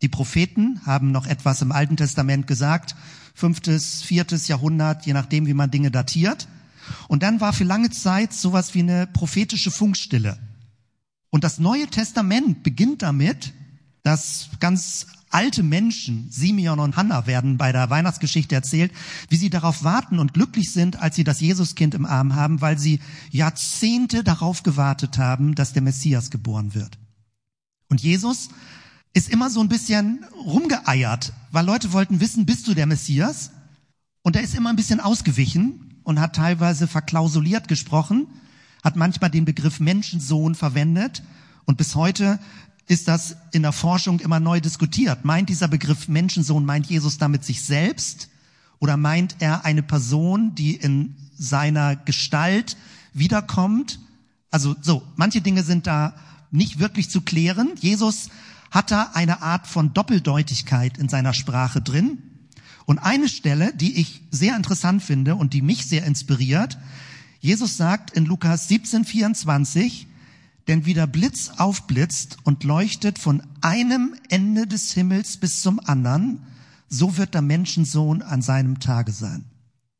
die 0.01 0.07
Propheten 0.07 0.81
haben 0.85 1.11
noch 1.11 1.27
etwas 1.27 1.61
im 1.61 1.71
Alten 1.71 1.97
Testament 1.97 2.47
gesagt, 2.47 2.95
fünftes, 3.33 4.01
viertes 4.01 4.47
Jahrhundert, 4.47 5.05
je 5.05 5.13
nachdem, 5.13 5.45
wie 5.45 5.53
man 5.53 5.71
Dinge 5.71 5.91
datiert. 5.91 6.47
Und 7.07 7.21
dann 7.21 7.41
war 7.41 7.53
für 7.53 7.65
lange 7.65 7.89
Zeit 7.89 8.33
sowas 8.33 8.73
wie 8.73 8.79
eine 8.79 9.07
prophetische 9.07 9.71
Funkstille. 9.71 10.39
Und 11.29 11.43
das 11.43 11.59
Neue 11.59 11.87
Testament 11.87 12.63
beginnt 12.63 13.01
damit, 13.01 13.53
dass 14.03 14.49
ganz 14.59 15.07
alte 15.29 15.63
Menschen, 15.63 16.27
Simeon 16.31 16.79
und 16.79 16.95
Hannah 16.95 17.27
werden 17.27 17.57
bei 17.57 17.71
der 17.71 17.89
Weihnachtsgeschichte 17.89 18.55
erzählt, 18.55 18.91
wie 19.29 19.37
sie 19.37 19.49
darauf 19.49 19.83
warten 19.83 20.19
und 20.19 20.33
glücklich 20.33 20.71
sind, 20.71 21.01
als 21.01 21.15
sie 21.15 21.23
das 21.23 21.39
Jesuskind 21.39 21.93
im 21.93 22.05
Arm 22.05 22.35
haben, 22.35 22.61
weil 22.61 22.77
sie 22.77 22.99
Jahrzehnte 23.29 24.23
darauf 24.23 24.63
gewartet 24.63 25.17
haben, 25.17 25.55
dass 25.55 25.73
der 25.73 25.81
Messias 25.81 26.31
geboren 26.31 26.73
wird. 26.73 26.97
Und 27.89 28.01
Jesus 28.01 28.49
ist 29.13 29.29
immer 29.29 29.49
so 29.49 29.59
ein 29.61 29.69
bisschen 29.69 30.25
rumgeeiert, 30.45 31.33
weil 31.51 31.65
Leute 31.65 31.93
wollten 31.93 32.19
wissen, 32.19 32.45
bist 32.45 32.67
du 32.67 32.73
der 32.73 32.85
Messias? 32.85 33.51
Und 34.21 34.35
er 34.35 34.43
ist 34.43 34.55
immer 34.55 34.69
ein 34.69 34.75
bisschen 34.75 34.99
ausgewichen 34.99 36.01
und 36.03 36.19
hat 36.19 36.35
teilweise 36.35 36.87
verklausuliert 36.87 37.67
gesprochen, 37.67 38.27
hat 38.83 38.95
manchmal 38.95 39.29
den 39.29 39.45
Begriff 39.45 39.79
Menschensohn 39.79 40.55
verwendet 40.55 41.23
und 41.65 41.77
bis 41.77 41.95
heute 41.95 42.39
ist 42.89 43.07
das 43.07 43.37
in 43.51 43.61
der 43.61 43.71
Forschung 43.71 44.19
immer 44.19 44.39
neu 44.39 44.59
diskutiert. 44.59 45.23
Meint 45.23 45.47
dieser 45.47 45.67
Begriff 45.67 46.07
Menschensohn, 46.07 46.65
meint 46.65 46.87
Jesus 46.87 47.19
damit 47.19 47.45
sich 47.45 47.61
selbst 47.63 48.29
oder 48.79 48.97
meint 48.97 49.35
er 49.39 49.63
eine 49.63 49.83
Person, 49.83 50.55
die 50.55 50.75
in 50.75 51.15
seiner 51.37 51.95
Gestalt 51.95 52.77
wiederkommt? 53.13 53.99
Also 54.49 54.75
so, 54.81 55.03
manche 55.15 55.39
Dinge 55.39 55.63
sind 55.63 55.85
da 55.85 56.15
nicht 56.49 56.79
wirklich 56.79 57.11
zu 57.11 57.21
klären. 57.21 57.73
Jesus 57.79 58.29
hat 58.71 58.91
er 58.91 59.15
eine 59.15 59.43
Art 59.43 59.67
von 59.67 59.93
Doppeldeutigkeit 59.93 60.97
in 60.97 61.09
seiner 61.09 61.35
Sprache 61.35 61.81
drin. 61.81 62.17
Und 62.87 62.97
eine 62.97 63.29
Stelle, 63.29 63.71
die 63.71 63.99
ich 64.01 64.23
sehr 64.31 64.55
interessant 64.55 65.03
finde 65.03 65.35
und 65.35 65.53
die 65.53 65.61
mich 65.61 65.85
sehr 65.85 66.05
inspiriert, 66.05 66.79
Jesus 67.39 67.77
sagt 67.77 68.09
in 68.11 68.25
Lukas 68.25 68.67
17, 68.67 69.05
24, 69.05 70.07
denn 70.69 70.85
wie 70.85 70.93
der 70.93 71.07
Blitz 71.07 71.49
aufblitzt 71.57 72.37
und 72.43 72.63
leuchtet 72.63 73.17
von 73.17 73.41
einem 73.59 74.13
Ende 74.29 74.67
des 74.67 74.93
Himmels 74.93 75.37
bis 75.37 75.63
zum 75.63 75.79
anderen, 75.79 76.43
so 76.87 77.17
wird 77.17 77.33
der 77.33 77.41
Menschensohn 77.41 78.21
an 78.21 78.43
seinem 78.43 78.79
Tage 78.79 79.11
sein. 79.11 79.45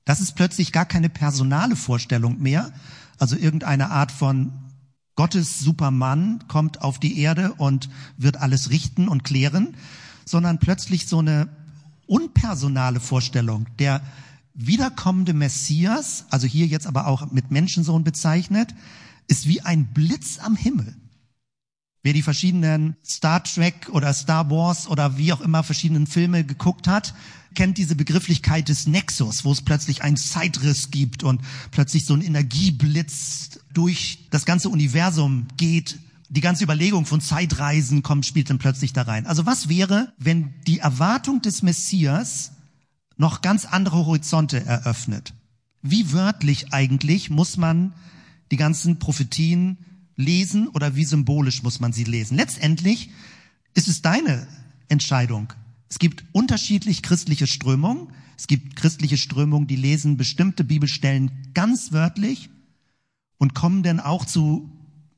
Das 0.05 0.22
ist 0.22 0.36
plötzlich 0.36 0.72
gar 0.72 0.86
keine 0.86 1.09
personale 1.09 1.76
Vorstellung 1.76 2.39
mehr, 2.39 2.72
also 3.17 3.36
irgendeine 3.36 3.89
Art 3.89 4.11
von 4.11 4.53
Gottes 5.15 5.59
Supermann 5.59 6.43
kommt 6.47 6.84
auf 6.84 6.99
die 6.99 7.20
Erde 7.20 7.53
und 7.55 7.89
wird 8.17 8.38
alles 8.38 8.70
richten 8.70 9.07
und 9.07 9.24
klären, 9.24 9.76
sondern 10.24 10.59
plötzlich 10.59 11.07
so 11.07 11.17
eine 11.17 11.49
unpersonale 12.05 12.99
Vorstellung. 12.99 13.65
Der 13.80 14.01
wiederkommende 14.53 15.34
Messias, 15.34 16.26
also 16.30 16.45
hier 16.45 16.67
jetzt 16.67 16.86
aber 16.86 17.07
auch 17.07 17.32
mit 17.32 17.49
Menschensohn 17.49 18.03
bezeichnet, 18.03 18.76
ist 19.30 19.48
wie 19.48 19.62
ein 19.62 19.94
Blitz 19.94 20.40
am 20.40 20.56
Himmel. 20.56 20.96
Wer 22.02 22.14
die 22.14 22.22
verschiedenen 22.22 22.96
Star 23.06 23.44
Trek 23.44 23.90
oder 23.92 24.14
Star 24.14 24.50
Wars 24.50 24.88
oder 24.88 25.18
wie 25.18 25.34
auch 25.34 25.42
immer 25.42 25.64
verschiedenen 25.64 26.08
Filme 26.08 26.46
geguckt 26.46 26.88
hat, 26.88 27.14
kennt 27.56 27.78
diese 27.78 27.96
Begrifflichkeit 27.96 28.70
des 28.70 28.88
Nexus, 28.88 29.44
wo 29.44 29.52
es 29.52 29.62
plötzlich 29.62 30.02
einen 30.02 30.16
Zeitriss 30.16 30.92
gibt 30.92 31.24
und 31.24 31.42
plötzlich 31.72 32.06
so 32.06 32.14
ein 32.14 32.22
Energieblitz 32.22 33.60
durch 33.74 34.28
das 34.30 34.46
ganze 34.46 34.70
Universum 34.70 35.48
geht. 35.58 36.00
Die 36.30 36.42
ganze 36.42 36.64
Überlegung 36.64 37.06
von 37.06 37.22
Zeitreisen 37.22 38.02
kommt, 38.02 38.26
spielt 38.26 38.50
dann 38.50 38.60
plötzlich 38.60 38.94
da 38.94 39.02
rein. 39.02 39.26
Also 39.26 39.46
was 39.46 39.68
wäre, 39.68 40.14
wenn 40.18 40.54
die 40.68 40.80
Erwartung 40.80 41.42
des 41.42 41.64
Messias 41.64 42.52
noch 43.18 43.42
ganz 43.42 43.66
andere 43.66 44.06
Horizonte 44.06 44.64
eröffnet? 44.64 45.34
Wie 45.82 46.14
wörtlich 46.14 46.72
eigentlich 46.72 47.30
muss 47.30 47.58
man 47.58 47.94
die 48.52 48.58
ganzen 48.58 49.00
Prophetien 49.00 49.78
lesen 50.16 50.68
oder 50.68 50.95
wie 50.95 51.06
symbolisch 51.06 51.64
muss 51.64 51.80
man 51.80 51.93
sie 51.93 52.04
lesen? 52.04 52.36
Letztendlich 52.36 53.10
ist 53.74 53.88
es 53.88 54.02
deine 54.02 54.47
Entscheidung. 54.88 55.54
Es 55.89 56.00
gibt 56.00 56.24
unterschiedlich 56.32 57.02
christliche 57.02 57.47
Strömungen. 57.47 58.10
Es 58.38 58.47
gibt 58.47 58.76
christliche 58.76 59.18
Strömungen, 59.18 59.68
die 59.68 59.76
lesen 59.76 60.18
bestimmte 60.18 60.64
Bibelstellen 60.64 61.32
ganz 61.54 61.91
wörtlich 61.91 62.50
und 63.38 63.54
kommen 63.54 63.84
dann 63.84 64.00
auch 64.00 64.26
zu 64.26 64.70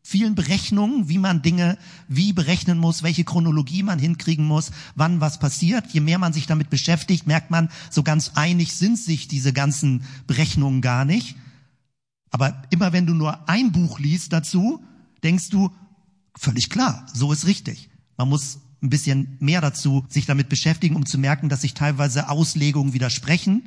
vielen 0.03 0.35
Berechnungen, 0.35 1.09
wie 1.09 1.19
man 1.19 1.41
Dinge 1.41 1.77
wie 2.07 2.33
berechnen 2.33 2.77
muss, 2.77 3.03
welche 3.03 3.23
Chronologie 3.23 3.83
man 3.83 3.99
hinkriegen 3.99 4.45
muss, 4.45 4.71
wann 4.95 5.21
was 5.21 5.39
passiert. 5.39 5.85
Je 5.91 5.99
mehr 5.99 6.17
man 6.17 6.33
sich 6.33 6.47
damit 6.47 6.69
beschäftigt, 6.69 7.27
merkt 7.27 7.51
man, 7.51 7.69
so 7.89 8.01
ganz 8.03 8.31
einig 8.35 8.73
sind 8.73 8.97
sich 8.97 9.27
diese 9.27 9.53
ganzen 9.53 10.03
Berechnungen 10.27 10.81
gar 10.81 11.05
nicht. 11.05 11.35
Aber 12.31 12.63
immer 12.71 12.93
wenn 12.93 13.05
du 13.05 13.13
nur 13.13 13.47
ein 13.49 13.71
Buch 13.71 13.99
liest 13.99 14.33
dazu, 14.33 14.83
denkst 15.23 15.49
du, 15.49 15.69
völlig 16.35 16.69
klar, 16.69 17.05
so 17.13 17.31
ist 17.31 17.45
richtig. 17.45 17.89
Man 18.17 18.29
muss 18.29 18.59
ein 18.81 18.89
bisschen 18.89 19.37
mehr 19.39 19.61
dazu 19.61 20.05
sich 20.09 20.25
damit 20.25 20.49
beschäftigen, 20.49 20.95
um 20.95 21.05
zu 21.05 21.17
merken, 21.17 21.49
dass 21.49 21.61
sich 21.61 21.73
teilweise 21.73 22.29
Auslegungen 22.29 22.93
widersprechen 22.93 23.63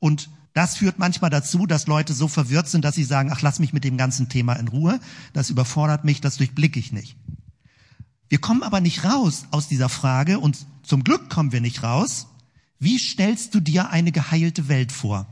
und 0.00 0.30
das 0.52 0.76
führt 0.76 0.98
manchmal 0.98 1.30
dazu, 1.30 1.66
dass 1.66 1.86
Leute 1.86 2.12
so 2.12 2.26
verwirrt 2.26 2.68
sind, 2.68 2.84
dass 2.84 2.96
sie 2.96 3.04
sagen, 3.04 3.30
ach, 3.32 3.40
lass 3.40 3.60
mich 3.60 3.72
mit 3.72 3.84
dem 3.84 3.96
ganzen 3.96 4.28
Thema 4.28 4.54
in 4.54 4.66
Ruhe, 4.66 4.98
das 5.32 5.50
überfordert 5.50 6.04
mich, 6.04 6.20
das 6.20 6.38
durchblicke 6.38 6.80
ich 6.80 6.90
nicht. 6.90 7.16
Wir 8.28 8.38
kommen 8.40 8.62
aber 8.62 8.80
nicht 8.80 9.04
raus 9.04 9.46
aus 9.52 9.68
dieser 9.68 9.88
Frage 9.88 10.40
und 10.40 10.66
zum 10.82 11.04
Glück 11.04 11.30
kommen 11.30 11.52
wir 11.52 11.60
nicht 11.60 11.82
raus. 11.82 12.26
Wie 12.78 12.98
stellst 12.98 13.54
du 13.54 13.60
dir 13.60 13.90
eine 13.90 14.10
geheilte 14.10 14.68
Welt 14.68 14.90
vor? 14.90 15.26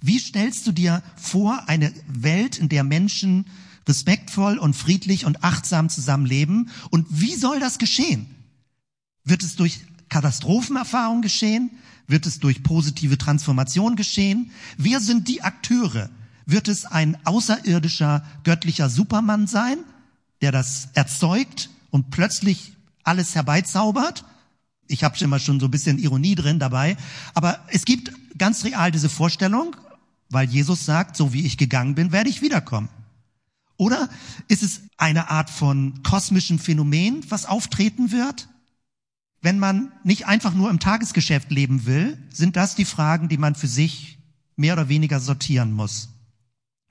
Wie 0.00 0.18
stellst 0.18 0.66
du 0.66 0.72
dir 0.72 1.02
vor 1.16 1.68
eine 1.68 1.92
Welt, 2.08 2.58
in 2.58 2.68
der 2.68 2.84
Menschen 2.84 3.46
respektvoll 3.88 4.58
und 4.58 4.74
friedlich 4.74 5.24
und 5.24 5.42
achtsam 5.44 5.88
zusammenleben? 5.88 6.70
Und 6.90 7.06
wie 7.10 7.34
soll 7.34 7.60
das 7.60 7.78
geschehen? 7.78 8.26
Wird 9.24 9.42
es 9.42 9.56
durch 9.56 9.80
Katastrophenerfahrung 10.08 11.22
geschehen? 11.22 11.70
Wird 12.06 12.26
es 12.26 12.40
durch 12.40 12.62
positive 12.62 13.18
Transformation 13.18 13.96
geschehen? 13.96 14.50
Wer 14.76 15.00
sind 15.00 15.28
die 15.28 15.42
Akteure? 15.42 16.10
Wird 16.46 16.68
es 16.68 16.84
ein 16.84 17.16
außerirdischer 17.24 18.24
göttlicher 18.42 18.90
Supermann 18.90 19.46
sein, 19.46 19.78
der 20.40 20.50
das 20.50 20.88
erzeugt 20.94 21.70
und 21.90 22.10
plötzlich 22.10 22.72
alles 23.04 23.34
herbeizaubert? 23.34 24.24
Ich 24.90 25.04
habe 25.04 25.16
immer 25.20 25.38
schon 25.38 25.60
so 25.60 25.66
ein 25.66 25.70
bisschen 25.70 25.98
Ironie 25.98 26.34
drin 26.34 26.58
dabei, 26.58 26.96
aber 27.34 27.60
es 27.68 27.84
gibt 27.84 28.12
ganz 28.36 28.64
real 28.64 28.90
diese 28.90 29.08
Vorstellung, 29.08 29.76
weil 30.30 30.48
Jesus 30.48 30.84
sagt, 30.84 31.16
so 31.16 31.32
wie 31.32 31.46
ich 31.46 31.56
gegangen 31.56 31.94
bin, 31.94 32.10
werde 32.10 32.28
ich 32.28 32.42
wiederkommen. 32.42 32.88
Oder 33.76 34.08
ist 34.48 34.62
es 34.62 34.82
eine 34.96 35.30
Art 35.30 35.48
von 35.48 36.02
kosmischem 36.02 36.58
Phänomen, 36.58 37.24
was 37.30 37.46
auftreten 37.46 38.10
wird? 38.10 38.48
Wenn 39.40 39.58
man 39.58 39.92
nicht 40.02 40.26
einfach 40.26 40.54
nur 40.54 40.68
im 40.70 40.80
Tagesgeschäft 40.80 41.50
leben 41.50 41.86
will, 41.86 42.18
sind 42.30 42.56
das 42.56 42.74
die 42.74 42.84
Fragen, 42.84 43.28
die 43.28 43.38
man 43.38 43.54
für 43.54 43.68
sich 43.68 44.18
mehr 44.56 44.74
oder 44.74 44.88
weniger 44.88 45.20
sortieren 45.20 45.72
muss. 45.72 46.10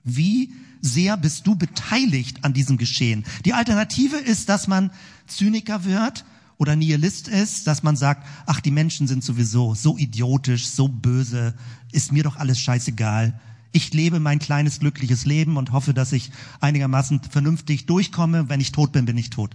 Wie 0.02 0.52
sehr 0.80 1.16
bist 1.18 1.46
du 1.46 1.54
beteiligt 1.54 2.44
an 2.44 2.54
diesem 2.54 2.78
Geschehen? 2.78 3.24
Die 3.44 3.52
Alternative 3.52 4.16
ist, 4.16 4.48
dass 4.48 4.66
man 4.66 4.90
Zyniker 5.26 5.84
wird 5.84 6.24
oder 6.60 6.76
Nihilist 6.76 7.26
ist, 7.26 7.66
dass 7.66 7.82
man 7.82 7.96
sagt, 7.96 8.26
ach, 8.44 8.60
die 8.60 8.70
Menschen 8.70 9.08
sind 9.08 9.24
sowieso 9.24 9.74
so 9.74 9.96
idiotisch, 9.96 10.68
so 10.68 10.88
böse, 10.88 11.54
ist 11.90 12.12
mir 12.12 12.22
doch 12.22 12.36
alles 12.36 12.60
scheißegal. 12.60 13.32
Ich 13.72 13.94
lebe 13.94 14.20
mein 14.20 14.38
kleines 14.38 14.78
glückliches 14.78 15.24
Leben 15.24 15.56
und 15.56 15.72
hoffe, 15.72 15.94
dass 15.94 16.12
ich 16.12 16.30
einigermaßen 16.60 17.22
vernünftig 17.30 17.86
durchkomme. 17.86 18.50
Wenn 18.50 18.60
ich 18.60 18.72
tot 18.72 18.92
bin, 18.92 19.06
bin 19.06 19.16
ich 19.16 19.30
tot. 19.30 19.52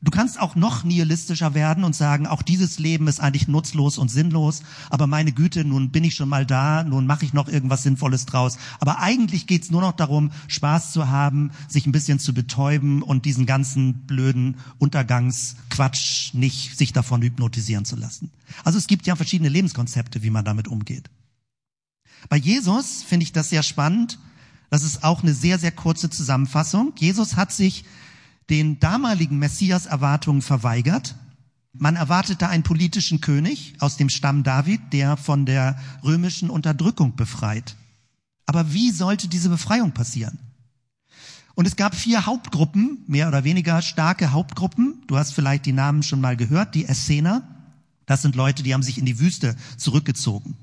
Du 0.00 0.12
kannst 0.12 0.38
auch 0.38 0.54
noch 0.54 0.84
nihilistischer 0.84 1.54
werden 1.54 1.82
und 1.82 1.96
sagen, 1.96 2.28
auch 2.28 2.42
dieses 2.42 2.78
Leben 2.78 3.08
ist 3.08 3.18
eigentlich 3.18 3.48
nutzlos 3.48 3.98
und 3.98 4.08
sinnlos, 4.08 4.62
aber 4.90 5.08
meine 5.08 5.32
Güte, 5.32 5.64
nun 5.64 5.90
bin 5.90 6.04
ich 6.04 6.14
schon 6.14 6.28
mal 6.28 6.46
da, 6.46 6.84
nun 6.84 7.04
mache 7.04 7.24
ich 7.24 7.32
noch 7.32 7.48
irgendwas 7.48 7.82
Sinnvolles 7.82 8.24
draus. 8.24 8.58
Aber 8.78 9.00
eigentlich 9.00 9.48
geht's 9.48 9.72
nur 9.72 9.80
noch 9.80 9.92
darum, 9.92 10.30
Spaß 10.46 10.92
zu 10.92 11.08
haben, 11.08 11.50
sich 11.66 11.84
ein 11.86 11.92
bisschen 11.92 12.20
zu 12.20 12.32
betäuben 12.32 13.02
und 13.02 13.24
diesen 13.24 13.44
ganzen 13.44 14.06
blöden 14.06 14.58
Untergangsquatsch 14.78 16.32
nicht 16.32 16.78
sich 16.78 16.92
davon 16.92 17.20
hypnotisieren 17.20 17.84
zu 17.84 17.96
lassen. 17.96 18.30
Also 18.62 18.78
es 18.78 18.86
gibt 18.86 19.04
ja 19.08 19.16
verschiedene 19.16 19.48
Lebenskonzepte, 19.48 20.22
wie 20.22 20.30
man 20.30 20.44
damit 20.44 20.68
umgeht. 20.68 21.10
Bei 22.28 22.36
Jesus 22.36 23.02
finde 23.02 23.24
ich 23.24 23.32
das 23.32 23.50
sehr 23.50 23.64
spannend. 23.64 24.20
Das 24.70 24.84
ist 24.84 25.02
auch 25.02 25.24
eine 25.24 25.34
sehr, 25.34 25.58
sehr 25.58 25.72
kurze 25.72 26.08
Zusammenfassung. 26.08 26.92
Jesus 26.98 27.34
hat 27.34 27.52
sich 27.52 27.84
den 28.50 28.80
damaligen 28.80 29.38
Messias-Erwartungen 29.38 30.42
verweigert. 30.42 31.14
Man 31.72 31.96
erwartete 31.96 32.48
einen 32.48 32.62
politischen 32.62 33.20
König 33.20 33.74
aus 33.78 33.96
dem 33.96 34.08
Stamm 34.08 34.42
David, 34.42 34.80
der 34.92 35.16
von 35.16 35.46
der 35.46 35.78
römischen 36.02 36.50
Unterdrückung 36.50 37.14
befreit. 37.14 37.76
Aber 38.46 38.72
wie 38.72 38.90
sollte 38.90 39.28
diese 39.28 39.50
Befreiung 39.50 39.92
passieren? 39.92 40.38
Und 41.54 41.66
es 41.66 41.76
gab 41.76 41.94
vier 41.94 42.24
Hauptgruppen, 42.24 43.04
mehr 43.06 43.28
oder 43.28 43.44
weniger 43.44 43.82
starke 43.82 44.32
Hauptgruppen. 44.32 45.02
Du 45.08 45.18
hast 45.18 45.32
vielleicht 45.32 45.66
die 45.66 45.72
Namen 45.72 46.02
schon 46.02 46.20
mal 46.20 46.36
gehört, 46.36 46.74
die 46.74 46.86
Essener. 46.86 47.42
Das 48.06 48.22
sind 48.22 48.36
Leute, 48.36 48.62
die 48.62 48.72
haben 48.72 48.82
sich 48.82 48.96
in 48.96 49.04
die 49.04 49.18
Wüste 49.18 49.56
zurückgezogen. 49.76 50.56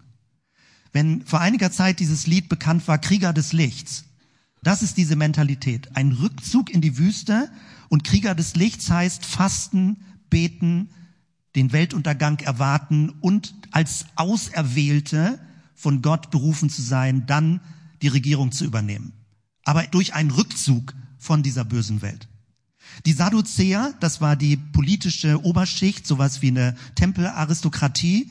Wenn 0.94 1.22
vor 1.26 1.42
einiger 1.42 1.72
Zeit 1.72 2.00
dieses 2.00 2.28
Lied 2.28 2.48
bekannt 2.50 2.88
war, 2.88 2.98
Krieger 2.98 3.34
des 3.34 3.52
Lichts, 3.52 4.06
das 4.64 4.82
ist 4.82 4.98
diese 4.98 5.16
Mentalität. 5.16 5.96
Ein 5.96 6.14
Rückzug 6.14 6.72
in 6.72 6.82
die 6.82 6.98
Wüste 6.98 7.52
und 7.90 8.04
Krieger 8.04 8.36
des 8.36 8.56
Lichts 8.56 8.90
heißt 8.90 9.26
fasten, 9.26 9.98
beten, 10.30 10.90
den 11.56 11.72
Weltuntergang 11.72 12.40
erwarten 12.40 13.10
und 13.22 13.56
als 13.72 14.06
Auserwählte 14.16 15.40
von 15.74 16.02
Gott 16.02 16.32
berufen 16.32 16.70
zu 16.70 16.82
sein, 16.82 17.26
dann 17.26 17.62
die 18.02 18.08
Regierung 18.08 18.52
zu 18.52 18.66
übernehmen. 18.66 19.14
Aber 19.64 19.84
durch 19.84 20.14
einen 20.14 20.32
Rückzug 20.32 20.94
von 21.18 21.44
dieser 21.44 21.66
bösen 21.66 22.02
Welt. 22.02 22.28
Die 23.06 23.14
Sadduzäer, 23.14 23.94
das 24.00 24.22
war 24.22 24.36
die 24.36 24.58
politische 24.58 25.44
Oberschicht, 25.44 26.06
sowas 26.06 26.42
wie 26.42 26.50
eine 26.50 26.76
Tempelaristokratie, 26.96 28.30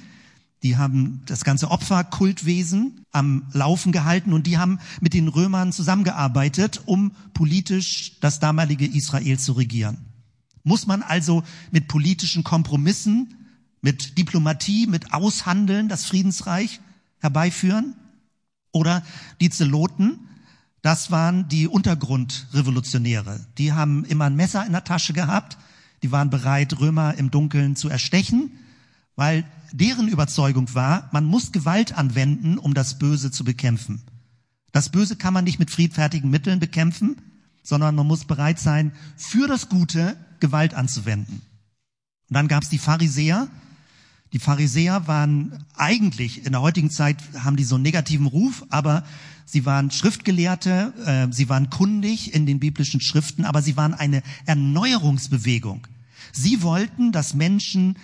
die 0.64 0.78
haben 0.78 1.20
das 1.26 1.44
ganze 1.44 1.70
Opferkultwesen 1.70 3.04
am 3.12 3.46
Laufen 3.52 3.92
gehalten 3.92 4.32
und 4.32 4.46
die 4.46 4.56
haben 4.56 4.80
mit 5.02 5.12
den 5.12 5.28
Römern 5.28 5.72
zusammengearbeitet, 5.72 6.80
um 6.86 7.12
politisch 7.34 8.18
das 8.20 8.40
damalige 8.40 8.86
Israel 8.86 9.38
zu 9.38 9.52
regieren. 9.52 9.98
Muss 10.62 10.86
man 10.86 11.02
also 11.02 11.44
mit 11.70 11.86
politischen 11.86 12.44
Kompromissen, 12.44 13.34
mit 13.82 14.16
Diplomatie, 14.16 14.86
mit 14.86 15.12
Aushandeln 15.12 15.90
das 15.90 16.06
Friedensreich 16.06 16.80
herbeiführen? 17.18 17.94
Oder 18.72 19.04
die 19.42 19.50
Zeloten, 19.50 20.18
das 20.80 21.10
waren 21.10 21.46
die 21.48 21.68
Untergrundrevolutionäre. 21.68 23.46
Die 23.58 23.74
haben 23.74 24.06
immer 24.06 24.24
ein 24.24 24.34
Messer 24.34 24.64
in 24.64 24.72
der 24.72 24.84
Tasche 24.84 25.12
gehabt, 25.12 25.58
die 26.02 26.10
waren 26.10 26.30
bereit, 26.30 26.80
Römer 26.80 27.14
im 27.18 27.30
Dunkeln 27.30 27.76
zu 27.76 27.90
erstechen 27.90 28.50
weil 29.16 29.44
deren 29.72 30.08
Überzeugung 30.08 30.74
war, 30.74 31.08
man 31.12 31.24
muss 31.24 31.52
Gewalt 31.52 31.96
anwenden, 31.96 32.58
um 32.58 32.74
das 32.74 32.98
Böse 32.98 33.30
zu 33.30 33.44
bekämpfen. 33.44 34.02
Das 34.72 34.88
Böse 34.88 35.16
kann 35.16 35.34
man 35.34 35.44
nicht 35.44 35.58
mit 35.58 35.70
friedfertigen 35.70 36.30
Mitteln 36.30 36.58
bekämpfen, 36.58 37.16
sondern 37.62 37.94
man 37.94 38.06
muss 38.06 38.24
bereit 38.24 38.58
sein, 38.58 38.92
für 39.16 39.46
das 39.48 39.68
Gute 39.68 40.16
Gewalt 40.40 40.74
anzuwenden. 40.74 41.42
Und 42.28 42.34
dann 42.34 42.48
gab 42.48 42.62
es 42.62 42.68
die 42.68 42.78
Pharisäer. 42.78 43.48
Die 44.32 44.38
Pharisäer 44.38 45.06
waren 45.06 45.64
eigentlich, 45.74 46.44
in 46.44 46.52
der 46.52 46.60
heutigen 46.60 46.90
Zeit 46.90 47.18
haben 47.38 47.56
die 47.56 47.64
so 47.64 47.76
einen 47.76 47.82
negativen 47.82 48.26
Ruf, 48.26 48.64
aber 48.68 49.04
sie 49.44 49.64
waren 49.64 49.90
Schriftgelehrte, 49.90 50.92
äh, 51.06 51.32
sie 51.32 51.48
waren 51.48 51.70
kundig 51.70 52.34
in 52.34 52.44
den 52.44 52.58
biblischen 52.58 53.00
Schriften, 53.00 53.44
aber 53.44 53.62
sie 53.62 53.76
waren 53.76 53.94
eine 53.94 54.22
Erneuerungsbewegung. 54.46 55.86
Sie 56.32 56.62
wollten, 56.62 57.12
dass 57.12 57.34
Menschen 57.34 57.96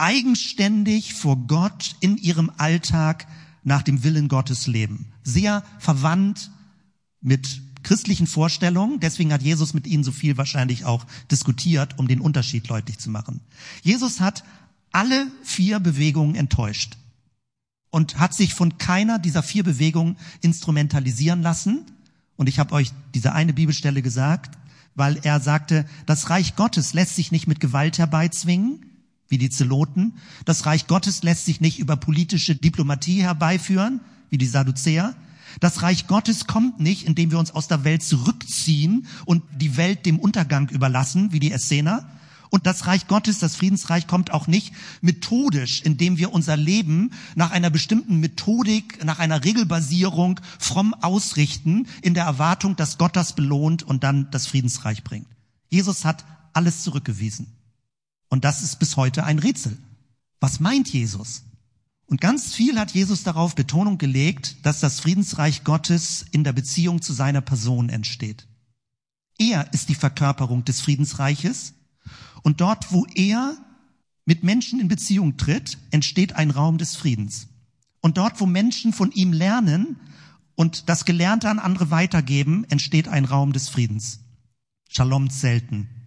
eigenständig 0.00 1.14
vor 1.14 1.36
Gott 1.46 1.96
in 2.00 2.16
ihrem 2.16 2.50
Alltag 2.56 3.26
nach 3.62 3.82
dem 3.82 4.02
Willen 4.02 4.28
Gottes 4.28 4.66
leben. 4.66 5.12
Sehr 5.22 5.62
verwandt 5.78 6.50
mit 7.20 7.60
christlichen 7.82 8.26
Vorstellungen. 8.26 9.00
Deswegen 9.00 9.32
hat 9.32 9.42
Jesus 9.42 9.74
mit 9.74 9.86
ihnen 9.86 10.04
so 10.04 10.12
viel 10.12 10.36
wahrscheinlich 10.36 10.84
auch 10.84 11.04
diskutiert, 11.30 11.98
um 11.98 12.08
den 12.08 12.20
Unterschied 12.20 12.68
deutlich 12.68 12.98
zu 12.98 13.10
machen. 13.10 13.40
Jesus 13.82 14.20
hat 14.20 14.44
alle 14.92 15.26
vier 15.42 15.78
Bewegungen 15.80 16.34
enttäuscht 16.34 16.96
und 17.90 18.18
hat 18.18 18.34
sich 18.34 18.54
von 18.54 18.78
keiner 18.78 19.18
dieser 19.18 19.42
vier 19.42 19.64
Bewegungen 19.64 20.16
instrumentalisieren 20.40 21.42
lassen. 21.42 21.84
Und 22.36 22.48
ich 22.48 22.58
habe 22.58 22.74
euch 22.74 22.92
diese 23.14 23.32
eine 23.32 23.52
Bibelstelle 23.52 24.02
gesagt, 24.02 24.56
weil 24.94 25.18
er 25.22 25.40
sagte, 25.40 25.86
das 26.06 26.30
Reich 26.30 26.56
Gottes 26.56 26.94
lässt 26.94 27.16
sich 27.16 27.32
nicht 27.32 27.46
mit 27.46 27.60
Gewalt 27.60 27.98
herbeizwingen, 27.98 28.89
wie 29.30 29.38
die 29.38 29.48
Zeloten. 29.48 30.14
Das 30.44 30.66
Reich 30.66 30.86
Gottes 30.86 31.22
lässt 31.22 31.46
sich 31.46 31.60
nicht 31.62 31.78
über 31.78 31.96
politische 31.96 32.54
Diplomatie 32.54 33.22
herbeiführen, 33.22 34.00
wie 34.28 34.38
die 34.38 34.46
Sadduzäer. 34.46 35.14
Das 35.58 35.82
Reich 35.82 36.06
Gottes 36.06 36.46
kommt 36.46 36.78
nicht, 36.78 37.06
indem 37.06 37.30
wir 37.30 37.38
uns 37.38 37.52
aus 37.52 37.66
der 37.66 37.84
Welt 37.84 38.02
zurückziehen 38.02 39.06
und 39.24 39.42
die 39.56 39.76
Welt 39.76 40.06
dem 40.06 40.18
Untergang 40.18 40.68
überlassen, 40.68 41.32
wie 41.32 41.40
die 41.40 41.52
Essener. 41.52 42.08
Und 42.50 42.66
das 42.66 42.86
Reich 42.86 43.06
Gottes, 43.06 43.38
das 43.38 43.56
Friedensreich 43.56 44.08
kommt 44.08 44.32
auch 44.32 44.48
nicht 44.48 44.72
methodisch, 45.00 45.82
indem 45.82 46.18
wir 46.18 46.32
unser 46.32 46.56
Leben 46.56 47.12
nach 47.36 47.52
einer 47.52 47.70
bestimmten 47.70 48.18
Methodik, 48.18 49.04
nach 49.04 49.20
einer 49.20 49.44
Regelbasierung 49.44 50.40
fromm 50.58 50.92
ausrichten, 50.94 51.86
in 52.02 52.14
der 52.14 52.24
Erwartung, 52.24 52.74
dass 52.74 52.98
Gott 52.98 53.14
das 53.14 53.34
belohnt 53.34 53.84
und 53.84 54.02
dann 54.02 54.28
das 54.32 54.48
Friedensreich 54.48 55.04
bringt. 55.04 55.28
Jesus 55.68 56.04
hat 56.04 56.24
alles 56.52 56.82
zurückgewiesen. 56.82 57.46
Und 58.30 58.44
das 58.44 58.62
ist 58.62 58.78
bis 58.78 58.96
heute 58.96 59.24
ein 59.24 59.38
Rätsel. 59.38 59.76
Was 60.40 60.60
meint 60.60 60.88
Jesus? 60.88 61.42
Und 62.06 62.20
ganz 62.20 62.54
viel 62.54 62.78
hat 62.78 62.92
Jesus 62.92 63.22
darauf 63.22 63.54
Betonung 63.54 63.98
gelegt, 63.98 64.64
dass 64.64 64.80
das 64.80 65.00
Friedensreich 65.00 65.62
Gottes 65.64 66.24
in 66.32 66.42
der 66.42 66.52
Beziehung 66.52 67.02
zu 67.02 67.12
seiner 67.12 67.40
Person 67.40 67.88
entsteht. 67.88 68.46
Er 69.38 69.72
ist 69.72 69.88
die 69.88 69.94
Verkörperung 69.94 70.64
des 70.64 70.80
Friedensreiches 70.80 71.74
und 72.42 72.60
dort, 72.60 72.92
wo 72.92 73.06
er 73.14 73.56
mit 74.24 74.44
Menschen 74.44 74.80
in 74.80 74.88
Beziehung 74.88 75.36
tritt, 75.36 75.78
entsteht 75.90 76.34
ein 76.34 76.50
Raum 76.50 76.78
des 76.78 76.96
Friedens. 76.96 77.48
Und 78.00 78.16
dort, 78.16 78.40
wo 78.40 78.46
Menschen 78.46 78.92
von 78.92 79.12
ihm 79.12 79.32
lernen 79.32 79.96
und 80.54 80.88
das 80.88 81.04
Gelernte 81.04 81.48
an 81.48 81.58
andere 81.58 81.90
weitergeben, 81.90 82.64
entsteht 82.70 83.08
ein 83.08 83.24
Raum 83.24 83.52
des 83.52 83.68
Friedens. 83.68 84.20
Shalom 84.88 85.30
selten. 85.30 85.99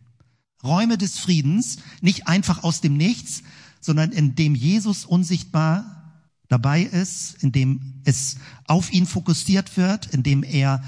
Räume 0.63 0.97
des 0.97 1.19
Friedens, 1.19 1.77
nicht 2.01 2.27
einfach 2.27 2.63
aus 2.63 2.81
dem 2.81 2.95
Nichts, 2.97 3.43
sondern 3.81 4.11
in 4.11 4.35
dem 4.35 4.55
Jesus 4.55 5.05
unsichtbar 5.05 6.03
dabei 6.47 6.83
ist, 6.83 7.43
in 7.43 7.51
dem 7.51 8.01
es 8.05 8.37
auf 8.67 8.91
ihn 8.93 9.05
fokussiert 9.05 9.75
wird, 9.77 10.07
in 10.07 10.23
dem 10.23 10.43
er 10.43 10.83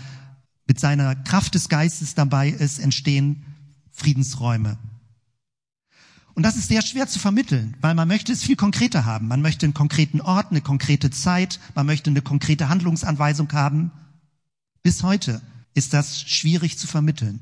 mit 0.67 0.79
seiner 0.79 1.15
Kraft 1.15 1.55
des 1.55 1.69
Geistes 1.69 2.15
dabei 2.15 2.49
ist, 2.49 2.79
entstehen 2.79 3.43
Friedensräume. 3.91 4.77
Und 6.33 6.43
das 6.43 6.57
ist 6.57 6.67
sehr 6.67 6.81
schwer 6.81 7.07
zu 7.07 7.17
vermitteln, 7.17 7.77
weil 7.79 7.95
man 7.95 8.07
möchte 8.07 8.33
es 8.33 8.43
viel 8.43 8.57
konkreter 8.57 9.05
haben. 9.05 9.27
Man 9.27 9.41
möchte 9.41 9.65
einen 9.65 9.73
konkreten 9.73 10.19
Ort, 10.19 10.51
eine 10.51 10.61
konkrete 10.61 11.09
Zeit, 11.09 11.59
man 11.75 11.85
möchte 11.85 12.09
eine 12.09 12.21
konkrete 12.21 12.67
Handlungsanweisung 12.67 13.51
haben. 13.53 13.91
Bis 14.83 15.01
heute 15.01 15.41
ist 15.73 15.93
das 15.93 16.21
schwierig 16.21 16.77
zu 16.77 16.87
vermitteln. 16.87 17.39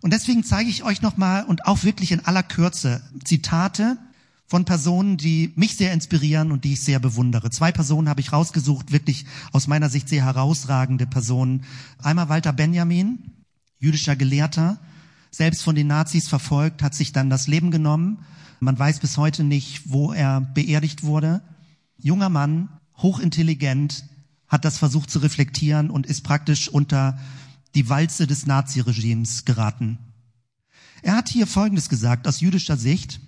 Und 0.00 0.12
deswegen 0.12 0.44
zeige 0.44 0.70
ich 0.70 0.84
euch 0.84 1.02
nochmal 1.02 1.44
und 1.44 1.66
auch 1.66 1.84
wirklich 1.84 2.12
in 2.12 2.24
aller 2.24 2.42
Kürze 2.42 3.02
Zitate 3.24 3.98
von 4.46 4.64
Personen, 4.64 5.16
die 5.16 5.52
mich 5.56 5.76
sehr 5.76 5.92
inspirieren 5.92 6.52
und 6.52 6.64
die 6.64 6.74
ich 6.74 6.82
sehr 6.82 7.00
bewundere. 7.00 7.50
Zwei 7.50 7.72
Personen 7.72 8.08
habe 8.08 8.20
ich 8.20 8.32
rausgesucht, 8.32 8.92
wirklich 8.92 9.26
aus 9.52 9.66
meiner 9.66 9.90
Sicht 9.90 10.08
sehr 10.08 10.24
herausragende 10.24 11.06
Personen. 11.06 11.64
Einmal 12.00 12.28
Walter 12.28 12.52
Benjamin, 12.52 13.18
jüdischer 13.78 14.14
Gelehrter, 14.14 14.78
selbst 15.30 15.62
von 15.62 15.74
den 15.74 15.88
Nazis 15.88 16.28
verfolgt, 16.28 16.82
hat 16.82 16.94
sich 16.94 17.12
dann 17.12 17.28
das 17.28 17.48
Leben 17.48 17.70
genommen. 17.70 18.18
Man 18.60 18.78
weiß 18.78 19.00
bis 19.00 19.18
heute 19.18 19.44
nicht, 19.44 19.90
wo 19.90 20.12
er 20.12 20.40
beerdigt 20.40 21.02
wurde. 21.02 21.42
Junger 21.98 22.28
Mann, 22.28 22.68
hochintelligent, 22.98 24.04
hat 24.48 24.64
das 24.64 24.78
versucht 24.78 25.10
zu 25.10 25.18
reflektieren 25.18 25.90
und 25.90 26.06
ist 26.06 26.22
praktisch 26.22 26.68
unter 26.68 27.18
die 27.74 27.88
Walze 27.88 28.26
des 28.26 28.46
Naziregimes 28.46 29.44
geraten. 29.44 29.98
Er 31.02 31.16
hat 31.16 31.28
hier 31.28 31.46
Folgendes 31.46 31.88
gesagt 31.88 32.26
aus 32.26 32.40
jüdischer 32.40 32.76
Sicht. 32.76 33.20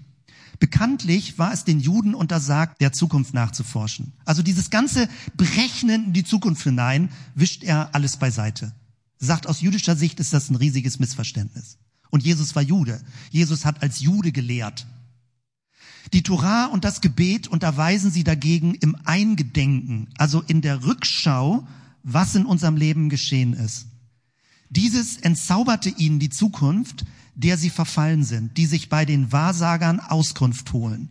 Bekanntlich 0.59 1.39
war 1.39 1.53
es 1.53 1.65
den 1.65 1.79
Juden 1.79 2.15
untersagt, 2.15 2.81
der 2.81 2.93
Zukunft 2.93 3.35
nachzuforschen. 3.35 4.13
Also 4.25 4.43
dieses 4.43 4.71
ganze 4.71 5.09
Berechnen 5.37 6.07
in 6.07 6.13
die 6.13 6.25
Zukunft 6.25 6.63
hinein 6.65 7.11
wischt 7.35 7.63
er 7.63 7.95
alles 7.95 8.17
beiseite. 8.17 8.73
Sagt, 9.19 9.47
aus 9.47 9.61
jüdischer 9.61 9.97
Sicht 9.97 10.21
ist 10.21 10.33
das 10.33 10.51
ein 10.51 10.57
riesiges 10.57 10.99
Missverständnis. 10.99 11.79
Und 12.11 12.25
Jesus 12.25 12.55
war 12.57 12.63
Jude. 12.63 13.01
Jesus 13.31 13.65
hat 13.65 13.83
als 13.83 14.01
Jude 14.01 14.33
gelehrt. 14.33 14.87
Die 16.13 16.23
Torah 16.23 16.67
und 16.67 16.85
das 16.85 17.01
Gebet 17.01 17.49
unterweisen 17.49 18.11
sie 18.11 18.25
dagegen 18.25 18.75
im 18.75 18.97
Eingedenken, 19.05 20.09
also 20.17 20.43
in 20.43 20.63
der 20.63 20.85
Rückschau, 20.85 21.67
was 22.03 22.35
in 22.35 22.47
unserem 22.47 22.77
Leben 22.77 23.11
geschehen 23.11 23.53
ist. 23.53 23.87
Dieses 24.71 25.17
entzauberte 25.17 25.89
ihnen 25.89 26.19
die 26.19 26.31
Zukunft, 26.31 27.05
der 27.35 27.57
sie 27.57 27.71
verfallen 27.71 28.25
sind, 28.25 28.57
die 28.57 28.67
sich 28.67 28.89
bei 28.89 29.05
den 29.05 29.33
Wahrsagern 29.33 30.01
Auskunft 30.01 30.73
holen. 30.73 31.09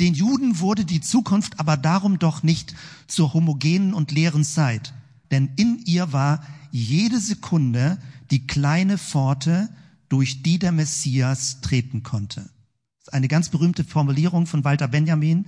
Den 0.00 0.14
Juden 0.14 0.58
wurde 0.58 0.84
die 0.84 1.00
Zukunft 1.00 1.60
aber 1.60 1.76
darum 1.76 2.18
doch 2.18 2.42
nicht 2.42 2.74
zur 3.06 3.34
homogenen 3.34 3.94
und 3.94 4.10
leeren 4.10 4.44
Zeit, 4.44 4.94
denn 5.30 5.50
in 5.56 5.82
ihr 5.84 6.12
war 6.12 6.42
jede 6.70 7.20
Sekunde 7.20 7.98
die 8.30 8.46
kleine 8.46 8.98
Pforte, 8.98 9.68
durch 10.08 10.42
die 10.42 10.58
der 10.58 10.72
Messias 10.72 11.60
treten 11.60 12.02
konnte. 12.02 12.40
Das 12.40 13.08
ist 13.08 13.12
eine 13.12 13.28
ganz 13.28 13.48
berühmte 13.48 13.84
Formulierung 13.84 14.46
von 14.46 14.64
Walter 14.64 14.88
Benjamin 14.88 15.46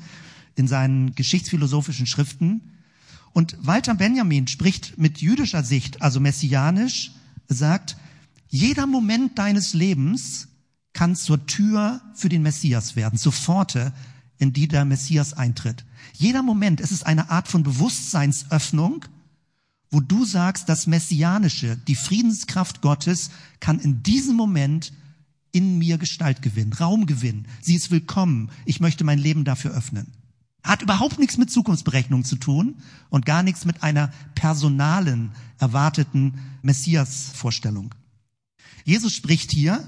in 0.56 0.66
seinen 0.66 1.14
geschichtsphilosophischen 1.14 2.06
Schriften. 2.06 2.72
Und 3.32 3.56
Walter 3.60 3.94
Benjamin 3.94 4.48
spricht 4.48 4.98
mit 4.98 5.20
jüdischer 5.20 5.62
Sicht, 5.62 6.02
also 6.02 6.18
messianisch, 6.18 7.12
sagt, 7.48 7.96
jeder 8.48 8.86
Moment 8.86 9.38
deines 9.38 9.74
Lebens 9.74 10.48
kann 10.92 11.16
zur 11.16 11.46
Tür 11.46 12.00
für 12.14 12.28
den 12.28 12.42
Messias 12.42 12.96
werden, 12.96 13.18
zur 13.18 13.32
Pforte, 13.32 13.92
in 14.38 14.52
die 14.52 14.68
der 14.68 14.84
Messias 14.84 15.32
eintritt. 15.32 15.84
Jeder 16.12 16.42
Moment, 16.42 16.80
es 16.80 16.92
ist 16.92 17.06
eine 17.06 17.30
Art 17.30 17.48
von 17.48 17.62
Bewusstseinsöffnung, 17.62 19.04
wo 19.90 20.00
du 20.00 20.24
sagst, 20.24 20.68
das 20.68 20.86
Messianische, 20.86 21.76
die 21.76 21.94
Friedenskraft 21.94 22.82
Gottes 22.82 23.30
kann 23.60 23.80
in 23.80 24.02
diesem 24.02 24.36
Moment 24.36 24.92
in 25.50 25.78
mir 25.78 25.98
Gestalt 25.98 26.42
gewinnen, 26.42 26.74
Raum 26.74 27.06
gewinnen. 27.06 27.46
Sie 27.62 27.74
ist 27.74 27.90
willkommen. 27.90 28.50
Ich 28.64 28.80
möchte 28.80 29.04
mein 29.04 29.18
Leben 29.18 29.44
dafür 29.44 29.72
öffnen. 29.72 30.06
Hat 30.62 30.82
überhaupt 30.82 31.18
nichts 31.18 31.38
mit 31.38 31.50
Zukunftsberechnung 31.50 32.24
zu 32.24 32.36
tun 32.36 32.76
und 33.10 33.26
gar 33.26 33.42
nichts 33.42 33.64
mit 33.64 33.82
einer 33.82 34.10
personalen, 34.34 35.32
erwarteten 35.58 36.34
Messias-Vorstellung. 36.62 37.94
Jesus 38.84 39.14
spricht 39.14 39.50
hier, 39.50 39.86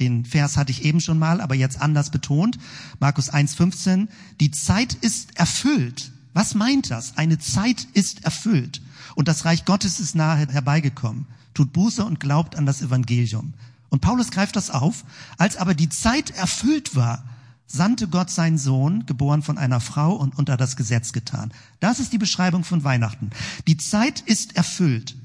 den 0.00 0.24
Vers 0.24 0.56
hatte 0.56 0.72
ich 0.72 0.84
eben 0.84 1.00
schon 1.00 1.18
mal, 1.18 1.40
aber 1.40 1.54
jetzt 1.54 1.80
anders 1.80 2.10
betont, 2.10 2.58
Markus 2.98 3.32
1,15, 3.32 4.08
die 4.40 4.50
Zeit 4.50 4.94
ist 4.94 5.36
erfüllt. 5.38 6.10
Was 6.32 6.54
meint 6.54 6.90
das? 6.90 7.16
Eine 7.16 7.38
Zeit 7.38 7.86
ist 7.92 8.24
erfüllt 8.24 8.82
und 9.14 9.28
das 9.28 9.44
Reich 9.44 9.64
Gottes 9.64 10.00
ist 10.00 10.16
nahe 10.16 10.48
herbeigekommen. 10.48 11.26
Tut 11.54 11.72
Buße 11.72 12.04
und 12.04 12.18
glaubt 12.18 12.56
an 12.56 12.66
das 12.66 12.82
Evangelium. 12.82 13.54
Und 13.88 14.00
Paulus 14.00 14.32
greift 14.32 14.56
das 14.56 14.70
auf, 14.70 15.04
als 15.38 15.56
aber 15.56 15.74
die 15.74 15.88
Zeit 15.88 16.30
erfüllt 16.30 16.96
war, 16.96 17.24
sandte 17.66 18.08
Gott 18.08 18.30
seinen 18.30 18.58
Sohn, 18.58 19.06
geboren 19.06 19.42
von 19.42 19.58
einer 19.58 19.80
Frau 19.80 20.14
und 20.14 20.38
unter 20.38 20.56
das 20.56 20.76
Gesetz 20.76 21.12
getan. 21.12 21.52
Das 21.80 22.00
ist 22.00 22.12
die 22.12 22.18
Beschreibung 22.18 22.64
von 22.64 22.84
Weihnachten. 22.84 23.30
Die 23.66 23.76
Zeit 23.76 24.20
ist 24.20 24.56
erfüllt. 24.56 25.16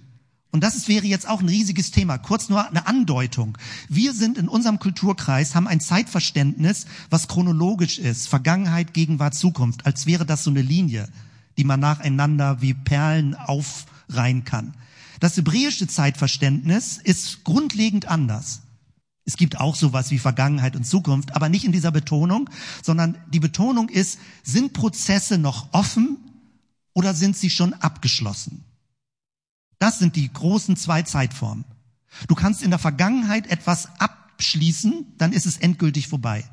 Und 0.52 0.64
das 0.64 0.88
wäre 0.88 1.06
jetzt 1.06 1.30
auch 1.30 1.42
ein 1.42 1.50
riesiges 1.50 1.92
Thema. 1.92 2.18
Kurz 2.18 2.50
nur 2.50 2.68
eine 2.68 2.88
Andeutung. 2.88 3.58
Wir 3.88 4.14
sind 4.14 4.38
in 4.38 4.48
unserem 4.48 4.80
Kulturkreis, 4.80 5.54
haben 5.54 5.68
ein 5.68 5.80
Zeitverständnis, 5.80 6.88
was 7.12 7.28
chronologisch 7.28 8.00
ist. 8.00 8.28
Vergangenheit, 8.28 8.94
Gegenwart, 8.94 9.36
Zukunft. 9.36 9.86
Als 9.86 10.08
wäre 10.08 10.26
das 10.26 10.44
so 10.44 10.50
eine 10.50 10.64
Linie, 10.64 11.08
die 11.58 11.66
man 11.66 11.80
nacheinander 11.80 12.62
wie 12.62 12.74
Perlen 12.74 13.36
aufreihen 13.36 14.44
kann. 14.44 14.74
Das 15.20 15.38
hebräische 15.38 15.88
Zeitverständnis 15.88 16.98
ist 16.98 17.44
grundlegend 17.44 18.08
anders. 18.08 18.62
Es 19.26 19.38
gibt 19.38 19.60
auch 19.60 19.76
sowas 19.76 20.12
wie 20.12 20.20
Vergangenheit 20.20 20.76
und 20.76 20.86
Zukunft, 20.86 21.36
aber 21.36 21.50
nicht 21.50 21.66
in 21.66 21.72
dieser 21.72 21.92
Betonung, 21.92 22.50
sondern 22.84 23.18
die 23.32 23.40
Betonung 23.40 23.90
ist, 23.90 24.20
sind 24.44 24.74
Prozesse 24.74 25.38
noch 25.38 25.74
offen 25.74 26.18
oder 26.94 27.14
sind 27.14 27.38
sie 27.38 27.50
schon 27.50 27.74
abgeschlossen? 27.74 28.64
Das 29.78 30.00
sind 30.00 30.16
die 30.16 30.32
großen 30.32 30.76
zwei 30.76 31.04
Zeitformen. 31.04 31.66
Du 32.28 32.36
kannst 32.36 32.64
in 32.64 32.70
der 32.70 32.80
Vergangenheit 32.80 33.48
etwas 33.48 33.90
abschließen, 34.00 35.14
dann 35.18 35.32
ist 35.32 35.46
es 35.46 35.58
endgültig 35.58 36.08
vorbei. 36.08 36.44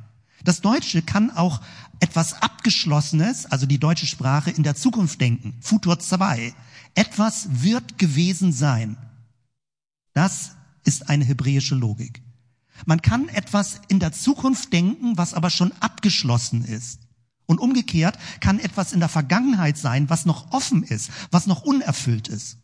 Das 0.45 0.61
Deutsche 0.61 1.03
kann 1.03 1.31
auch 1.31 1.61
etwas 1.99 2.43
Abgeschlossenes, 2.43 3.47
also 3.47 3.67
die 3.67 3.81
deutsche 3.81 4.07
Sprache, 4.07 4.51
in 4.51 4.63
der 4.63 4.77
Zukunft 4.77 5.21
denken. 5.21 5.57
Futur 5.61 5.99
2. 5.99 6.55
Etwas 6.95 7.49
wird 7.63 7.99
gewesen 7.99 8.53
sein. 8.53 8.97
Das 10.13 10.53
ist 10.85 11.09
eine 11.09 11.25
hebräische 11.25 11.75
Logik. 11.75 12.23
Man 12.85 13.01
kann 13.01 13.29
etwas 13.29 13.81
in 13.89 14.01
der 14.01 14.13
Zukunft 14.13 14.73
denken, 14.73 15.17
was 15.17 15.35
aber 15.35 15.51
schon 15.51 15.73
abgeschlossen 15.81 16.65
ist. 16.65 17.01
Und 17.47 17.61
umgekehrt 17.61 18.19
kann 18.41 18.59
etwas 18.59 18.93
in 18.93 19.01
der 19.01 19.09
Vergangenheit 19.09 19.79
sein, 19.79 20.11
was 20.11 20.27
noch 20.27 20.53
offen 20.53 20.83
ist, 20.83 21.11
was 21.31 21.47
noch 21.47 21.63
unerfüllt 21.63 22.29
ist. 22.29 22.59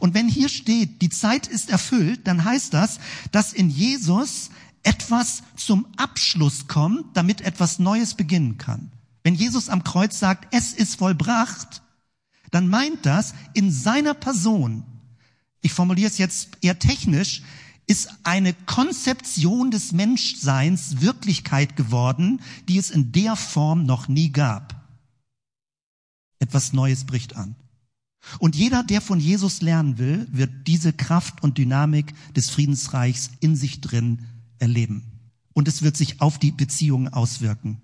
Und 0.00 0.14
wenn 0.14 0.28
hier 0.28 0.48
steht, 0.48 1.02
die 1.02 1.08
Zeit 1.08 1.46
ist 1.46 1.70
erfüllt, 1.70 2.26
dann 2.26 2.44
heißt 2.44 2.74
das, 2.74 2.98
dass 3.32 3.52
in 3.52 3.70
Jesus 3.70 4.50
etwas 4.82 5.42
zum 5.56 5.86
Abschluss 5.96 6.66
kommt, 6.68 7.16
damit 7.16 7.40
etwas 7.40 7.78
Neues 7.78 8.14
beginnen 8.14 8.58
kann. 8.58 8.92
Wenn 9.22 9.34
Jesus 9.34 9.68
am 9.68 9.82
Kreuz 9.82 10.18
sagt, 10.18 10.54
es 10.54 10.72
ist 10.72 10.96
vollbracht, 10.96 11.82
dann 12.50 12.68
meint 12.68 13.06
das 13.06 13.34
in 13.54 13.72
seiner 13.72 14.14
Person, 14.14 14.84
ich 15.60 15.72
formuliere 15.72 16.10
es 16.10 16.18
jetzt 16.18 16.58
eher 16.60 16.78
technisch, 16.78 17.42
ist 17.86 18.08
eine 18.22 18.54
Konzeption 18.54 19.70
des 19.70 19.92
Menschseins 19.92 21.00
Wirklichkeit 21.00 21.76
geworden, 21.76 22.40
die 22.68 22.78
es 22.78 22.90
in 22.90 23.12
der 23.12 23.36
Form 23.36 23.84
noch 23.84 24.08
nie 24.08 24.30
gab. 24.30 24.88
Etwas 26.38 26.72
Neues 26.72 27.04
bricht 27.04 27.36
an. 27.36 27.56
Und 28.38 28.56
jeder, 28.56 28.82
der 28.82 29.00
von 29.00 29.20
Jesus 29.20 29.60
lernen 29.60 29.98
will, 29.98 30.26
wird 30.30 30.66
diese 30.66 30.92
Kraft 30.92 31.42
und 31.42 31.58
Dynamik 31.58 32.14
des 32.34 32.48
Friedensreichs 32.48 33.30
in 33.40 33.54
sich 33.54 33.80
drin 33.82 34.26
erleben. 34.58 35.02
Und 35.52 35.68
es 35.68 35.82
wird 35.82 35.96
sich 35.96 36.20
auf 36.20 36.38
die 36.38 36.50
Beziehungen 36.50 37.12
auswirken. 37.12 37.80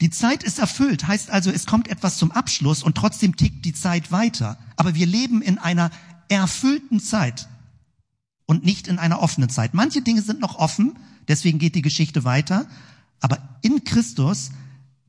Die 0.00 0.10
Zeit 0.10 0.42
ist 0.42 0.58
erfüllt, 0.58 1.06
heißt 1.06 1.30
also, 1.30 1.50
es 1.50 1.66
kommt 1.66 1.86
etwas 1.86 2.18
zum 2.18 2.32
Abschluss 2.32 2.82
und 2.82 2.96
trotzdem 2.96 3.36
tickt 3.36 3.64
die 3.64 3.74
Zeit 3.74 4.10
weiter. 4.10 4.58
Aber 4.76 4.96
wir 4.96 5.06
leben 5.06 5.40
in 5.40 5.58
einer 5.58 5.90
erfüllten 6.28 6.98
Zeit 6.98 7.48
und 8.46 8.64
nicht 8.64 8.88
in 8.88 8.98
einer 8.98 9.20
offenen 9.20 9.48
Zeit. 9.48 9.74
Manche 9.74 10.02
Dinge 10.02 10.22
sind 10.22 10.40
noch 10.40 10.56
offen, 10.56 10.98
deswegen 11.28 11.58
geht 11.58 11.74
die 11.74 11.82
Geschichte 11.82 12.24
weiter. 12.24 12.66
Aber 13.20 13.38
in 13.62 13.84
Christus 13.84 14.50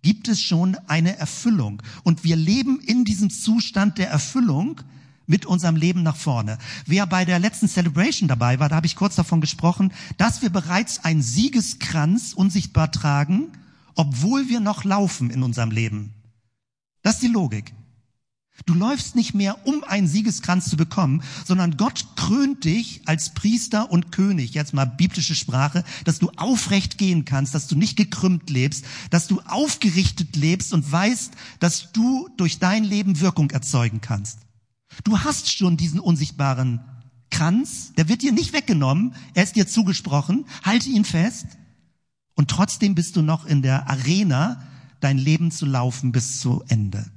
gibt 0.01 0.27
es 0.27 0.39
schon 0.39 0.77
eine 0.88 1.17
Erfüllung. 1.17 1.81
Und 2.03 2.23
wir 2.23 2.36
leben 2.36 2.79
in 2.79 3.05
diesem 3.05 3.29
Zustand 3.29 3.97
der 3.97 4.09
Erfüllung 4.09 4.81
mit 5.25 5.45
unserem 5.45 5.75
Leben 5.75 6.03
nach 6.03 6.15
vorne. 6.15 6.57
Wer 6.86 7.07
bei 7.07 7.25
der 7.25 7.39
letzten 7.39 7.67
Celebration 7.67 8.27
dabei 8.27 8.59
war, 8.59 8.69
da 8.69 8.75
habe 8.75 8.86
ich 8.86 8.95
kurz 8.95 9.15
davon 9.15 9.41
gesprochen, 9.41 9.91
dass 10.17 10.41
wir 10.41 10.49
bereits 10.49 11.03
einen 11.03 11.21
Siegeskranz 11.23 12.33
unsichtbar 12.33 12.91
tragen, 12.91 13.47
obwohl 13.95 14.47
wir 14.47 14.59
noch 14.59 14.83
laufen 14.83 15.31
in 15.31 15.41
unserem 15.41 15.71
Leben. 15.71 16.13
Das 17.01 17.15
ist 17.15 17.23
die 17.23 17.27
Logik. 17.27 17.73
Du 18.66 18.74
läufst 18.74 19.16
nicht 19.16 19.34
mehr, 19.34 19.68
um 19.68 19.84
einen 19.84 20.08
Siegeskranz 20.08 20.70
zu 20.70 20.78
bekommen, 20.78 21.22
sondern 21.45 21.78
Gott 21.78 22.08
krönt 22.16 22.64
dich 22.64 23.01
als 23.06 23.34
Priester 23.34 23.91
und 23.91 24.12
König, 24.12 24.53
jetzt 24.53 24.74
mal 24.74 24.86
biblische 24.86 25.36
Sprache, 25.36 25.84
dass 26.06 26.20
du 26.20 26.32
aufrecht 26.38 26.97
gehen 26.97 27.26
kannst, 27.26 27.53
dass 27.53 27.68
du 27.68 27.76
nicht 27.76 27.97
gekrümmt 27.97 28.49
lebst, 28.49 28.86
dass 29.10 29.28
du 29.28 29.41
aufgerichtet 29.41 30.36
lebst 30.36 30.74
und 30.74 30.89
weißt, 30.89 31.34
dass 31.60 31.91
du 31.91 32.30
durch 32.38 32.58
dein 32.58 32.84
Leben 32.86 33.20
Wirkung 33.20 33.51
erzeugen 33.51 33.99
kannst. 34.01 34.39
Du 35.03 35.20
hast 35.20 35.51
schon 35.51 35.76
diesen 35.76 35.99
unsichtbaren 35.99 36.80
Kranz, 37.30 37.91
der 37.97 38.08
wird 38.08 38.22
dir 38.22 38.32
nicht 38.32 38.53
weggenommen, 38.53 39.14
er 39.34 39.43
ist 39.43 39.58
dir 39.58 39.68
zugesprochen, 39.68 40.45
halte 40.64 40.89
ihn 40.89 41.03
fest 41.03 41.45
und 42.36 42.49
trotzdem 42.49 42.95
bist 42.95 43.16
du 43.18 43.22
noch 43.22 43.45
in 43.45 43.62
der 43.62 43.89
Arena, 43.89 44.64
dein 45.01 45.18
Leben 45.18 45.51
zu 45.51 45.66
laufen 45.66 46.14
bis 46.14 46.39
zu 46.39 46.64
Ende. 46.70 47.12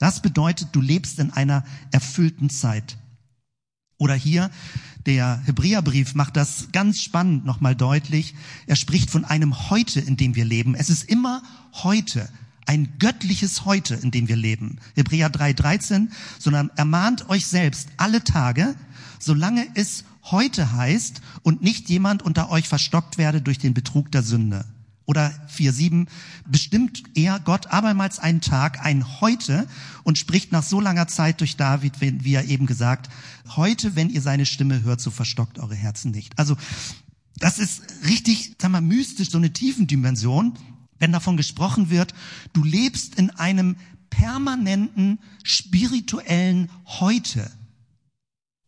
Das 0.00 0.22
bedeutet, 0.22 0.70
du 0.72 0.80
lebst 0.80 1.18
in 1.18 1.30
einer 1.30 1.62
erfüllten 1.92 2.50
Zeit. 2.50 2.96
Oder 3.98 4.14
hier, 4.14 4.50
der 5.04 5.42
Hebräerbrief 5.44 6.14
macht 6.14 6.36
das 6.36 6.68
ganz 6.72 7.02
spannend 7.02 7.44
nochmal 7.44 7.76
deutlich. 7.76 8.34
Er 8.66 8.76
spricht 8.76 9.10
von 9.10 9.26
einem 9.26 9.70
Heute, 9.70 10.00
in 10.00 10.16
dem 10.16 10.34
wir 10.34 10.46
leben. 10.46 10.74
Es 10.74 10.88
ist 10.88 11.02
immer 11.02 11.42
heute, 11.74 12.30
ein 12.64 12.94
göttliches 12.98 13.66
Heute, 13.66 13.94
in 13.94 14.10
dem 14.10 14.26
wir 14.26 14.36
leben. 14.36 14.78
Hebräer 14.94 15.30
3,13, 15.30 16.08
sondern 16.38 16.70
ermahnt 16.76 17.28
euch 17.28 17.46
selbst 17.46 17.90
alle 17.98 18.24
Tage, 18.24 18.74
solange 19.18 19.66
es 19.74 20.04
heute 20.24 20.72
heißt 20.72 21.20
und 21.42 21.62
nicht 21.62 21.90
jemand 21.90 22.22
unter 22.22 22.50
euch 22.50 22.68
verstockt 22.68 23.18
werde 23.18 23.42
durch 23.42 23.58
den 23.58 23.74
Betrug 23.74 24.10
der 24.12 24.22
Sünde. 24.22 24.64
Oder 25.10 25.32
4.7 25.52 26.06
bestimmt 26.46 27.02
er 27.16 27.40
Gott 27.40 27.66
abermals 27.66 28.20
einen 28.20 28.40
Tag, 28.40 28.86
ein 28.86 29.20
Heute 29.20 29.66
und 30.04 30.18
spricht 30.18 30.52
nach 30.52 30.62
so 30.62 30.80
langer 30.80 31.08
Zeit 31.08 31.40
durch 31.40 31.56
David, 31.56 32.00
wie 32.00 32.32
er 32.32 32.44
eben 32.44 32.64
gesagt, 32.64 33.10
heute, 33.56 33.96
wenn 33.96 34.08
ihr 34.08 34.22
seine 34.22 34.46
Stimme 34.46 34.84
hört, 34.84 35.00
so 35.00 35.10
verstockt 35.10 35.58
eure 35.58 35.74
Herzen 35.74 36.12
nicht. 36.12 36.38
Also 36.38 36.56
das 37.38 37.58
ist 37.58 37.82
richtig, 38.06 38.54
sag 38.62 38.70
mal, 38.70 38.80
mystisch, 38.80 39.30
so 39.30 39.38
eine 39.38 39.52
Tiefendimension, 39.52 40.56
wenn 41.00 41.10
davon 41.10 41.36
gesprochen 41.36 41.90
wird, 41.90 42.14
du 42.52 42.62
lebst 42.62 43.16
in 43.16 43.30
einem 43.30 43.74
permanenten 44.10 45.18
spirituellen 45.42 46.70
Heute. 46.84 47.50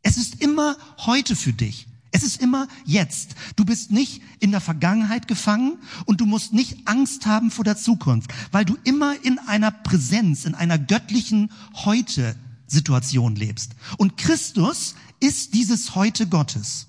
Es 0.02 0.16
ist 0.16 0.42
immer 0.42 0.76
heute 0.98 1.36
für 1.36 1.52
dich. 1.52 1.86
Es 2.12 2.22
ist 2.22 2.40
immer 2.40 2.68
jetzt. 2.84 3.34
Du 3.56 3.64
bist 3.64 3.90
nicht 3.90 4.22
in 4.38 4.50
der 4.50 4.60
Vergangenheit 4.60 5.26
gefangen 5.26 5.78
und 6.04 6.20
du 6.20 6.26
musst 6.26 6.52
nicht 6.52 6.86
Angst 6.86 7.26
haben 7.26 7.50
vor 7.50 7.64
der 7.64 7.76
Zukunft, 7.76 8.32
weil 8.52 8.66
du 8.66 8.76
immer 8.84 9.16
in 9.24 9.38
einer 9.38 9.70
Präsenz, 9.70 10.44
in 10.44 10.54
einer 10.54 10.78
göttlichen 10.78 11.50
Heute-Situation 11.74 13.34
lebst. 13.34 13.72
Und 13.96 14.18
Christus 14.18 14.94
ist 15.20 15.54
dieses 15.54 15.94
Heute 15.94 16.26
Gottes. 16.26 16.88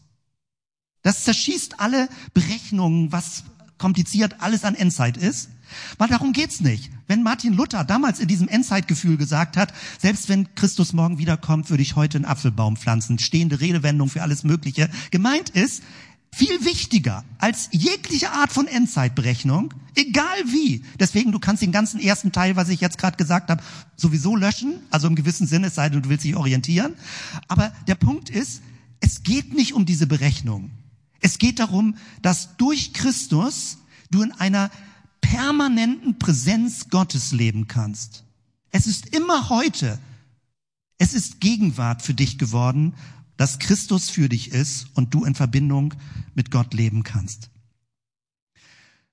Das 1.03 1.23
zerschießt 1.23 1.79
alle 1.79 2.09
Berechnungen, 2.33 3.11
was 3.11 3.43
kompliziert 3.77 4.41
alles 4.41 4.65
an 4.65 4.75
Endzeit 4.75 5.17
ist. 5.17 5.49
Weil 5.97 6.07
darum 6.07 6.33
geht's 6.33 6.61
nicht. 6.61 6.91
Wenn 7.07 7.23
Martin 7.23 7.53
Luther 7.53 7.83
damals 7.83 8.19
in 8.19 8.27
diesem 8.27 8.47
Endzeitgefühl 8.47 9.17
gesagt 9.17 9.57
hat, 9.57 9.73
selbst 9.99 10.29
wenn 10.29 10.55
Christus 10.55 10.93
morgen 10.93 11.17
wiederkommt, 11.17 11.69
würde 11.69 11.83
ich 11.83 11.95
heute 11.95 12.17
einen 12.17 12.25
Apfelbaum 12.25 12.77
pflanzen, 12.77 13.19
stehende 13.19 13.59
Redewendung 13.59 14.09
für 14.09 14.21
alles 14.21 14.43
Mögliche, 14.43 14.89
gemeint 15.11 15.49
ist, 15.49 15.83
viel 16.33 16.65
wichtiger 16.65 17.23
als 17.37 17.69
jegliche 17.71 18.31
Art 18.31 18.51
von 18.51 18.65
Endzeitberechnung, 18.65 19.71
egal 19.93 20.37
wie. 20.47 20.83
Deswegen, 20.99 21.31
du 21.31 21.37
kannst 21.37 21.61
den 21.61 21.71
ganzen 21.71 21.99
ersten 21.99 22.31
Teil, 22.31 22.55
was 22.55 22.69
ich 22.69 22.81
jetzt 22.81 22.97
gerade 22.97 23.17
gesagt 23.17 23.51
habe, 23.51 23.61
sowieso 23.95 24.35
löschen, 24.35 24.79
also 24.89 25.07
im 25.07 25.15
gewissen 25.15 25.45
Sinne, 25.45 25.67
es 25.67 25.75
sei 25.75 25.89
denn, 25.89 26.01
du 26.01 26.09
willst 26.09 26.25
dich 26.25 26.35
orientieren. 26.35 26.95
Aber 27.47 27.71
der 27.87 27.95
Punkt 27.95 28.31
ist, 28.31 28.63
es 28.99 29.21
geht 29.21 29.53
nicht 29.53 29.73
um 29.73 29.85
diese 29.85 30.07
Berechnung. 30.07 30.71
Es 31.19 31.37
geht 31.37 31.59
darum, 31.59 31.95
dass 32.23 32.57
durch 32.57 32.93
Christus 32.93 33.77
du 34.09 34.23
in 34.23 34.31
einer 34.31 34.71
permanenten 35.23 36.19
Präsenz 36.19 36.89
Gottes 36.89 37.31
leben 37.31 37.67
kannst. 37.67 38.23
Es 38.69 38.85
ist 38.85 39.15
immer 39.15 39.49
heute. 39.49 39.97
Es 40.99 41.15
ist 41.15 41.39
Gegenwart 41.39 42.03
für 42.03 42.13
dich 42.13 42.37
geworden, 42.37 42.93
dass 43.37 43.57
Christus 43.57 44.11
für 44.11 44.29
dich 44.29 44.51
ist 44.51 44.87
und 44.93 45.13
du 45.13 45.25
in 45.25 45.33
Verbindung 45.33 45.95
mit 46.35 46.51
Gott 46.51 46.73
leben 46.73 47.03
kannst. 47.03 47.49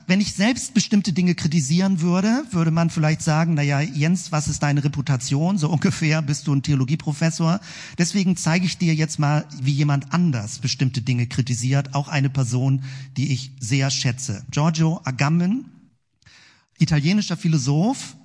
Wenn 0.07 0.21
ich 0.21 0.35
selbst 0.35 0.75
bestimmte 0.75 1.13
Dinge 1.13 1.37
kritisieren 1.37 2.01
würde, 2.01 2.45
würde 2.51 2.73
man 2.73 2.91
vielleicht 2.91 3.23
sagen, 3.23 3.55
na 3.55 3.63
ja, 3.63 3.81
Jens, 3.81 4.33
was 4.33 4.49
ist 4.49 4.63
deine 4.63 4.83
Reputation? 4.83 5.57
So 5.57 5.71
ungefähr 5.73 6.21
bist 6.21 6.47
du 6.47 6.55
ein 6.55 6.63
Theologieprofessor. 6.63 7.61
Deswegen 7.97 8.37
zeige 8.37 8.67
ich 8.67 8.77
dir 8.77 8.95
jetzt 8.95 9.19
mal, 9.21 9.47
wie 9.63 9.73
jemand 9.73 10.13
anders 10.13 10.59
bestimmte 10.59 11.01
Dinge 11.01 11.29
kritisiert, 11.29 11.95
auch 11.95 12.09
eine 12.09 12.31
Person, 12.31 12.83
die 13.17 13.33
ich 13.33 13.53
sehr 13.61 13.91
schätze. 13.91 14.45
Giorgio 14.51 15.01
Agamben 15.05 15.67
italienischer 16.81 17.37
Philosoph, 17.37 18.17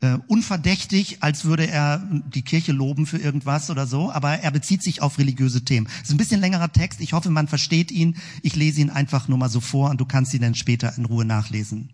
äh, 0.00 0.18
unverdächtig, 0.26 1.18
als 1.22 1.44
würde 1.44 1.68
er 1.68 1.98
die 1.98 2.42
Kirche 2.42 2.72
loben 2.72 3.06
für 3.06 3.18
irgendwas 3.18 3.70
oder 3.70 3.86
so, 3.86 4.10
aber 4.10 4.40
er 4.40 4.50
bezieht 4.50 4.82
sich 4.82 5.00
auf 5.00 5.18
religiöse 5.18 5.64
Themen. 5.64 5.86
Das 5.86 6.08
ist 6.08 6.10
ein 6.10 6.18
bisschen 6.18 6.40
längerer 6.40 6.72
Text, 6.72 7.00
ich 7.00 7.12
hoffe, 7.12 7.30
man 7.30 7.48
versteht 7.48 7.90
ihn. 7.90 8.16
Ich 8.42 8.56
lese 8.56 8.80
ihn 8.80 8.90
einfach 8.90 9.28
nur 9.28 9.38
mal 9.38 9.48
so 9.48 9.60
vor 9.60 9.90
und 9.90 10.00
du 10.00 10.04
kannst 10.04 10.34
ihn 10.34 10.42
dann 10.42 10.54
später 10.54 10.96
in 10.96 11.04
Ruhe 11.04 11.24
nachlesen. 11.24 11.90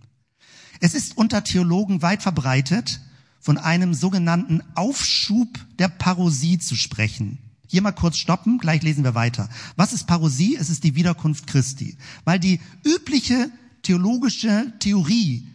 Es 0.80 0.94
ist 0.94 1.16
unter 1.16 1.44
Theologen 1.44 2.02
weit 2.02 2.22
verbreitet, 2.22 3.00
von 3.40 3.58
einem 3.58 3.94
sogenannten 3.94 4.62
Aufschub 4.74 5.48
der 5.78 5.88
Parosie 5.88 6.58
zu 6.58 6.76
sprechen. 6.76 7.38
Hier 7.66 7.82
mal 7.82 7.92
kurz 7.92 8.16
stoppen, 8.16 8.58
gleich 8.58 8.82
lesen 8.82 9.04
wir 9.04 9.14
weiter. 9.14 9.48
Was 9.76 9.92
ist 9.92 10.06
Parosie? 10.06 10.56
Es 10.58 10.70
ist 10.70 10.84
die 10.84 10.94
Wiederkunft 10.94 11.46
Christi. 11.46 11.98
Weil 12.24 12.40
die 12.40 12.60
übliche 12.84 13.50
theologische 13.82 14.72
Theorie 14.78 15.46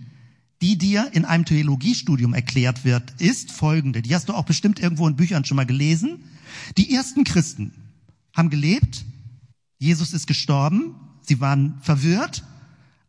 die 0.63 0.77
dir 0.77 1.09
in 1.11 1.25
einem 1.25 1.43
Theologiestudium 1.43 2.33
erklärt 2.33 2.85
wird, 2.85 3.19
ist 3.19 3.51
folgende. 3.51 4.01
Die 4.01 4.15
hast 4.15 4.29
du 4.29 4.33
auch 4.33 4.45
bestimmt 4.45 4.79
irgendwo 4.79 5.05
in 5.09 5.17
Büchern 5.17 5.43
schon 5.43 5.57
mal 5.57 5.65
gelesen. 5.65 6.23
Die 6.77 6.95
ersten 6.95 7.25
Christen 7.25 7.73
haben 8.33 8.49
gelebt. 8.49 9.03
Jesus 9.77 10.13
ist 10.13 10.25
gestorben. 10.25 10.95
Sie 11.21 11.41
waren 11.41 11.79
verwirrt. 11.81 12.43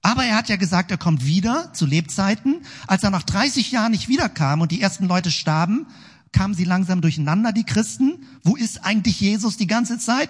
Aber 0.03 0.25
er 0.25 0.35
hat 0.35 0.49
ja 0.49 0.57
gesagt, 0.57 0.91
er 0.91 0.99
kommt 0.99 1.27
wieder 1.27 1.73
zu 1.73 1.87
Lebzeiten. 1.87 2.63
Als 2.89 3.05
er 3.05 3.11
nach 3.11 3.23
30 3.23 3.71
Jahren 3.71 3.93
nicht 3.93 4.09
wiederkam 4.09 4.61
und 4.61 4.73
die 4.73 4.81
ersten 4.81 5.07
Leute 5.07 5.31
starben, 5.31 5.87
kamen 6.33 6.55
sie 6.55 6.65
langsam 6.65 7.03
durcheinander, 7.03 7.53
die 7.53 7.63
Christen. 7.63 8.27
Wo 8.43 8.57
ist 8.57 8.85
eigentlich 8.85 9.21
Jesus 9.21 9.57
die 9.57 9.69
ganze 9.69 10.01
Zeit? 10.01 10.29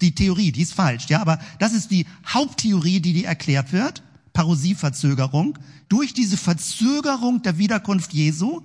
Die 0.00 0.14
Theorie, 0.14 0.52
die 0.52 0.62
ist 0.62 0.72
falsch, 0.72 1.10
ja, 1.10 1.20
aber 1.20 1.38
das 1.58 1.74
ist 1.74 1.90
die 1.90 2.06
Haupttheorie, 2.26 3.00
die 3.00 3.12
dir 3.12 3.26
erklärt 3.26 3.74
wird. 3.74 4.02
Parosieverzögerung. 4.32 5.58
Durch 5.88 6.14
diese 6.14 6.36
Verzögerung 6.36 7.42
der 7.42 7.58
Wiederkunft 7.58 8.12
Jesu 8.12 8.62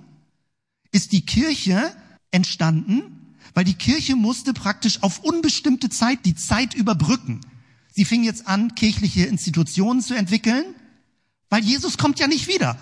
ist 0.92 1.12
die 1.12 1.26
Kirche 1.26 1.92
entstanden, 2.30 3.36
weil 3.54 3.64
die 3.64 3.74
Kirche 3.74 4.16
musste 4.16 4.52
praktisch 4.52 5.02
auf 5.02 5.20
unbestimmte 5.20 5.88
Zeit 5.88 6.24
die 6.24 6.34
Zeit 6.34 6.74
überbrücken. 6.74 7.40
Sie 7.92 8.04
fing 8.04 8.22
jetzt 8.22 8.46
an, 8.46 8.74
kirchliche 8.74 9.24
Institutionen 9.24 10.00
zu 10.00 10.14
entwickeln, 10.14 10.64
weil 11.50 11.64
Jesus 11.64 11.98
kommt 11.98 12.18
ja 12.20 12.26
nicht 12.26 12.46
wieder. 12.46 12.76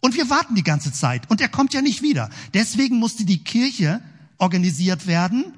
Und 0.00 0.16
wir 0.16 0.30
warten 0.30 0.54
die 0.54 0.62
ganze 0.62 0.92
Zeit 0.92 1.30
und 1.30 1.40
er 1.40 1.48
kommt 1.48 1.72
ja 1.74 1.82
nicht 1.82 2.02
wieder. 2.02 2.30
Deswegen 2.52 2.96
musste 2.96 3.24
die 3.24 3.42
Kirche 3.42 4.02
organisiert 4.38 5.06
werden. 5.06 5.54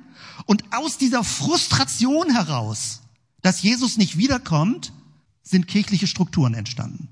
Und 0.47 0.65
aus 0.73 0.99
dieser 0.99 1.25
Frustration 1.25 2.31
heraus, 2.31 3.03
dass 3.43 3.63
Jesus 3.63 3.97
nicht 3.97 4.19
wiederkommt, 4.19 4.93
sind 5.47 5.69
kirchliche 5.69 6.07
Strukturen 6.07 6.55
entstanden. 6.55 7.09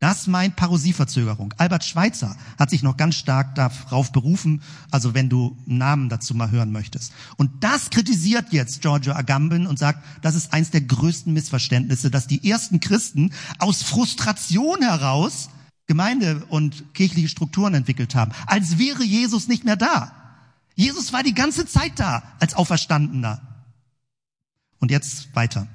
Das 0.00 0.26
meint 0.26 0.56
Parosieverzögerung. 0.56 1.54
Albert 1.56 1.84
Schweitzer 1.84 2.36
hat 2.58 2.68
sich 2.68 2.82
noch 2.82 2.98
ganz 2.98 3.14
stark 3.14 3.54
darauf 3.54 4.12
berufen, 4.12 4.60
also 4.90 5.14
wenn 5.14 5.30
du 5.30 5.56
Namen 5.64 6.10
dazu 6.10 6.34
mal 6.34 6.50
hören 6.50 6.72
möchtest. 6.72 7.12
Und 7.36 7.64
das 7.64 7.88
kritisiert 7.88 8.52
jetzt 8.52 8.82
Giorgio 8.82 9.14
Agamben 9.14 9.66
und 9.66 9.78
sagt, 9.78 10.04
das 10.20 10.34
ist 10.34 10.52
eins 10.52 10.70
der 10.70 10.82
größten 10.82 11.32
Missverständnisse, 11.32 12.10
dass 12.10 12.26
die 12.26 12.50
ersten 12.50 12.80
Christen 12.80 13.32
aus 13.58 13.82
Frustration 13.82 14.82
heraus 14.82 15.48
Gemeinde 15.86 16.44
und 16.48 16.94
kirchliche 16.94 17.28
Strukturen 17.28 17.74
entwickelt 17.74 18.14
haben, 18.14 18.32
als 18.46 18.78
wäre 18.78 19.04
Jesus 19.04 19.48
nicht 19.48 19.64
mehr 19.64 19.76
da. 19.76 20.12
Jesus 20.74 21.12
war 21.12 21.22
die 21.22 21.34
ganze 21.34 21.66
Zeit 21.66 21.98
da 21.98 22.22
als 22.40 22.54
Auferstandener. 22.54 23.40
Und 24.80 24.90
jetzt 24.90 25.34
weiter. 25.34 25.66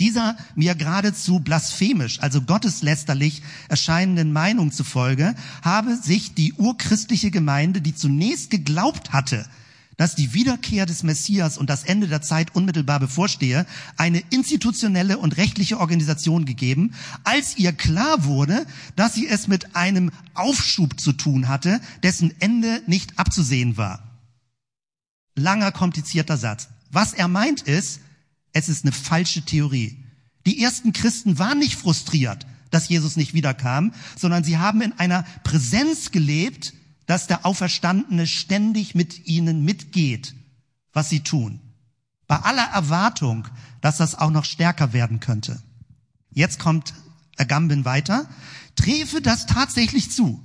Dieser 0.00 0.36
mir 0.54 0.74
geradezu 0.74 1.40
blasphemisch, 1.40 2.20
also 2.20 2.42
gotteslästerlich 2.42 3.42
erscheinenden 3.68 4.32
Meinung 4.32 4.72
zufolge, 4.72 5.34
habe 5.62 5.96
sich 5.96 6.34
die 6.34 6.54
urchristliche 6.54 7.30
Gemeinde, 7.30 7.80
die 7.80 7.94
zunächst 7.94 8.50
geglaubt 8.50 9.12
hatte, 9.12 9.46
dass 9.96 10.14
die 10.14 10.34
Wiederkehr 10.34 10.86
des 10.86 11.02
Messias 11.02 11.58
und 11.58 11.68
das 11.68 11.84
Ende 11.84 12.08
der 12.08 12.22
Zeit 12.22 12.54
unmittelbar 12.54 12.98
bevorstehe, 12.98 13.66
eine 13.96 14.20
institutionelle 14.30 15.18
und 15.18 15.36
rechtliche 15.36 15.78
Organisation 15.78 16.44
gegeben, 16.44 16.94
als 17.24 17.56
ihr 17.58 17.72
klar 17.72 18.24
wurde, 18.24 18.66
dass 18.96 19.14
sie 19.14 19.28
es 19.28 19.48
mit 19.48 19.76
einem 19.76 20.10
Aufschub 20.34 20.98
zu 20.98 21.12
tun 21.12 21.48
hatte, 21.48 21.80
dessen 22.02 22.34
Ende 22.40 22.82
nicht 22.86 23.18
abzusehen 23.18 23.76
war. 23.76 24.02
Langer, 25.36 25.72
komplizierter 25.72 26.36
Satz. 26.36 26.68
Was 26.90 27.12
er 27.12 27.28
meint 27.28 27.62
ist, 27.62 28.00
es 28.52 28.68
ist 28.68 28.84
eine 28.84 28.92
falsche 28.92 29.42
Theorie. 29.42 30.04
Die 30.46 30.62
ersten 30.62 30.92
Christen 30.92 31.38
waren 31.38 31.58
nicht 31.58 31.76
frustriert, 31.76 32.46
dass 32.70 32.88
Jesus 32.88 33.16
nicht 33.16 33.34
wiederkam, 33.34 33.92
sondern 34.18 34.44
sie 34.44 34.58
haben 34.58 34.80
in 34.80 34.92
einer 34.94 35.24
Präsenz 35.44 36.10
gelebt, 36.10 36.74
dass 37.06 37.26
der 37.26 37.44
Auferstandene 37.46 38.26
ständig 38.26 38.94
mit 38.94 39.26
ihnen 39.26 39.64
mitgeht, 39.64 40.34
was 40.92 41.08
sie 41.08 41.20
tun. 41.20 41.60
Bei 42.26 42.36
aller 42.36 42.64
Erwartung, 42.64 43.46
dass 43.80 43.98
das 43.98 44.14
auch 44.14 44.30
noch 44.30 44.44
stärker 44.44 44.92
werden 44.92 45.20
könnte. 45.20 45.62
Jetzt 46.30 46.58
kommt 46.58 46.94
Agamben 47.36 47.84
weiter. 47.84 48.28
Träfe 48.76 49.20
das 49.20 49.46
tatsächlich 49.46 50.10
zu, 50.10 50.40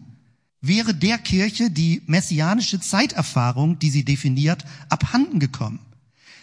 wäre 0.62 0.93
der 0.93 1.18
Kirche 1.18 1.70
die 1.70 2.01
messianische 2.08 2.80
Zeiterfahrung, 2.80 3.80
die 3.80 3.89
sie 3.89 4.03
definiert, 4.03 4.66
abhanden 4.89 5.39
gekommen. 5.39 5.80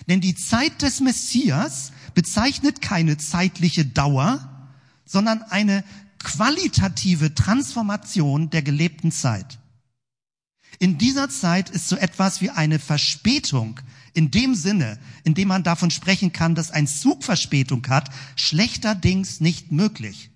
Denn 0.08 0.20
die 0.20 0.34
Zeit 0.34 0.82
des 0.82 1.00
Messias 1.00 1.92
bezeichnet 2.14 2.82
keine 2.82 3.16
zeitliche 3.16 3.84
Dauer, 3.84 4.70
sondern 5.04 5.42
eine 5.42 5.84
qualitative 6.18 7.34
Transformation 7.34 8.50
der 8.50 8.62
gelebten 8.62 9.12
Zeit. 9.12 9.58
In 10.78 10.98
dieser 10.98 11.28
Zeit 11.28 11.70
ist 11.70 11.88
so 11.88 11.96
etwas 11.96 12.40
wie 12.40 12.50
eine 12.50 12.78
Verspätung 12.78 13.80
in 14.12 14.30
dem 14.30 14.54
Sinne, 14.54 14.98
in 15.24 15.34
dem 15.34 15.48
man 15.48 15.62
davon 15.62 15.90
sprechen 15.90 16.32
kann, 16.32 16.54
dass 16.54 16.70
ein 16.70 16.86
Zug 16.86 17.24
Verspätung 17.24 17.86
hat, 17.88 18.10
schlechterdings 18.36 19.40
nicht 19.40 19.72
möglich. 19.72 20.30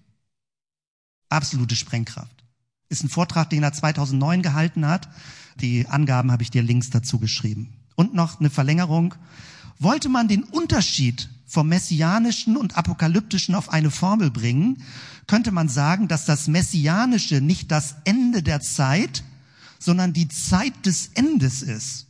Absolute 1.28 1.76
Sprengkraft. 1.76 2.44
Ist 2.88 3.04
ein 3.04 3.08
Vortrag, 3.08 3.50
den 3.50 3.62
er 3.62 3.72
2009 3.72 4.42
gehalten 4.42 4.86
hat. 4.86 5.08
Die 5.60 5.86
Angaben 5.86 6.32
habe 6.32 6.42
ich 6.42 6.50
dir 6.50 6.62
links 6.62 6.90
dazu 6.90 7.18
geschrieben. 7.18 7.74
Und 7.96 8.14
noch 8.14 8.40
eine 8.40 8.50
Verlängerung. 8.50 9.14
Wollte 9.78 10.08
man 10.08 10.28
den 10.28 10.42
Unterschied 10.42 11.28
vom 11.46 11.68
Messianischen 11.68 12.56
und 12.56 12.76
Apokalyptischen 12.76 13.54
auf 13.54 13.70
eine 13.70 13.90
Formel 13.90 14.30
bringen, 14.30 14.82
könnte 15.26 15.52
man 15.52 15.68
sagen, 15.68 16.08
dass 16.08 16.24
das 16.24 16.48
Messianische 16.48 17.40
nicht 17.40 17.70
das 17.70 17.96
Ende 18.04 18.42
der 18.42 18.60
Zeit, 18.60 19.24
sondern 19.78 20.12
die 20.12 20.28
Zeit 20.28 20.74
des 20.84 21.10
Endes 21.14 21.62
ist. 21.62 22.06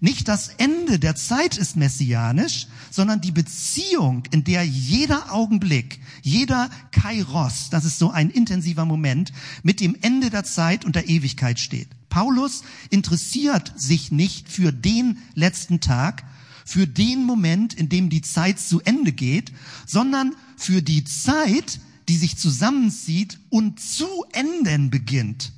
Nicht 0.00 0.28
das 0.28 0.48
Ende 0.48 0.98
der 0.98 1.14
Zeit 1.14 1.56
ist 1.56 1.76
messianisch, 1.76 2.66
sondern 2.90 3.20
die 3.20 3.32
Beziehung, 3.32 4.24
in 4.30 4.44
der 4.44 4.62
jeder 4.64 5.32
Augenblick, 5.32 6.00
jeder 6.22 6.68
Kairos, 6.90 7.70
das 7.70 7.84
ist 7.84 7.98
so 7.98 8.10
ein 8.10 8.30
intensiver 8.30 8.84
Moment, 8.84 9.32
mit 9.62 9.80
dem 9.80 9.96
Ende 10.02 10.30
der 10.30 10.44
Zeit 10.44 10.84
und 10.84 10.96
der 10.96 11.08
Ewigkeit 11.08 11.58
steht. 11.58 11.88
Paulus 12.08 12.62
interessiert 12.90 13.72
sich 13.76 14.12
nicht 14.12 14.48
für 14.50 14.72
den 14.72 15.18
letzten 15.34 15.80
Tag, 15.80 16.24
für 16.66 16.86
den 16.86 17.24
Moment, 17.24 17.72
in 17.72 17.88
dem 17.88 18.10
die 18.10 18.22
Zeit 18.22 18.58
zu 18.58 18.80
Ende 18.80 19.12
geht, 19.12 19.52
sondern 19.86 20.34
für 20.56 20.82
die 20.82 21.04
Zeit, 21.04 21.80
die 22.08 22.16
sich 22.16 22.36
zusammenzieht 22.36 23.38
und 23.48 23.80
zu 23.80 24.06
enden 24.32 24.90
beginnt. 24.90 25.52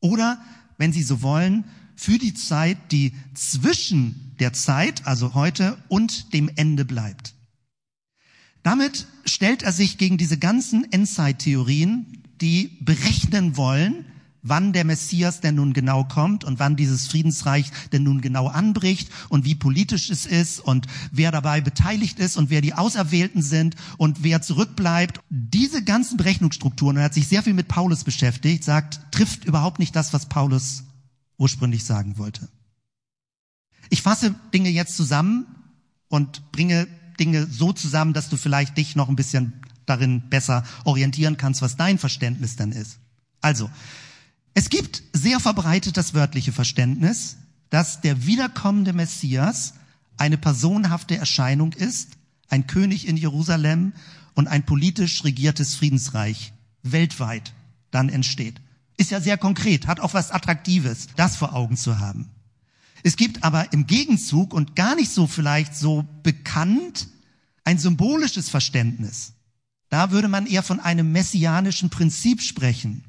Oder, 0.00 0.42
wenn 0.78 0.92
Sie 0.92 1.02
so 1.02 1.22
wollen, 1.22 1.64
für 1.94 2.18
die 2.18 2.34
Zeit, 2.34 2.90
die 2.90 3.12
zwischen 3.34 4.34
der 4.40 4.54
Zeit, 4.54 5.06
also 5.06 5.34
heute, 5.34 5.76
und 5.88 6.32
dem 6.32 6.50
Ende 6.56 6.84
bleibt. 6.86 7.34
Damit 8.62 9.06
stellt 9.26 9.62
er 9.62 9.72
sich 9.72 9.98
gegen 9.98 10.16
diese 10.16 10.38
ganzen 10.38 10.90
Endzeit-Theorien, 10.90 12.22
die 12.40 12.78
berechnen 12.80 13.56
wollen, 13.56 14.05
wann 14.48 14.72
der 14.72 14.84
Messias 14.84 15.40
denn 15.40 15.56
nun 15.56 15.72
genau 15.72 16.04
kommt 16.04 16.44
und 16.44 16.58
wann 16.58 16.76
dieses 16.76 17.06
Friedensreich 17.06 17.70
denn 17.92 18.02
nun 18.02 18.20
genau 18.20 18.48
anbricht 18.48 19.10
und 19.28 19.44
wie 19.44 19.54
politisch 19.54 20.10
es 20.10 20.26
ist 20.26 20.60
und 20.60 20.86
wer 21.10 21.30
dabei 21.30 21.60
beteiligt 21.60 22.18
ist 22.18 22.36
und 22.36 22.50
wer 22.50 22.60
die 22.60 22.74
Auserwählten 22.74 23.42
sind 23.42 23.76
und 23.98 24.22
wer 24.22 24.42
zurückbleibt. 24.42 25.20
Diese 25.30 25.82
ganzen 25.82 26.16
Berechnungsstrukturen, 26.16 26.96
er 26.96 27.04
hat 27.04 27.14
sich 27.14 27.28
sehr 27.28 27.42
viel 27.42 27.54
mit 27.54 27.68
Paulus 27.68 28.04
beschäftigt, 28.04 28.64
sagt, 28.64 29.00
trifft 29.12 29.44
überhaupt 29.44 29.78
nicht 29.78 29.94
das, 29.96 30.12
was 30.12 30.28
Paulus 30.28 30.84
ursprünglich 31.38 31.84
sagen 31.84 32.18
wollte. 32.18 32.48
Ich 33.90 34.02
fasse 34.02 34.34
Dinge 34.52 34.70
jetzt 34.70 34.96
zusammen 34.96 35.46
und 36.08 36.52
bringe 36.52 36.86
Dinge 37.18 37.46
so 37.46 37.72
zusammen, 37.72 38.12
dass 38.12 38.28
du 38.28 38.36
vielleicht 38.36 38.76
dich 38.76 38.96
noch 38.96 39.08
ein 39.08 39.16
bisschen 39.16 39.52
darin 39.86 40.28
besser 40.28 40.64
orientieren 40.84 41.36
kannst, 41.36 41.62
was 41.62 41.76
dein 41.76 41.98
Verständnis 41.98 42.56
dann 42.56 42.72
ist. 42.72 42.98
Also, 43.40 43.70
es 44.58 44.70
gibt 44.70 45.02
sehr 45.12 45.38
verbreitet 45.38 45.98
das 45.98 46.14
wörtliche 46.14 46.50
Verständnis, 46.50 47.36
dass 47.68 48.00
der 48.00 48.24
wiederkommende 48.24 48.94
Messias 48.94 49.74
eine 50.16 50.38
personhafte 50.38 51.14
Erscheinung 51.14 51.74
ist, 51.74 52.12
ein 52.48 52.66
König 52.66 53.06
in 53.06 53.18
Jerusalem 53.18 53.92
und 54.32 54.48
ein 54.48 54.64
politisch 54.64 55.24
regiertes 55.24 55.74
Friedensreich 55.74 56.54
weltweit 56.82 57.52
dann 57.90 58.08
entsteht. 58.08 58.62
Ist 58.96 59.10
ja 59.10 59.20
sehr 59.20 59.36
konkret, 59.36 59.86
hat 59.86 60.00
auch 60.00 60.14
was 60.14 60.30
Attraktives, 60.30 61.08
das 61.16 61.36
vor 61.36 61.54
Augen 61.54 61.76
zu 61.76 61.98
haben. 61.98 62.30
Es 63.02 63.16
gibt 63.16 63.44
aber 63.44 63.74
im 63.74 63.86
Gegenzug 63.86 64.54
und 64.54 64.74
gar 64.74 64.94
nicht 64.94 65.10
so 65.10 65.26
vielleicht 65.26 65.76
so 65.76 66.06
bekannt 66.22 67.08
ein 67.64 67.76
symbolisches 67.76 68.48
Verständnis. 68.48 69.34
Da 69.90 70.12
würde 70.12 70.28
man 70.28 70.46
eher 70.46 70.62
von 70.62 70.80
einem 70.80 71.12
messianischen 71.12 71.90
Prinzip 71.90 72.40
sprechen. 72.40 73.04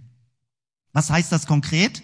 Was 0.97 1.11
heißt 1.11 1.31
das 1.31 1.45
konkret? 1.45 2.01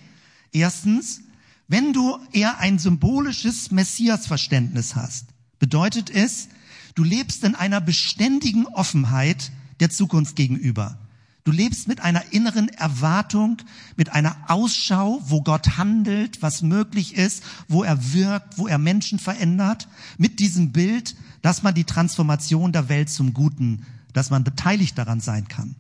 Erstens, 0.52 1.22
wenn 1.68 1.94
du 1.94 2.20
eher 2.32 2.60
ein 2.60 2.78
symbolisches 2.78 3.72
Messias-Verständnis 3.72 4.96
hast, 4.96 5.30
bedeutet 5.58 6.12
es, 6.12 6.50
du 6.94 7.04
lebst 7.04 7.44
in 7.44 7.56
einer 7.56 7.82
beständigen 7.82 8.68
Offenheit 8.68 9.52
der 9.80 9.90
Zukunft 9.90 10.36
gegenüber. 10.36 11.00
Du 11.44 11.52
lebst 11.52 11.88
mit 11.88 12.02
einer 12.02 12.34
inneren 12.34 12.70
Erwartung, 12.70 13.58
mit 13.96 14.10
einer 14.10 14.38
Ausschau, 14.48 15.24
wo 15.26 15.42
Gott 15.42 15.76
handelt, 15.78 16.44
was 16.44 16.62
möglich 16.62 17.16
ist, 17.16 17.42
wo 17.68 17.84
er 17.84 18.14
wirkt, 18.14 18.60
wo 18.60 18.68
er 18.68 18.78
Menschen 18.78 19.18
verändert, 19.18 19.88
mit 20.20 20.40
diesem 20.40 20.72
Bild, 20.72 21.16
dass 21.42 21.64
man 21.64 21.74
die 21.74 21.86
Transformation 21.86 22.72
der 22.72 22.90
Welt 22.90 23.10
zum 23.10 23.34
Guten, 23.34 23.88
dass 24.14 24.30
man 24.30 24.44
beteiligt 24.44 25.00
daran 25.00 25.20
sein 25.20 25.48
kann. 25.48 25.74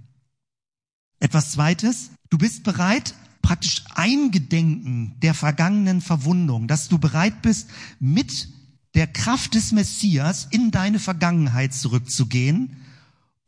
Etwas 1.20 1.52
Zweites, 1.52 2.10
du 2.34 2.40
bist 2.40 2.64
bereit, 2.64 3.14
praktisch 3.44 3.84
eingedenken 3.94 5.14
der 5.22 5.36
vergangenen 5.36 6.02
Verwundung, 6.02 6.68
dass 6.68 6.90
du 6.90 6.98
bereit 6.98 7.44
bist, 7.44 7.70
mit 8.00 8.50
der 8.96 9.06
Kraft 9.06 9.54
des 9.54 9.72
Messias 9.72 10.48
in 10.50 10.72
deine 10.72 10.98
Vergangenheit 10.98 11.76
zurückzugehen 11.76 12.78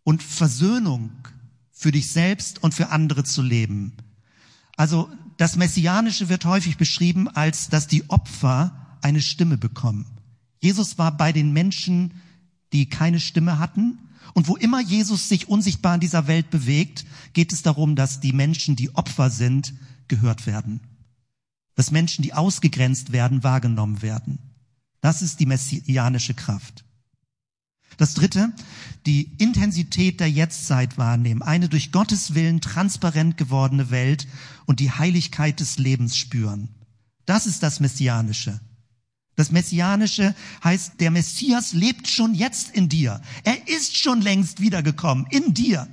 und 0.03 0.21
Versöhnung 0.21 1.09
für 1.71 1.91
dich 1.91 2.11
selbst 2.11 2.61
und 2.61 2.75
für 2.75 2.89
andere 2.89 3.23
zu 3.23 3.41
leben. 3.41 3.93
Also 4.77 5.09
das 5.37 5.55
Messianische 5.55 6.29
wird 6.29 6.45
häufig 6.45 6.77
beschrieben 6.77 7.27
als, 7.27 7.69
dass 7.69 7.87
die 7.87 8.07
Opfer 8.11 8.97
eine 9.01 9.21
Stimme 9.21 9.57
bekommen. 9.57 10.05
Jesus 10.61 10.99
war 10.99 11.17
bei 11.17 11.31
den 11.31 11.53
Menschen, 11.53 12.21
die 12.71 12.87
keine 12.87 13.19
Stimme 13.19 13.57
hatten, 13.57 13.97
und 14.33 14.47
wo 14.47 14.55
immer 14.55 14.81
Jesus 14.81 15.29
sich 15.29 15.47
unsichtbar 15.47 15.95
in 15.95 16.01
dieser 16.01 16.27
Welt 16.27 16.49
bewegt, 16.49 17.05
geht 17.33 17.53
es 17.53 17.61
darum, 17.61 17.95
dass 17.95 18.19
die 18.19 18.33
Menschen, 18.33 18.75
die 18.75 18.93
Opfer 18.95 19.29
sind, 19.29 19.73
gehört 20.07 20.45
werden. 20.45 20.81
dass 21.75 21.91
Menschen, 21.91 22.23
die 22.23 22.33
ausgegrenzt 22.33 23.11
werden, 23.11 23.43
wahrgenommen 23.43 24.01
werden. 24.01 24.39
Das 25.01 25.21
ist 25.21 25.41
die 25.41 25.45
messianische 25.45 26.33
Kraft. 26.33 26.85
Das 27.97 28.13
dritte, 28.13 28.51
die 29.05 29.35
Intensität 29.37 30.19
der 30.19 30.29
Jetztzeit 30.29 30.97
wahrnehmen, 30.97 31.41
eine 31.41 31.69
durch 31.69 31.91
Gottes 31.91 32.33
Willen 32.33 32.61
transparent 32.61 33.37
gewordene 33.37 33.89
Welt 33.89 34.27
und 34.65 34.79
die 34.79 34.91
Heiligkeit 34.91 35.59
des 35.59 35.77
Lebens 35.77 36.17
spüren. 36.17 36.69
Das 37.25 37.45
ist 37.45 37.63
das 37.63 37.79
Messianische. 37.79 38.59
Das 39.35 39.51
Messianische 39.51 40.33
heißt, 40.63 40.99
der 40.99 41.11
Messias 41.11 41.73
lebt 41.73 42.07
schon 42.07 42.33
jetzt 42.33 42.71
in 42.71 42.87
dir. 42.87 43.21
Er 43.43 43.67
ist 43.67 43.97
schon 43.97 44.21
längst 44.21 44.61
wiedergekommen 44.61 45.27
in 45.29 45.53
dir. 45.53 45.87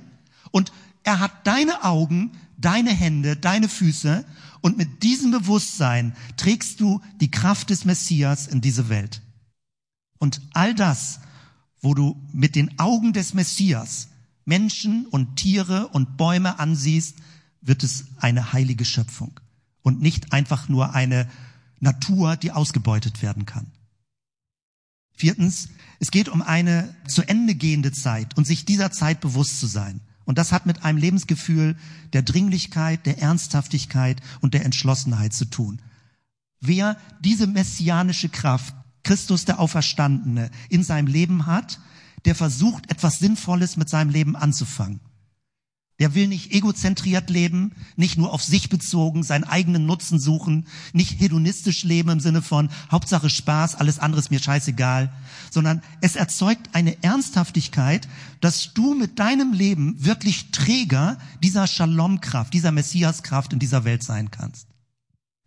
Und 0.51 0.71
er 1.03 1.19
hat 1.19 1.45
deine 1.45 1.83
Augen, 1.83 2.31
deine 2.57 2.91
Hände, 2.91 3.35
deine 3.35 3.67
Füße 3.67 4.25
und 4.61 4.77
mit 4.77 5.03
diesem 5.03 5.31
Bewusstsein 5.31 6.15
trägst 6.37 6.79
du 6.79 7.01
die 7.19 7.31
Kraft 7.31 7.69
des 7.69 7.83
Messias 7.83 8.47
in 8.47 8.61
diese 8.61 8.87
Welt. 8.87 9.21
Und 10.19 10.41
all 10.53 10.73
das, 10.73 11.19
wo 11.81 11.93
du 11.93 12.15
mit 12.31 12.55
den 12.55 12.79
Augen 12.79 13.11
des 13.11 13.33
Messias 13.33 14.07
Menschen 14.45 15.05
und 15.07 15.35
Tiere 15.35 15.89
und 15.89 16.15
Bäume 16.15 16.59
ansiehst, 16.59 17.17
wird 17.59 17.83
es 17.83 18.05
eine 18.17 18.53
heilige 18.53 18.85
Schöpfung 18.85 19.39
und 19.81 20.01
nicht 20.01 20.31
einfach 20.31 20.69
nur 20.69 20.93
eine 20.93 21.27
Natur, 21.83 22.35
die 22.37 22.51
ausgebeutet 22.51 23.21
werden 23.21 23.45
kann. 23.45 23.67
Viertens, 25.15 25.69
es 25.99 26.09
geht 26.09 26.27
um 26.27 26.41
eine 26.41 26.95
zu 27.07 27.21
Ende 27.21 27.53
gehende 27.53 27.91
Zeit 27.91 28.35
und 28.35 28.47
sich 28.47 28.65
dieser 28.65 28.91
Zeit 28.91 29.21
bewusst 29.21 29.59
zu 29.59 29.67
sein. 29.67 30.01
Und 30.25 30.37
das 30.37 30.51
hat 30.51 30.65
mit 30.65 30.83
einem 30.83 30.97
Lebensgefühl 30.97 31.75
der 32.13 32.23
Dringlichkeit, 32.23 33.05
der 33.05 33.19
Ernsthaftigkeit 33.19 34.21
und 34.41 34.53
der 34.53 34.65
Entschlossenheit 34.65 35.33
zu 35.33 35.45
tun. 35.45 35.81
Wer 36.61 36.97
diese 37.19 37.45
messianische 37.45 38.29
Kraft, 38.29 38.73
Christus 39.03 39.45
der 39.45 39.59
Auferstandene, 39.59 40.49
in 40.69 40.83
seinem 40.83 41.07
Leben 41.07 41.45
hat, 41.45 41.79
der 42.23 42.35
versucht, 42.35 42.89
etwas 42.89 43.19
Sinnvolles 43.19 43.75
mit 43.75 43.89
seinem 43.89 44.09
Leben 44.09 44.37
anzufangen. 44.37 45.01
Der 45.99 46.15
will 46.15 46.27
nicht 46.27 46.51
egozentriert 46.51 47.29
leben, 47.29 47.73
nicht 47.95 48.17
nur 48.17 48.33
auf 48.33 48.43
sich 48.43 48.69
bezogen, 48.69 49.21
seinen 49.21 49.43
eigenen 49.43 49.85
Nutzen 49.85 50.19
suchen, 50.19 50.65
nicht 50.91 51.19
hedonistisch 51.19 51.83
leben 51.83 52.09
im 52.09 52.19
Sinne 52.19 52.41
von 52.41 52.69
Hauptsache 52.91 53.29
Spaß, 53.29 53.75
alles 53.75 53.99
andere 53.99 54.19
ist 54.19 54.31
mir 54.31 54.39
scheißegal, 54.39 55.13
sondern 55.51 55.83
es 56.01 56.15
erzeugt 56.15 56.69
eine 56.73 57.01
Ernsthaftigkeit, 57.03 58.07
dass 58.41 58.73
du 58.73 58.95
mit 58.95 59.19
deinem 59.19 59.53
Leben 59.53 60.03
wirklich 60.03 60.49
Träger 60.51 61.19
dieser 61.43 61.67
Shalom-Kraft, 61.67 62.53
dieser 62.53 62.71
Messias-Kraft 62.71 63.53
in 63.53 63.59
dieser 63.59 63.85
Welt 63.85 64.01
sein 64.03 64.31
kannst. 64.31 64.67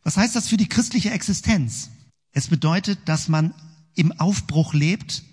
Was 0.04 0.16
heißt 0.16 0.36
das 0.36 0.46
für 0.46 0.56
die 0.56 0.68
christliche 0.68 1.10
Existenz? 1.10 1.90
Es 2.30 2.46
bedeutet, 2.46 3.00
dass 3.06 3.28
man 3.28 3.52
im 3.96 4.12
Aufbruch 4.12 4.74
lebt. 4.74 5.24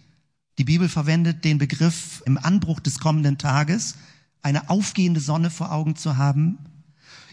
Die 0.58 0.64
Bibel 0.64 0.90
verwendet 0.90 1.46
den 1.46 1.60
Begriff 1.60 2.24
im 2.26 2.40
Anbruch 2.40 2.80
des 2.80 2.98
kommenden 2.98 3.38
Tages 3.38 3.96
eine 4.44 4.70
aufgehende 4.70 5.20
Sonne 5.20 5.50
vor 5.50 5.72
Augen 5.72 5.96
zu 5.96 6.18
haben. 6.18 6.60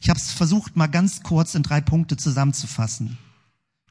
Ich 0.01 0.09
habe 0.09 0.19
es 0.19 0.31
versucht, 0.31 0.77
mal 0.77 0.87
ganz 0.87 1.23
kurz 1.23 1.55
in 1.55 1.63
drei 1.63 1.81
Punkte 1.81 2.17
zusammenzufassen. 2.17 3.19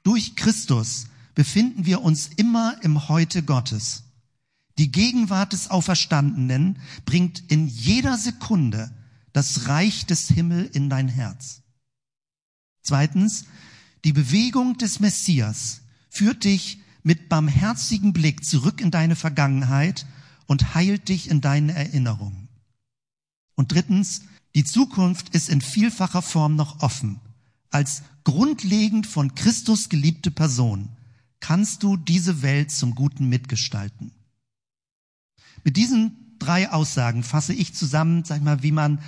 Durch 0.04 0.36
Christus 0.36 1.08
befinden 1.36 1.86
wir 1.86 2.02
uns 2.02 2.28
immer 2.36 2.76
im 2.82 3.08
Heute 3.10 3.44
Gottes. 3.44 4.04
Die 4.78 4.92
Gegenwart 4.92 5.54
des 5.54 5.70
Auferstandenen 5.70 6.80
bringt 7.06 7.44
in 7.52 7.68
jeder 7.68 8.18
Sekunde 8.18 8.92
das 9.34 9.68
Reich 9.68 10.06
des 10.06 10.30
Himmel 10.30 10.70
in 10.74 10.90
dein 10.90 11.10
Herz. 11.10 11.62
Zweitens, 12.82 13.46
die 14.06 14.14
Bewegung 14.14 14.78
des 14.78 15.00
Messias 15.00 15.82
führt 16.10 16.44
dich 16.44 16.80
mit 17.04 17.30
barmherzigem 17.30 18.14
Blick 18.14 18.44
zurück 18.44 18.82
in 18.82 18.92
deine 18.92 19.16
Vergangenheit 19.16 20.06
und 20.48 20.74
heilt 20.74 21.10
dich 21.10 21.30
in 21.30 21.42
deinen 21.42 21.70
Erinnerungen. 21.70 22.49
Und 23.60 23.74
drittens, 23.74 24.22
die 24.56 24.64
Zukunft 24.64 25.36
ist 25.36 25.50
in 25.50 25.60
vielfacher 25.60 26.22
Form 26.22 26.56
noch 26.56 26.82
offen. 26.82 27.20
Als 27.72 28.04
grundlegend 28.24 29.06
von 29.06 29.36
Christus 29.36 29.90
geliebte 29.90 30.32
Person 30.32 30.88
kannst 31.42 31.84
du 31.84 31.98
diese 31.98 32.42
Welt 32.42 32.72
zum 32.72 32.96
Guten 32.96 33.28
mitgestalten. 33.28 34.14
Mit 35.66 35.76
diesen 35.76 36.38
drei 36.40 36.72
Aussagen 36.72 37.22
fasse 37.22 37.54
ich 37.54 37.76
zusammen, 37.76 38.24
sag 38.24 38.38
ich 38.38 38.44
mal, 38.44 38.64
wie 38.64 38.72
man 38.72 39.02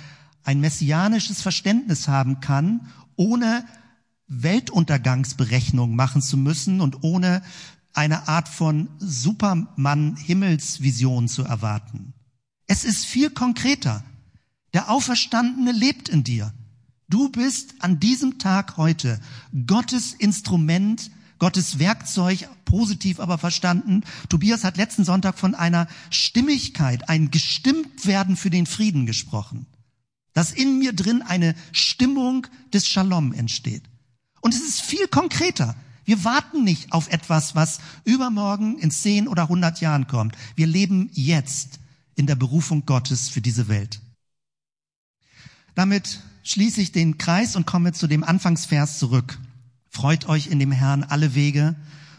ein 0.44 0.60
messianisches 0.60 1.40
Verständnis 1.40 2.06
haben 2.06 2.40
kann, 2.40 2.88
ohne 3.16 3.64
Weltuntergangsberechnung 4.26 5.96
machen 5.96 6.20
zu 6.20 6.36
müssen 6.36 6.82
und 6.82 7.04
ohne 7.04 7.40
eine 7.94 8.28
Art 8.28 8.50
von 8.50 8.90
Supermann-Himmelsvision 8.98 11.28
zu 11.28 11.42
erwarten. 11.42 12.12
Es 12.66 12.84
ist 12.84 13.06
viel 13.06 13.30
konkreter. 13.30 14.04
Der 14.72 14.90
Auferstandene 14.90 15.72
lebt 15.72 16.08
in 16.08 16.24
dir. 16.24 16.52
Du 17.08 17.28
bist 17.28 17.74
an 17.80 18.00
diesem 18.00 18.38
Tag 18.38 18.78
heute 18.78 19.20
Gottes 19.66 20.14
Instrument, 20.14 21.10
Gottes 21.38 21.78
Werkzeug, 21.78 22.48
positiv 22.64 23.20
aber 23.20 23.36
verstanden. 23.36 24.02
Tobias 24.30 24.64
hat 24.64 24.78
letzten 24.78 25.04
Sonntag 25.04 25.38
von 25.38 25.54
einer 25.54 25.88
Stimmigkeit, 26.08 27.08
ein 27.10 27.30
Gestimmtwerden 27.30 28.36
für 28.36 28.48
den 28.48 28.64
Frieden 28.64 29.04
gesprochen. 29.04 29.66
Dass 30.32 30.52
in 30.52 30.78
mir 30.78 30.94
drin 30.94 31.20
eine 31.20 31.54
Stimmung 31.72 32.46
des 32.72 32.86
Shalom 32.86 33.34
entsteht. 33.34 33.82
Und 34.40 34.54
es 34.54 34.62
ist 34.62 34.80
viel 34.80 35.06
konkreter. 35.08 35.76
Wir 36.04 36.24
warten 36.24 36.64
nicht 36.64 36.92
auf 36.92 37.10
etwas, 37.10 37.54
was 37.54 37.80
übermorgen 38.04 38.78
in 38.78 38.90
zehn 38.90 39.28
oder 39.28 39.48
hundert 39.48 39.80
Jahren 39.80 40.06
kommt. 40.06 40.34
Wir 40.56 40.66
leben 40.66 41.10
jetzt 41.12 41.78
in 42.14 42.26
der 42.26 42.34
Berufung 42.34 42.86
Gottes 42.86 43.28
für 43.28 43.40
diese 43.40 43.68
Welt. 43.68 44.00
Damit 45.74 46.20
schließe 46.42 46.80
ich 46.80 46.92
den 46.92 47.18
Kreis 47.18 47.56
und 47.56 47.66
komme 47.66 47.92
zu 47.92 48.06
dem 48.06 48.24
Anfangsvers 48.24 48.98
zurück. 48.98 49.38
Freut 49.88 50.28
euch 50.28 50.48
in 50.48 50.58
dem 50.58 50.72
Herrn 50.72 51.04
alle 51.04 51.34
Wege 51.34 51.76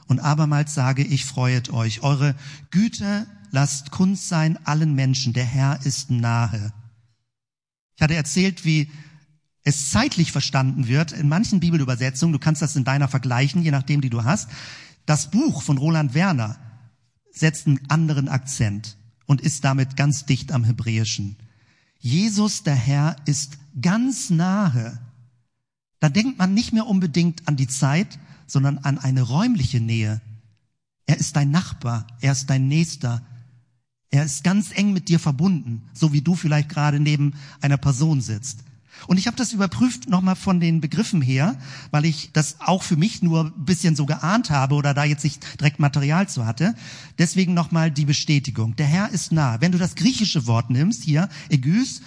und 0.08 0.20
abermals 0.20 0.74
sage 0.74 1.04
ich, 1.04 1.26
freuet 1.26 1.72
euch. 1.72 2.02
Eure 2.04 2.36
Güte 2.72 3.28
lasst 3.52 3.92
Kunst 3.92 4.28
sein 4.28 4.58
allen 4.66 4.94
Menschen. 4.96 5.34
Der 5.34 5.46
Herr 5.46 5.86
ist 5.86 6.10
nahe. 6.10 6.74
Ich 7.96 8.02
hatte 8.02 8.16
erzählt, 8.16 8.66
wie 8.66 8.90
es 9.64 9.92
zeitlich 9.92 10.32
verstanden 10.32 10.88
wird 10.88 11.12
in 11.12 11.30
manchen 11.30 11.60
Bibelübersetzungen. 11.60 12.34
Du 12.34 12.40
kannst 12.40 12.62
das 12.62 12.76
in 12.76 12.84
deiner 12.84 13.08
vergleichen, 13.08 13.64
je 13.64 13.72
nachdem, 13.72 14.02
die 14.02 14.10
du 14.10 14.24
hast. 14.24 14.50
Das 15.06 15.32
Buch 15.32 15.62
von 15.62 15.78
Roland 15.78 16.14
Werner 16.14 16.58
setzt 17.32 17.68
einen 17.68 17.80
anderen 17.90 18.28
Akzent 18.28 18.98
und 19.26 19.42
ist 19.42 19.64
damit 19.64 19.96
ganz 19.96 20.26
dicht 20.26 20.52
am 20.52 20.64
Hebräischen. 20.64 21.38
Jesus 22.04 22.64
der 22.64 22.76
Herr 22.76 23.16
ist 23.26 23.58
ganz 23.82 24.30
nahe. 24.30 25.00
Da 26.02 26.10
denkt 26.10 26.38
man 26.38 26.54
nicht 26.54 26.74
mehr 26.74 26.86
unbedingt 26.86 27.48
an 27.48 27.56
die 27.56 27.70
Zeit, 27.70 28.20
sondern 28.46 28.80
an 28.80 28.98
eine 28.98 29.22
räumliche 29.22 29.80
Nähe. 29.80 30.20
Er 31.06 31.18
ist 31.18 31.38
dein 31.38 31.50
Nachbar, 31.50 32.06
er 32.20 32.34
ist 32.34 32.50
dein 32.50 32.68
Nächster. 32.68 33.26
Er 34.10 34.26
ist 34.26 34.44
ganz 34.44 34.72
eng 34.76 34.92
mit 34.92 35.08
dir 35.08 35.18
verbunden, 35.18 35.82
so 35.94 36.12
wie 36.12 36.20
du 36.20 36.36
vielleicht 36.36 36.68
gerade 36.68 37.00
neben 37.00 37.36
einer 37.62 37.78
Person 37.78 38.20
sitzt. 38.20 38.66
Und 39.08 39.18
ich 39.18 39.28
habe 39.28 39.38
das 39.38 39.54
überprüft 39.54 40.10
nochmal 40.10 40.36
von 40.36 40.60
den 40.60 40.82
Begriffen 40.82 41.22
her, 41.22 41.58
weil 41.92 42.06
ich 42.06 42.32
das 42.34 42.58
auch 42.60 42.84
für 42.84 42.96
mich 42.96 43.22
nur 43.22 43.46
ein 43.46 43.66
bisschen 43.66 43.96
so 43.96 44.06
geahnt 44.06 44.50
habe 44.50 44.76
oder 44.76 44.94
da 44.94 45.04
jetzt 45.04 45.24
nicht 45.24 45.60
direkt 45.60 45.80
Material 45.80 46.28
zu 46.28 46.46
hatte. 46.46 46.76
Deswegen 47.18 47.54
nochmal 47.54 47.92
die 47.92 48.06
Bestätigung. 48.06 48.76
Der 48.76 48.86
Herr 48.86 49.10
ist 49.10 49.32
nah. 49.32 49.62
Wenn 49.62 49.72
du 49.72 49.78
das 49.78 49.96
griechische 49.96 50.48
Wort 50.48 50.70
nimmst, 50.70 51.04
hier, 51.04 51.30
Ägys, 51.50 52.02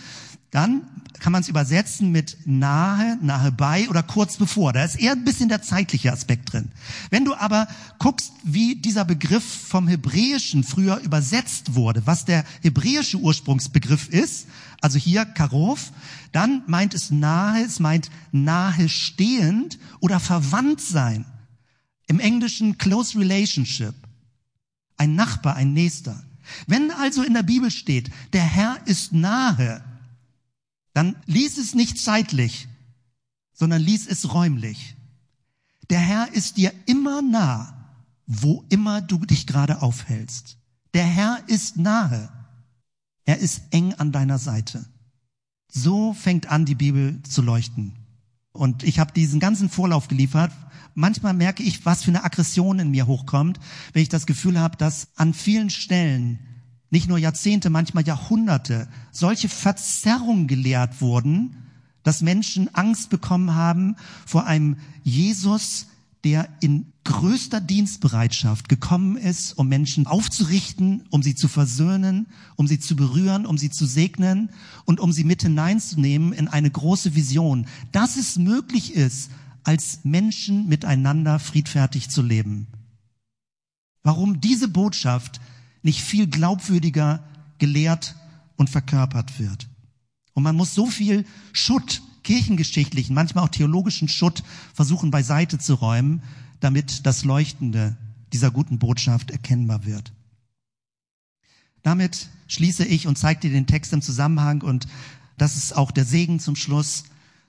dann 0.56 0.86
kann 1.20 1.32
man 1.32 1.42
es 1.42 1.50
übersetzen 1.50 2.12
mit 2.12 2.38
nahe, 2.46 3.18
nahe 3.20 3.52
bei 3.52 3.90
oder 3.90 4.02
kurz 4.02 4.38
bevor. 4.38 4.72
Da 4.72 4.84
ist 4.84 4.98
eher 4.98 5.12
ein 5.12 5.22
bisschen 5.22 5.50
der 5.50 5.60
zeitliche 5.60 6.10
Aspekt 6.10 6.50
drin. 6.50 6.70
Wenn 7.10 7.26
du 7.26 7.34
aber 7.34 7.68
guckst, 7.98 8.32
wie 8.42 8.74
dieser 8.74 9.04
Begriff 9.04 9.44
vom 9.44 9.86
Hebräischen 9.86 10.64
früher 10.64 10.96
übersetzt 11.00 11.74
wurde, 11.74 12.06
was 12.06 12.24
der 12.24 12.42
hebräische 12.62 13.18
Ursprungsbegriff 13.18 14.08
ist, 14.08 14.46
also 14.80 14.98
hier 14.98 15.26
Karov, 15.26 15.92
dann 16.32 16.62
meint 16.66 16.94
es 16.94 17.10
nahe, 17.10 17.62
es 17.62 17.78
meint 17.78 18.10
nahe 18.32 18.88
stehend 18.88 19.78
oder 20.00 20.20
verwandt 20.20 20.80
sein. 20.80 21.26
Im 22.06 22.18
Englischen 22.18 22.78
close 22.78 23.18
relationship. 23.18 23.94
Ein 24.96 25.16
Nachbar, 25.16 25.56
ein 25.56 25.74
Nächster. 25.74 26.22
Wenn 26.66 26.90
also 26.92 27.22
in 27.22 27.34
der 27.34 27.42
Bibel 27.42 27.70
steht, 27.70 28.10
der 28.32 28.44
Herr 28.44 28.78
ist 28.86 29.12
nahe, 29.12 29.82
dann 30.96 31.14
lies 31.26 31.58
es 31.58 31.74
nicht 31.74 31.98
zeitlich, 31.98 32.68
sondern 33.52 33.82
lies 33.82 34.06
es 34.06 34.32
räumlich. 34.32 34.96
Der 35.90 35.98
Herr 35.98 36.32
ist 36.32 36.56
dir 36.56 36.72
immer 36.86 37.20
nah, 37.20 37.92
wo 38.26 38.64
immer 38.70 39.02
du 39.02 39.18
dich 39.26 39.46
gerade 39.46 39.82
aufhältst. 39.82 40.56
Der 40.94 41.04
Herr 41.04 41.40
ist 41.48 41.76
nahe. 41.76 42.30
Er 43.26 43.36
ist 43.40 43.64
eng 43.72 43.92
an 43.92 44.10
deiner 44.10 44.38
Seite. 44.38 44.86
So 45.70 46.14
fängt 46.14 46.46
an, 46.46 46.64
die 46.64 46.74
Bibel 46.74 47.22
zu 47.24 47.42
leuchten. 47.42 47.92
Und 48.52 48.82
ich 48.82 48.98
habe 48.98 49.12
diesen 49.12 49.38
ganzen 49.38 49.68
Vorlauf 49.68 50.08
geliefert. 50.08 50.50
Manchmal 50.94 51.34
merke 51.34 51.62
ich, 51.62 51.84
was 51.84 52.04
für 52.04 52.10
eine 52.10 52.24
Aggression 52.24 52.78
in 52.78 52.90
mir 52.90 53.06
hochkommt, 53.06 53.60
wenn 53.92 54.00
ich 54.00 54.08
das 54.08 54.24
Gefühl 54.24 54.58
habe, 54.58 54.78
dass 54.78 55.08
an 55.16 55.34
vielen 55.34 55.68
Stellen 55.68 56.38
nicht 56.90 57.08
nur 57.08 57.18
Jahrzehnte, 57.18 57.70
manchmal 57.70 58.06
Jahrhunderte 58.06 58.88
solche 59.10 59.48
Verzerrungen 59.48 60.46
gelehrt 60.46 61.00
wurden, 61.00 61.56
dass 62.02 62.22
Menschen 62.22 62.72
Angst 62.74 63.10
bekommen 63.10 63.54
haben 63.54 63.96
vor 64.24 64.46
einem 64.46 64.76
Jesus, 65.02 65.88
der 66.22 66.48
in 66.60 66.92
größter 67.04 67.60
Dienstbereitschaft 67.60 68.68
gekommen 68.68 69.16
ist, 69.16 69.52
um 69.58 69.68
Menschen 69.68 70.06
aufzurichten, 70.06 71.04
um 71.10 71.22
sie 71.22 71.34
zu 71.34 71.48
versöhnen, 71.48 72.26
um 72.56 72.66
sie 72.66 72.80
zu 72.80 72.96
berühren, 72.96 73.46
um 73.46 73.58
sie 73.58 73.70
zu 73.70 73.86
segnen 73.86 74.50
und 74.84 75.00
um 75.00 75.12
sie 75.12 75.24
mit 75.24 75.42
hineinzunehmen 75.42 76.32
in 76.32 76.48
eine 76.48 76.70
große 76.70 77.14
Vision, 77.14 77.66
dass 77.92 78.16
es 78.16 78.36
möglich 78.36 78.94
ist, 78.94 79.30
als 79.62 80.00
Menschen 80.04 80.68
miteinander 80.68 81.38
friedfertig 81.38 82.08
zu 82.08 82.22
leben. 82.22 82.68
Warum 84.02 84.40
diese 84.40 84.68
Botschaft 84.68 85.40
nicht 85.86 86.02
viel 86.02 86.26
glaubwürdiger 86.26 87.22
gelehrt 87.58 88.16
und 88.56 88.68
verkörpert 88.68 89.38
wird. 89.38 89.68
Und 90.34 90.42
man 90.42 90.56
muss 90.56 90.74
so 90.74 90.86
viel 90.86 91.24
Schutt, 91.52 92.02
kirchengeschichtlichen, 92.24 93.14
manchmal 93.14 93.44
auch 93.44 93.50
theologischen 93.50 94.08
Schutt 94.08 94.42
versuchen 94.74 95.12
beiseite 95.12 95.58
zu 95.58 95.74
räumen, 95.74 96.22
damit 96.58 97.06
das 97.06 97.24
Leuchtende 97.24 97.96
dieser 98.32 98.50
guten 98.50 98.80
Botschaft 98.80 99.30
erkennbar 99.30 99.86
wird. 99.86 100.12
Damit 101.82 102.30
schließe 102.48 102.84
ich 102.84 103.06
und 103.06 103.16
zeige 103.16 103.42
dir 103.42 103.50
den 103.50 103.68
Text 103.68 103.92
im 103.92 104.02
Zusammenhang 104.02 104.62
und 104.62 104.88
das 105.38 105.56
ist 105.56 105.76
auch 105.76 105.92
der 105.92 106.04
Segen 106.04 106.40
zum 106.40 106.56
Schluss. 106.56 107.04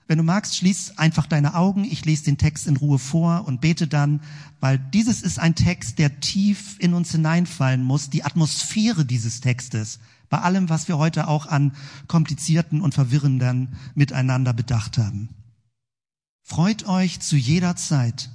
Wenn 0.08 0.18
du 0.18 0.24
magst, 0.24 0.56
schließ 0.56 0.98
einfach 0.98 1.26
deine 1.26 1.54
Augen. 1.54 1.84
Ich 1.84 2.04
lese 2.04 2.24
den 2.24 2.38
Text 2.38 2.66
in 2.66 2.76
Ruhe 2.76 2.98
vor 2.98 3.46
und 3.46 3.60
bete 3.60 3.86
dann, 3.86 4.20
weil 4.58 4.78
dieses 4.78 5.22
ist 5.22 5.38
ein 5.38 5.54
Text, 5.54 6.00
der 6.00 6.18
tief 6.18 6.76
in 6.80 6.94
uns 6.94 7.12
hineinfallen 7.12 7.84
muss. 7.84 8.10
Die 8.10 8.24
Atmosphäre 8.24 9.04
dieses 9.04 9.40
Textes, 9.40 10.00
bei 10.28 10.40
allem, 10.40 10.68
was 10.68 10.88
wir 10.88 10.98
heute 10.98 11.28
auch 11.28 11.46
an 11.46 11.72
komplizierten 12.08 12.80
und 12.80 12.94
verwirrenden 12.94 13.76
miteinander 13.94 14.52
bedacht 14.52 14.98
haben. 14.98 15.28
Freut 16.42 16.88
euch 16.88 17.20
zu 17.20 17.36
jeder 17.36 17.76
Zeit 17.76 18.30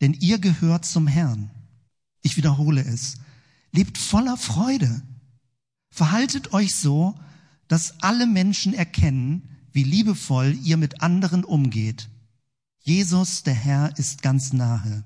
denn 0.00 0.14
ihr 0.14 0.38
gehört 0.38 0.84
zum 0.84 1.06
Herrn. 1.06 1.50
Ich 2.22 2.36
wiederhole 2.36 2.82
es. 2.82 3.16
Lebt 3.72 3.98
voller 3.98 4.36
Freude. 4.36 5.02
Verhaltet 5.90 6.52
euch 6.52 6.74
so, 6.74 7.14
dass 7.66 8.02
alle 8.02 8.26
Menschen 8.26 8.74
erkennen, 8.74 9.57
wie 9.72 9.84
liebevoll 9.84 10.56
ihr 10.62 10.76
mit 10.76 11.02
anderen 11.02 11.44
umgeht. 11.44 12.08
Jesus, 12.80 13.42
der 13.42 13.54
Herr, 13.54 13.98
ist 13.98 14.22
ganz 14.22 14.52
nahe. 14.52 15.04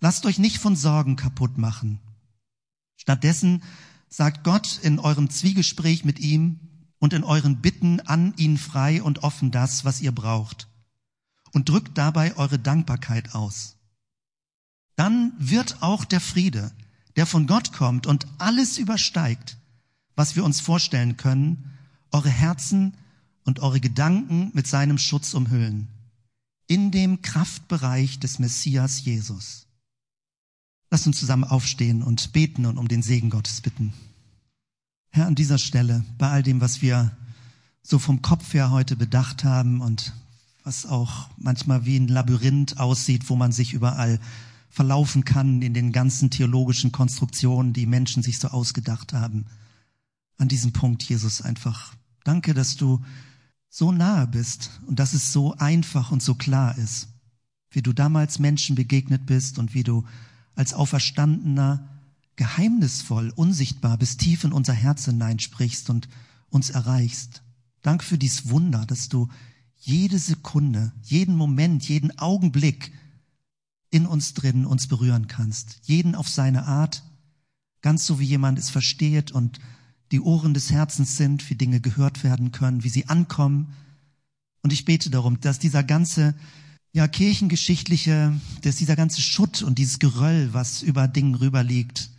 Lasst 0.00 0.26
euch 0.26 0.38
nicht 0.38 0.58
von 0.58 0.76
Sorgen 0.76 1.16
kaputt 1.16 1.58
machen. 1.58 2.00
Stattdessen 2.96 3.62
sagt 4.08 4.44
Gott 4.44 4.78
in 4.82 4.98
eurem 4.98 5.30
Zwiegespräch 5.30 6.04
mit 6.04 6.18
ihm 6.18 6.60
und 6.98 7.12
in 7.12 7.24
euren 7.24 7.60
Bitten 7.60 8.00
an 8.00 8.34
ihn 8.36 8.58
frei 8.58 9.02
und 9.02 9.22
offen 9.22 9.50
das, 9.50 9.84
was 9.84 10.00
ihr 10.00 10.12
braucht 10.12 10.68
und 11.52 11.68
drückt 11.68 11.96
dabei 11.98 12.36
eure 12.36 12.58
Dankbarkeit 12.58 13.34
aus. 13.34 13.76
Dann 14.96 15.32
wird 15.38 15.82
auch 15.82 16.04
der 16.04 16.20
Friede, 16.20 16.72
der 17.16 17.26
von 17.26 17.46
Gott 17.46 17.72
kommt 17.72 18.06
und 18.06 18.26
alles 18.38 18.78
übersteigt, 18.78 19.56
was 20.14 20.36
wir 20.36 20.44
uns 20.44 20.60
vorstellen 20.60 21.16
können, 21.16 21.78
eure 22.12 22.30
Herzen 22.30 22.94
und 23.44 23.60
eure 23.60 23.80
Gedanken 23.80 24.50
mit 24.54 24.66
seinem 24.66 24.98
Schutz 24.98 25.34
umhüllen. 25.34 25.88
In 26.66 26.90
dem 26.90 27.22
Kraftbereich 27.22 28.20
des 28.20 28.38
Messias 28.38 29.04
Jesus. 29.04 29.66
Lasst 30.90 31.06
uns 31.06 31.18
zusammen 31.18 31.44
aufstehen 31.44 32.02
und 32.02 32.32
beten 32.32 32.66
und 32.66 32.78
um 32.78 32.88
den 32.88 33.02
Segen 33.02 33.30
Gottes 33.30 33.60
bitten. 33.60 33.92
Herr, 35.10 35.26
an 35.26 35.34
dieser 35.34 35.58
Stelle, 35.58 36.04
bei 36.18 36.30
all 36.30 36.42
dem, 36.42 36.60
was 36.60 36.82
wir 36.82 37.16
so 37.82 37.98
vom 37.98 38.22
Kopf 38.22 38.54
her 38.54 38.70
heute 38.70 38.96
bedacht 38.96 39.44
haben 39.44 39.80
und 39.80 40.12
was 40.64 40.86
auch 40.86 41.28
manchmal 41.36 41.84
wie 41.86 41.96
ein 41.96 42.08
Labyrinth 42.08 42.78
aussieht, 42.78 43.28
wo 43.28 43.36
man 43.36 43.50
sich 43.52 43.72
überall 43.72 44.20
verlaufen 44.68 45.24
kann 45.24 45.62
in 45.62 45.74
den 45.74 45.90
ganzen 45.90 46.30
theologischen 46.30 46.92
Konstruktionen, 46.92 47.72
die 47.72 47.86
Menschen 47.86 48.22
sich 48.22 48.38
so 48.38 48.48
ausgedacht 48.48 49.12
haben. 49.12 49.46
An 50.38 50.48
diesem 50.48 50.72
Punkt, 50.72 51.02
Jesus, 51.02 51.42
einfach 51.42 51.94
danke, 52.24 52.54
dass 52.54 52.76
du 52.76 53.02
so 53.68 53.92
nahe 53.92 54.26
bist 54.26 54.70
und 54.86 54.98
dass 54.98 55.14
es 55.14 55.32
so 55.32 55.54
einfach 55.56 56.10
und 56.10 56.22
so 56.22 56.34
klar 56.34 56.76
ist, 56.76 57.08
wie 57.70 57.82
du 57.82 57.92
damals 57.92 58.38
Menschen 58.38 58.74
begegnet 58.74 59.26
bist 59.26 59.58
und 59.58 59.74
wie 59.74 59.84
du 59.84 60.04
als 60.54 60.74
Auferstandener 60.74 61.88
geheimnisvoll, 62.36 63.32
unsichtbar 63.36 63.96
bis 63.98 64.16
tief 64.16 64.44
in 64.44 64.52
unser 64.52 64.72
Herz 64.72 65.04
hineinsprichst 65.04 65.90
und 65.90 66.08
uns 66.48 66.70
erreichst. 66.70 67.42
Dank 67.82 68.02
für 68.02 68.18
dies 68.18 68.48
Wunder, 68.48 68.86
dass 68.86 69.08
du 69.08 69.28
jede 69.76 70.18
Sekunde, 70.18 70.92
jeden 71.02 71.36
Moment, 71.36 71.88
jeden 71.88 72.18
Augenblick 72.18 72.92
in 73.90 74.06
uns 74.06 74.34
drin 74.34 74.66
uns 74.66 74.86
berühren 74.86 75.26
kannst. 75.26 75.80
Jeden 75.82 76.14
auf 76.14 76.28
seine 76.28 76.66
Art, 76.66 77.02
ganz 77.82 78.06
so 78.06 78.20
wie 78.20 78.24
jemand 78.24 78.58
es 78.58 78.70
versteht 78.70 79.32
und 79.32 79.60
die 80.12 80.20
Ohren 80.20 80.54
des 80.54 80.70
Herzens 80.70 81.16
sind, 81.16 81.48
wie 81.50 81.54
Dinge 81.54 81.80
gehört 81.80 82.24
werden 82.24 82.52
können, 82.52 82.82
wie 82.82 82.88
sie 82.88 83.08
ankommen. 83.08 83.74
Und 84.62 84.72
ich 84.72 84.84
bete 84.84 85.10
darum, 85.10 85.40
dass 85.40 85.58
dieser 85.58 85.84
ganze, 85.84 86.34
ja, 86.92 87.06
kirchengeschichtliche, 87.06 88.38
dass 88.62 88.76
dieser 88.76 88.96
ganze 88.96 89.22
Schutt 89.22 89.62
und 89.62 89.78
dieses 89.78 89.98
Geröll, 89.98 90.52
was 90.52 90.82
über 90.82 91.06
Dingen 91.06 91.36
rüberliegt, 91.36 92.10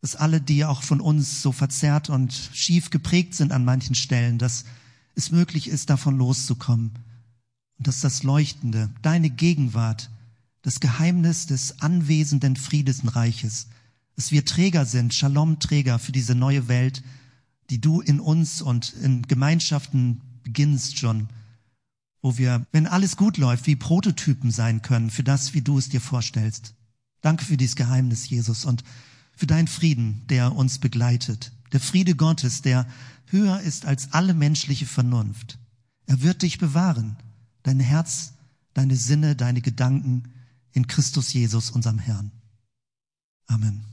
dass 0.00 0.14
alle, 0.14 0.40
die 0.40 0.64
auch 0.64 0.82
von 0.82 1.00
uns 1.00 1.42
so 1.42 1.50
verzerrt 1.50 2.08
und 2.08 2.32
schief 2.52 2.90
geprägt 2.90 3.34
sind 3.34 3.50
an 3.50 3.64
manchen 3.64 3.96
Stellen, 3.96 4.38
dass 4.38 4.64
es 5.16 5.32
möglich 5.32 5.68
ist, 5.68 5.90
davon 5.90 6.16
loszukommen. 6.16 6.92
Und 7.78 7.86
dass 7.88 8.00
das 8.00 8.22
Leuchtende, 8.22 8.90
deine 9.02 9.30
Gegenwart, 9.30 10.10
das 10.62 10.78
Geheimnis 10.78 11.46
des 11.46 11.80
anwesenden 11.80 12.54
Friedensreiches, 12.54 13.66
dass 14.18 14.32
wir 14.32 14.44
Träger 14.44 14.84
sind, 14.84 15.14
Shalom-Träger 15.14 16.00
für 16.00 16.10
diese 16.10 16.34
neue 16.34 16.66
Welt, 16.66 17.04
die 17.70 17.80
du 17.80 18.00
in 18.00 18.18
uns 18.18 18.60
und 18.60 18.92
in 18.94 19.22
Gemeinschaften 19.22 20.20
beginnst 20.42 20.98
schon, 20.98 21.28
wo 22.20 22.36
wir, 22.36 22.66
wenn 22.72 22.88
alles 22.88 23.16
gut 23.16 23.36
läuft, 23.36 23.68
wie 23.68 23.76
Prototypen 23.76 24.50
sein 24.50 24.82
können 24.82 25.10
für 25.10 25.22
das, 25.22 25.54
wie 25.54 25.62
du 25.62 25.78
es 25.78 25.88
dir 25.88 26.00
vorstellst. 26.00 26.74
Danke 27.20 27.44
für 27.44 27.56
dieses 27.56 27.76
Geheimnis, 27.76 28.28
Jesus, 28.28 28.64
und 28.64 28.82
für 29.36 29.46
deinen 29.46 29.68
Frieden, 29.68 30.26
der 30.26 30.52
uns 30.52 30.80
begleitet. 30.80 31.52
Der 31.70 31.78
Friede 31.78 32.16
Gottes, 32.16 32.60
der 32.60 32.88
höher 33.26 33.60
ist 33.60 33.86
als 33.86 34.12
alle 34.12 34.34
menschliche 34.34 34.86
Vernunft. 34.86 35.60
Er 36.06 36.22
wird 36.22 36.42
dich 36.42 36.58
bewahren, 36.58 37.18
dein 37.62 37.78
Herz, 37.78 38.32
deine 38.74 38.96
Sinne, 38.96 39.36
deine 39.36 39.60
Gedanken 39.60 40.24
in 40.72 40.88
Christus 40.88 41.32
Jesus, 41.32 41.70
unserem 41.70 42.00
Herrn. 42.00 42.32
Amen. 43.46 43.87